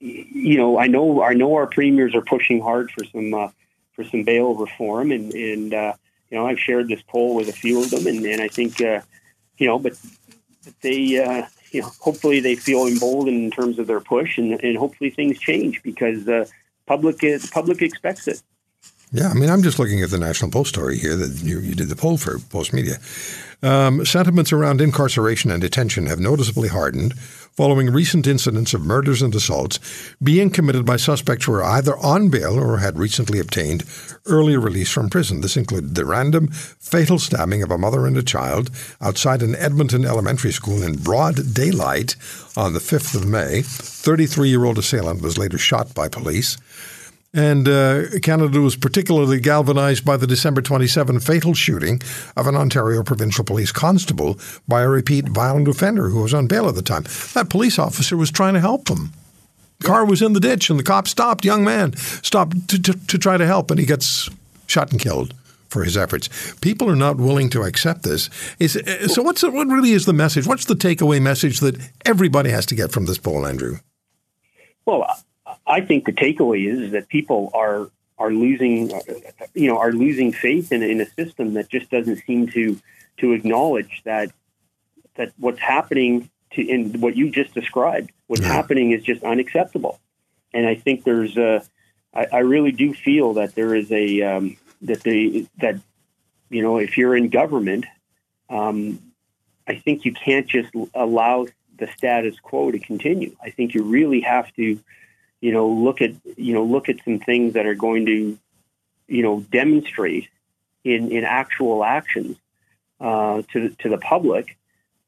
you 0.00 0.58
know 0.58 0.78
i 0.78 0.86
know 0.86 1.22
i 1.22 1.32
know 1.32 1.54
our 1.54 1.66
premiers 1.66 2.14
are 2.14 2.20
pushing 2.20 2.60
hard 2.60 2.90
for 2.90 3.04
some 3.04 3.32
uh, 3.32 3.48
for 3.94 4.04
some 4.04 4.24
bail 4.24 4.54
reform, 4.54 5.12
and 5.12 5.32
and 5.32 5.72
uh, 5.72 5.94
you 6.30 6.38
know 6.38 6.46
I've 6.46 6.58
shared 6.60 6.88
this 6.88 7.02
poll 7.02 7.34
with 7.34 7.48
a 7.48 7.52
few 7.52 7.82
of 7.82 7.90
them, 7.90 8.06
and, 8.06 8.24
and 8.26 8.42
I 8.42 8.48
think 8.48 8.80
uh, 8.80 9.00
you 9.58 9.66
know, 9.66 9.78
but, 9.78 9.92
but 10.64 10.74
they 10.82 11.22
uh, 11.22 11.46
you 11.70 11.82
know 11.82 11.90
hopefully 12.00 12.40
they 12.40 12.56
feel 12.56 12.86
emboldened 12.86 13.44
in 13.44 13.50
terms 13.50 13.78
of 13.78 13.86
their 13.86 14.00
push, 14.00 14.36
and, 14.36 14.60
and 14.62 14.76
hopefully 14.76 15.10
things 15.10 15.38
change 15.38 15.82
because 15.82 16.24
the 16.24 16.50
public 16.86 17.18
the 17.18 17.48
public 17.52 17.82
expects 17.82 18.28
it. 18.28 18.42
Yeah, 19.12 19.28
I 19.28 19.34
mean, 19.34 19.48
I'm 19.48 19.62
just 19.62 19.78
looking 19.78 20.02
at 20.02 20.10
the 20.10 20.18
National 20.18 20.50
Post 20.50 20.70
story 20.70 20.98
here 20.98 21.14
that 21.14 21.40
you, 21.40 21.60
you 21.60 21.76
did 21.76 21.88
the 21.88 21.94
poll 21.94 22.16
for 22.16 22.38
Postmedia. 22.38 22.98
Um, 23.62 24.04
sentiments 24.04 24.52
around 24.52 24.80
incarceration 24.80 25.52
and 25.52 25.60
detention 25.60 26.06
have 26.06 26.18
noticeably 26.18 26.68
hardened 26.68 27.14
following 27.56 27.90
recent 27.90 28.26
incidents 28.26 28.74
of 28.74 28.80
murders 28.80 29.22
and 29.22 29.34
assaults 29.34 29.78
being 30.22 30.50
committed 30.50 30.84
by 30.84 30.96
suspects 30.96 31.44
who 31.44 31.52
were 31.52 31.62
either 31.62 31.96
on 31.98 32.28
bail 32.28 32.58
or 32.58 32.78
had 32.78 32.98
recently 32.98 33.38
obtained 33.38 33.84
early 34.26 34.56
release 34.56 34.90
from 34.90 35.08
prison. 35.08 35.40
This 35.40 35.56
included 35.56 35.94
the 35.94 36.04
random, 36.04 36.48
fatal 36.48 37.18
stabbing 37.18 37.62
of 37.62 37.70
a 37.70 37.78
mother 37.78 38.06
and 38.06 38.16
a 38.16 38.22
child 38.22 38.70
outside 39.00 39.42
an 39.42 39.54
Edmonton 39.54 40.04
elementary 40.04 40.52
school 40.52 40.82
in 40.82 40.96
broad 40.96 41.54
daylight 41.54 42.16
on 42.56 42.72
the 42.72 42.80
5th 42.80 43.14
of 43.14 43.26
May. 43.26 43.62
33 43.62 44.48
year 44.48 44.64
old 44.64 44.78
assailant 44.78 45.22
was 45.22 45.38
later 45.38 45.58
shot 45.58 45.94
by 45.94 46.08
police. 46.08 46.56
And 47.34 47.68
uh, 47.68 48.20
Canada 48.22 48.60
was 48.60 48.76
particularly 48.76 49.40
galvanized 49.40 50.04
by 50.04 50.16
the 50.16 50.26
December 50.26 50.62
27 50.62 51.18
fatal 51.18 51.52
shooting 51.52 52.00
of 52.36 52.46
an 52.46 52.54
Ontario 52.54 53.02
Provincial 53.02 53.44
Police 53.44 53.72
constable 53.72 54.38
by 54.68 54.82
a 54.82 54.88
repeat 54.88 55.28
violent 55.28 55.66
offender 55.66 56.08
who 56.08 56.22
was 56.22 56.32
on 56.32 56.46
bail 56.46 56.68
at 56.68 56.76
the 56.76 56.82
time. 56.82 57.02
That 57.34 57.50
police 57.50 57.76
officer 57.76 58.16
was 58.16 58.30
trying 58.30 58.54
to 58.54 58.60
help 58.60 58.88
him. 58.88 59.12
Car 59.82 60.04
was 60.04 60.22
in 60.22 60.32
the 60.32 60.40
ditch, 60.40 60.70
and 60.70 60.78
the 60.78 60.84
cop 60.84 61.08
stopped. 61.08 61.44
Young 61.44 61.64
man 61.64 61.96
stopped 61.96 62.68
to, 62.68 62.80
to, 62.80 62.92
to 62.92 63.18
try 63.18 63.36
to 63.36 63.46
help, 63.46 63.70
and 63.70 63.80
he 63.80 63.84
gets 63.84 64.30
shot 64.68 64.92
and 64.92 65.00
killed 65.00 65.34
for 65.68 65.82
his 65.82 65.96
efforts. 65.96 66.54
People 66.60 66.88
are 66.88 66.96
not 66.96 67.16
willing 67.16 67.50
to 67.50 67.62
accept 67.62 68.04
this. 68.04 68.30
Is, 68.60 68.80
so, 69.12 69.22
what's 69.22 69.42
what 69.42 69.66
really 69.66 69.90
is 69.90 70.06
the 70.06 70.12
message? 70.12 70.46
What's 70.46 70.66
the 70.66 70.74
takeaway 70.74 71.20
message 71.20 71.58
that 71.60 71.76
everybody 72.06 72.50
has 72.50 72.64
to 72.66 72.76
get 72.76 72.92
from 72.92 73.06
this 73.06 73.18
poll, 73.18 73.44
Andrew? 73.44 73.78
Well, 74.86 75.04
I 75.66 75.80
think 75.80 76.04
the 76.04 76.12
takeaway 76.12 76.66
is, 76.66 76.92
that 76.92 77.08
people 77.08 77.50
are 77.54 77.90
are 78.16 78.30
losing, 78.30 78.90
you 79.54 79.66
know, 79.66 79.78
are 79.78 79.92
losing 79.92 80.32
faith 80.32 80.70
in, 80.70 80.82
in 80.82 81.00
a 81.00 81.06
system 81.06 81.54
that 81.54 81.68
just 81.68 81.90
doesn't 81.90 82.22
seem 82.26 82.48
to 82.48 82.78
to 83.18 83.32
acknowledge 83.32 84.02
that 84.04 84.30
that 85.16 85.32
what's 85.38 85.60
happening 85.60 86.30
to 86.52 86.62
in 86.62 87.00
what 87.00 87.16
you 87.16 87.30
just 87.30 87.54
described, 87.54 88.12
what's 88.26 88.42
yeah. 88.42 88.52
happening 88.52 88.92
is 88.92 89.02
just 89.02 89.22
unacceptable. 89.22 90.00
And 90.52 90.66
I 90.66 90.74
think 90.74 91.04
there's 91.04 91.36
a, 91.36 91.64
I, 92.12 92.26
I 92.32 92.38
really 92.38 92.72
do 92.72 92.94
feel 92.94 93.34
that 93.34 93.54
there 93.54 93.74
is 93.74 93.90
a 93.90 94.22
um, 94.22 94.56
that 94.82 95.02
the 95.02 95.46
that 95.58 95.80
you 96.50 96.62
know 96.62 96.78
if 96.78 96.96
you're 96.96 97.16
in 97.16 97.28
government, 97.28 97.86
um, 98.48 99.00
I 99.66 99.76
think 99.76 100.04
you 100.04 100.12
can't 100.12 100.46
just 100.46 100.70
allow 100.94 101.46
the 101.76 101.88
status 101.96 102.38
quo 102.40 102.70
to 102.70 102.78
continue. 102.78 103.34
I 103.42 103.50
think 103.50 103.74
you 103.74 103.82
really 103.82 104.20
have 104.20 104.52
to 104.54 104.78
you 105.44 105.52
know, 105.52 105.68
look 105.68 106.00
at 106.00 106.12
you 106.38 106.54
know 106.54 106.64
look 106.64 106.88
at 106.88 107.04
some 107.04 107.18
things 107.18 107.52
that 107.52 107.66
are 107.66 107.74
going 107.74 108.06
to, 108.06 108.38
you 109.08 109.22
know, 109.22 109.40
demonstrate 109.40 110.26
in 110.84 111.12
in 111.12 111.22
actual 111.24 111.84
actions 111.84 112.38
uh, 112.98 113.42
to 113.52 113.68
to 113.80 113.90
the 113.90 113.98
public 113.98 114.56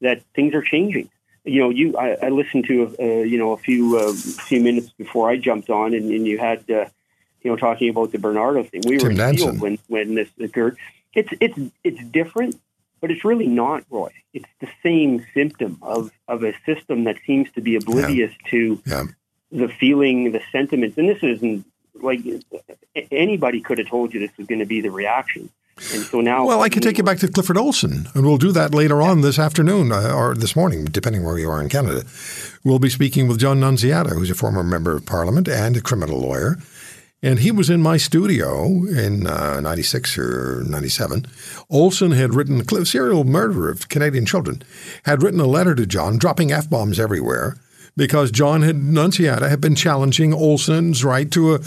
that 0.01 0.21
things 0.35 0.53
are 0.53 0.61
changing. 0.61 1.09
You 1.43 1.61
know, 1.61 1.69
you 1.71 1.97
I, 1.97 2.17
I 2.27 2.29
listened 2.29 2.65
to 2.67 2.95
uh, 2.99 3.03
you 3.23 3.39
know 3.39 3.53
a 3.53 3.57
few 3.57 3.97
uh, 3.97 4.13
few 4.13 4.61
minutes 4.61 4.91
before 4.91 5.27
I 5.27 5.37
jumped 5.37 5.71
on, 5.71 5.95
and, 5.95 6.11
and 6.11 6.27
you 6.27 6.37
had 6.37 6.59
uh, 6.69 6.85
you 7.41 7.49
know 7.49 7.55
talking 7.55 7.89
about 7.89 8.11
the 8.11 8.19
Bernardo 8.19 8.61
thing. 8.61 8.81
We 8.85 8.99
were 8.99 9.09
in 9.09 9.17
the 9.17 9.33
field 9.33 9.59
when 9.59 9.79
when 9.87 10.13
this 10.13 10.29
occurred. 10.39 10.77
It's 11.15 11.33
it's 11.41 11.59
it's 11.83 12.03
different, 12.09 12.61
but 13.01 13.09
it's 13.09 13.25
really 13.25 13.47
not, 13.47 13.85
Roy. 13.89 14.13
It's 14.35 14.53
the 14.61 14.69
same 14.83 15.25
symptom 15.33 15.79
of 15.81 16.11
of 16.27 16.43
a 16.43 16.53
system 16.63 17.05
that 17.05 17.15
seems 17.25 17.51
to 17.53 17.61
be 17.61 17.75
oblivious 17.75 18.33
yeah. 18.43 18.51
to 18.51 18.81
yeah 18.85 19.03
the 19.51 19.67
feeling, 19.67 20.31
the 20.31 20.41
sentiments, 20.51 20.97
and 20.97 21.09
this 21.09 21.23
isn't 21.23 21.65
like 21.95 22.19
anybody 23.11 23.61
could 23.61 23.77
have 23.77 23.87
told 23.87 24.13
you 24.13 24.19
this 24.19 24.35
was 24.37 24.47
going 24.47 24.59
to 24.59 24.65
be 24.65 24.81
the 24.81 24.91
reaction. 24.91 25.49
And 25.93 26.03
so 26.03 26.21
now, 26.21 26.45
well, 26.45 26.61
I 26.61 26.69
could 26.69 26.81
take 26.81 26.97
you 26.97 27.03
back 27.03 27.19
to 27.19 27.27
Clifford 27.27 27.57
Olson, 27.57 28.07
and 28.15 28.25
we'll 28.25 28.37
do 28.37 28.51
that 28.51 28.73
later 28.73 28.99
on 28.99 29.21
this 29.21 29.37
afternoon 29.37 29.91
uh, 29.91 30.11
or 30.11 30.33
this 30.33 30.55
morning, 30.55 30.85
depending 30.85 31.23
where 31.23 31.37
you 31.37 31.49
are 31.51 31.61
in 31.61 31.69
Canada. 31.69 32.03
We'll 32.63 32.79
be 32.79 32.89
speaking 32.89 33.27
with 33.27 33.39
John 33.39 33.59
Nunziata, 33.59 34.09
who's 34.09 34.31
a 34.31 34.35
former 34.35 34.63
member 34.63 34.95
of 34.95 35.05
Parliament 35.05 35.47
and 35.47 35.77
a 35.77 35.81
criminal 35.81 36.19
lawyer. 36.19 36.57
And 37.21 37.39
he 37.39 37.51
was 37.51 37.69
in 37.69 37.81
my 37.81 37.97
studio 37.97 38.65
in 38.85 39.27
uh, 39.27 39.59
96 39.59 40.17
or 40.17 40.63
97. 40.67 41.25
Olson 41.69 42.11
had 42.11 42.33
written, 42.33 42.63
serial 42.85 43.23
murderer 43.23 43.69
of 43.69 43.89
Canadian 43.89 44.25
children, 44.25 44.63
had 45.03 45.21
written 45.21 45.39
a 45.39 45.47
letter 45.47 45.75
to 45.75 45.85
John, 45.85 46.17
dropping 46.17 46.51
F 46.51 46.69
bombs 46.69 46.99
everywhere, 46.99 47.57
because 47.97 48.31
John 48.31 48.61
had 48.61 48.77
Nunziata 48.77 49.49
had 49.49 49.59
been 49.59 49.75
challenging 49.75 50.33
Olson's 50.33 51.03
right 51.03 51.29
to 51.31 51.55
a 51.55 51.59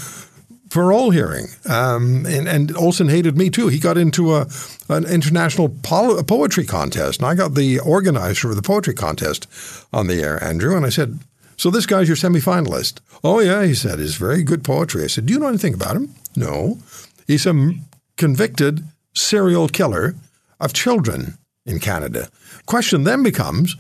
parole 0.71 1.11
hearing, 1.11 1.49
um, 1.69 2.25
and, 2.27 2.49
and 2.49 2.75
Olson 2.77 3.09
hated 3.09 3.37
me 3.37 3.51
too. 3.51 3.69
He 3.69 3.79
got 3.79 3.99
into 3.99 4.35
a 4.35 4.47
an 4.89 5.05
international 5.05 5.69
poetry 5.69 6.65
contest, 6.65 7.21
and 7.21 7.27
I 7.27 7.35
got 7.35 7.55
the 7.55 7.81
organizer 7.81 8.51
of 8.51 8.57
the 8.57 8.63
poetry 8.63 8.95
contest 8.95 9.47
on 9.93 10.07
the 10.07 10.23
air, 10.23 10.43
Andrew, 10.43 10.77
and 10.77 10.87
I 10.87 10.91
said, 10.91 11.19
"So 11.57 11.71
this 11.71 11.87
guy's 11.87 12.09
your 12.09 12.17
semifinalist?" 12.17 13.01
Oh 13.23 13.41
yeah, 13.41 13.65
he 13.65 13.75
said, 13.75 13.99
"He's 13.99 14.15
very 14.15 14.43
good 14.43 14.65
poetry." 14.65 15.05
I 15.05 15.09
said, 15.09 15.27
"Do 15.27 15.33
you 15.33 15.41
know 15.41 15.49
anything 15.49 15.75
about 15.75 15.97
him?" 15.97 16.15
No, 16.37 16.79
he's 17.27 17.45
a 17.45 17.75
convicted 18.17 18.85
serial 19.15 19.69
killer 19.69 20.15
of 20.61 20.73
children 20.73 21.39
in 21.67 21.81
Canada. 21.81 22.29
Question 22.67 23.05
then 23.05 23.23
becomes, 23.23 23.77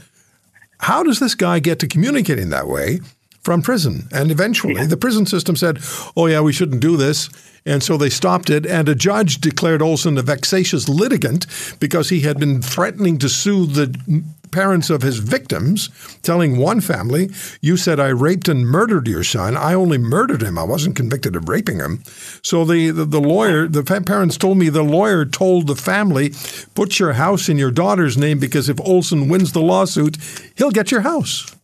how 0.80 1.02
does 1.02 1.20
this 1.20 1.34
guy 1.34 1.60
get 1.60 1.78
to 1.80 1.86
communicating 1.86 2.50
that 2.50 2.66
way? 2.66 3.00
from 3.42 3.62
prison. 3.62 4.06
And 4.12 4.30
eventually, 4.30 4.74
yeah. 4.74 4.84
the 4.84 4.96
prison 4.96 5.26
system 5.26 5.56
said, 5.56 5.78
oh, 6.16 6.26
yeah, 6.26 6.40
we 6.40 6.52
shouldn't 6.52 6.82
do 6.82 6.96
this. 6.96 7.30
And 7.64 7.82
so 7.82 7.96
they 7.96 8.10
stopped 8.10 8.50
it. 8.50 8.66
And 8.66 8.88
a 8.88 8.94
judge 8.94 9.40
declared 9.40 9.82
Olson 9.82 10.18
a 10.18 10.22
vexatious 10.22 10.88
litigant 10.88 11.46
because 11.78 12.10
he 12.10 12.20
had 12.20 12.38
been 12.38 12.62
threatening 12.62 13.18
to 13.18 13.28
sue 13.28 13.66
the 13.66 14.24
parents 14.50 14.90
of 14.90 15.02
his 15.02 15.18
victims, 15.18 15.88
telling 16.22 16.56
one 16.56 16.80
family, 16.80 17.30
You 17.60 17.76
said 17.76 18.00
I 18.00 18.08
raped 18.08 18.48
and 18.48 18.66
murdered 18.66 19.06
your 19.06 19.24
son. 19.24 19.56
I 19.56 19.74
only 19.74 19.98
murdered 19.98 20.42
him. 20.42 20.58
I 20.58 20.64
wasn't 20.64 20.96
convicted 20.96 21.36
of 21.36 21.48
raping 21.48 21.78
him. 21.78 22.02
So 22.42 22.64
the, 22.64 22.90
the, 22.90 23.04
the 23.04 23.20
lawyer, 23.20 23.68
the 23.68 23.82
parents 23.82 24.36
told 24.36 24.58
me 24.58 24.68
the 24.68 24.82
lawyer 24.82 25.24
told 25.24 25.66
the 25.66 25.76
family, 25.76 26.32
Put 26.74 26.98
your 26.98 27.14
house 27.14 27.48
in 27.48 27.58
your 27.58 27.70
daughter's 27.70 28.16
name 28.16 28.38
because 28.38 28.68
if 28.68 28.80
Olson 28.80 29.28
wins 29.28 29.52
the 29.52 29.62
lawsuit, 29.62 30.16
he'll 30.56 30.70
get 30.70 30.90
your 30.90 31.02
house. 31.02 31.54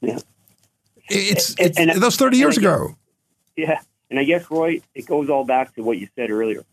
Yeah. 0.00 0.18
It's, 1.08 1.54
it's 1.58 1.78
and, 1.78 1.90
and, 1.90 2.02
that's 2.02 2.16
30 2.16 2.36
years 2.36 2.56
guess, 2.56 2.64
ago. 2.64 2.96
Yeah. 3.56 3.80
And 4.10 4.18
I 4.18 4.24
guess, 4.24 4.50
Roy, 4.50 4.80
it 4.94 5.06
goes 5.06 5.28
all 5.28 5.44
back 5.44 5.74
to 5.74 5.82
what 5.82 5.98
you 5.98 6.08
said 6.16 6.30
earlier. 6.30 6.64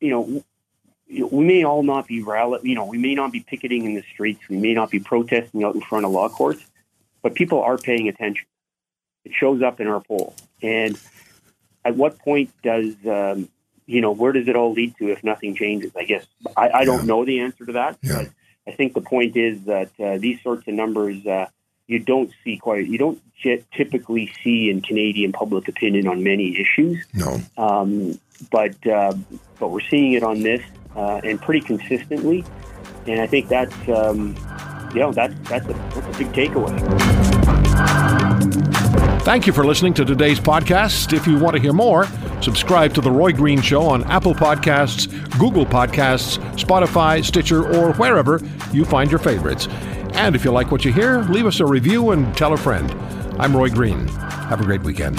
You 0.00 0.10
know, 0.10 0.44
we 1.12 1.44
may 1.44 1.64
all 1.64 1.82
not 1.82 2.06
be 2.06 2.22
rally, 2.22 2.60
you 2.62 2.74
know, 2.74 2.86
we 2.86 2.98
may 2.98 3.14
not 3.14 3.32
be 3.32 3.40
picketing 3.40 3.84
in 3.84 3.94
the 3.94 4.02
streets, 4.12 4.40
we 4.48 4.56
may 4.56 4.72
not 4.72 4.90
be 4.90 4.98
protesting 4.98 5.62
out 5.64 5.74
in 5.74 5.80
front 5.80 6.06
of 6.06 6.12
law 6.12 6.28
courts, 6.28 6.64
but 7.22 7.34
people 7.34 7.60
are 7.60 7.76
paying 7.76 8.08
attention. 8.08 8.46
It 9.24 9.32
shows 9.34 9.62
up 9.62 9.80
in 9.80 9.86
our 9.86 10.00
poll. 10.00 10.34
And 10.62 10.98
at 11.84 11.96
what 11.96 12.18
point 12.18 12.50
does, 12.62 12.94
um, 13.06 13.48
you 13.86 14.00
know, 14.00 14.12
where 14.12 14.32
does 14.32 14.48
it 14.48 14.56
all 14.56 14.72
lead 14.72 14.96
to 14.98 15.08
if 15.08 15.22
nothing 15.22 15.54
changes? 15.54 15.92
I 15.96 16.04
guess 16.04 16.26
I, 16.56 16.70
I 16.70 16.84
don't 16.84 17.04
know 17.04 17.24
the 17.24 17.40
answer 17.40 17.66
to 17.66 17.72
that. 17.72 17.98
Yeah. 18.02 18.22
But 18.22 18.30
I 18.66 18.76
think 18.76 18.94
the 18.94 19.00
point 19.00 19.36
is 19.36 19.64
that 19.64 19.90
uh, 20.00 20.18
these 20.18 20.40
sorts 20.42 20.66
of 20.66 20.74
numbers, 20.74 21.26
uh, 21.26 21.46
you 21.86 21.98
don't 21.98 22.32
see 22.42 22.56
quite, 22.56 22.86
you 22.86 22.96
don't 22.96 23.20
typically 23.72 24.32
see 24.42 24.70
in 24.70 24.80
Canadian 24.80 25.32
public 25.32 25.68
opinion 25.68 26.08
on 26.08 26.22
many 26.22 26.58
issues. 26.58 27.04
No. 27.12 27.40
Um, 27.58 28.18
but 28.50 28.86
uh, 28.86 29.14
but 29.58 29.68
we're 29.68 29.80
seeing 29.88 30.14
it 30.14 30.22
on 30.22 30.40
this 30.40 30.62
uh, 30.96 31.20
and 31.24 31.40
pretty 31.40 31.60
consistently, 31.60 32.44
and 33.06 33.20
I 33.20 33.26
think 33.26 33.48
that's 33.48 33.74
um, 33.88 34.36
you 34.94 35.00
know 35.00 35.12
that's 35.12 35.34
that's 35.48 35.66
a, 35.66 35.72
that's 35.72 36.16
a 36.16 36.18
big 36.18 36.32
takeaway. 36.32 36.78
Thank 39.22 39.46
you 39.46 39.52
for 39.52 39.64
listening 39.64 39.94
to 39.94 40.04
today's 40.04 40.40
podcast. 40.40 41.12
If 41.12 41.28
you 41.28 41.38
want 41.38 41.54
to 41.54 41.62
hear 41.62 41.72
more, 41.72 42.06
subscribe 42.40 42.92
to 42.94 43.00
The 43.00 43.10
Roy 43.10 43.32
Green 43.32 43.60
Show 43.60 43.82
on 43.82 44.02
Apple 44.10 44.34
Podcasts, 44.34 45.08
Google 45.38 45.64
Podcasts, 45.64 46.38
Spotify, 46.56 47.24
Stitcher, 47.24 47.64
or 47.64 47.92
wherever 47.94 48.40
you 48.72 48.84
find 48.84 49.10
your 49.10 49.20
favorites. 49.20 49.68
And 50.14 50.34
if 50.34 50.44
you 50.44 50.50
like 50.50 50.72
what 50.72 50.84
you 50.84 50.92
hear, 50.92 51.20
leave 51.22 51.46
us 51.46 51.60
a 51.60 51.66
review 51.66 52.10
and 52.10 52.36
tell 52.36 52.52
a 52.52 52.56
friend. 52.56 52.90
I'm 53.40 53.56
Roy 53.56 53.70
Green. 53.70 54.08
Have 54.08 54.60
a 54.60 54.64
great 54.64 54.82
weekend. 54.82 55.18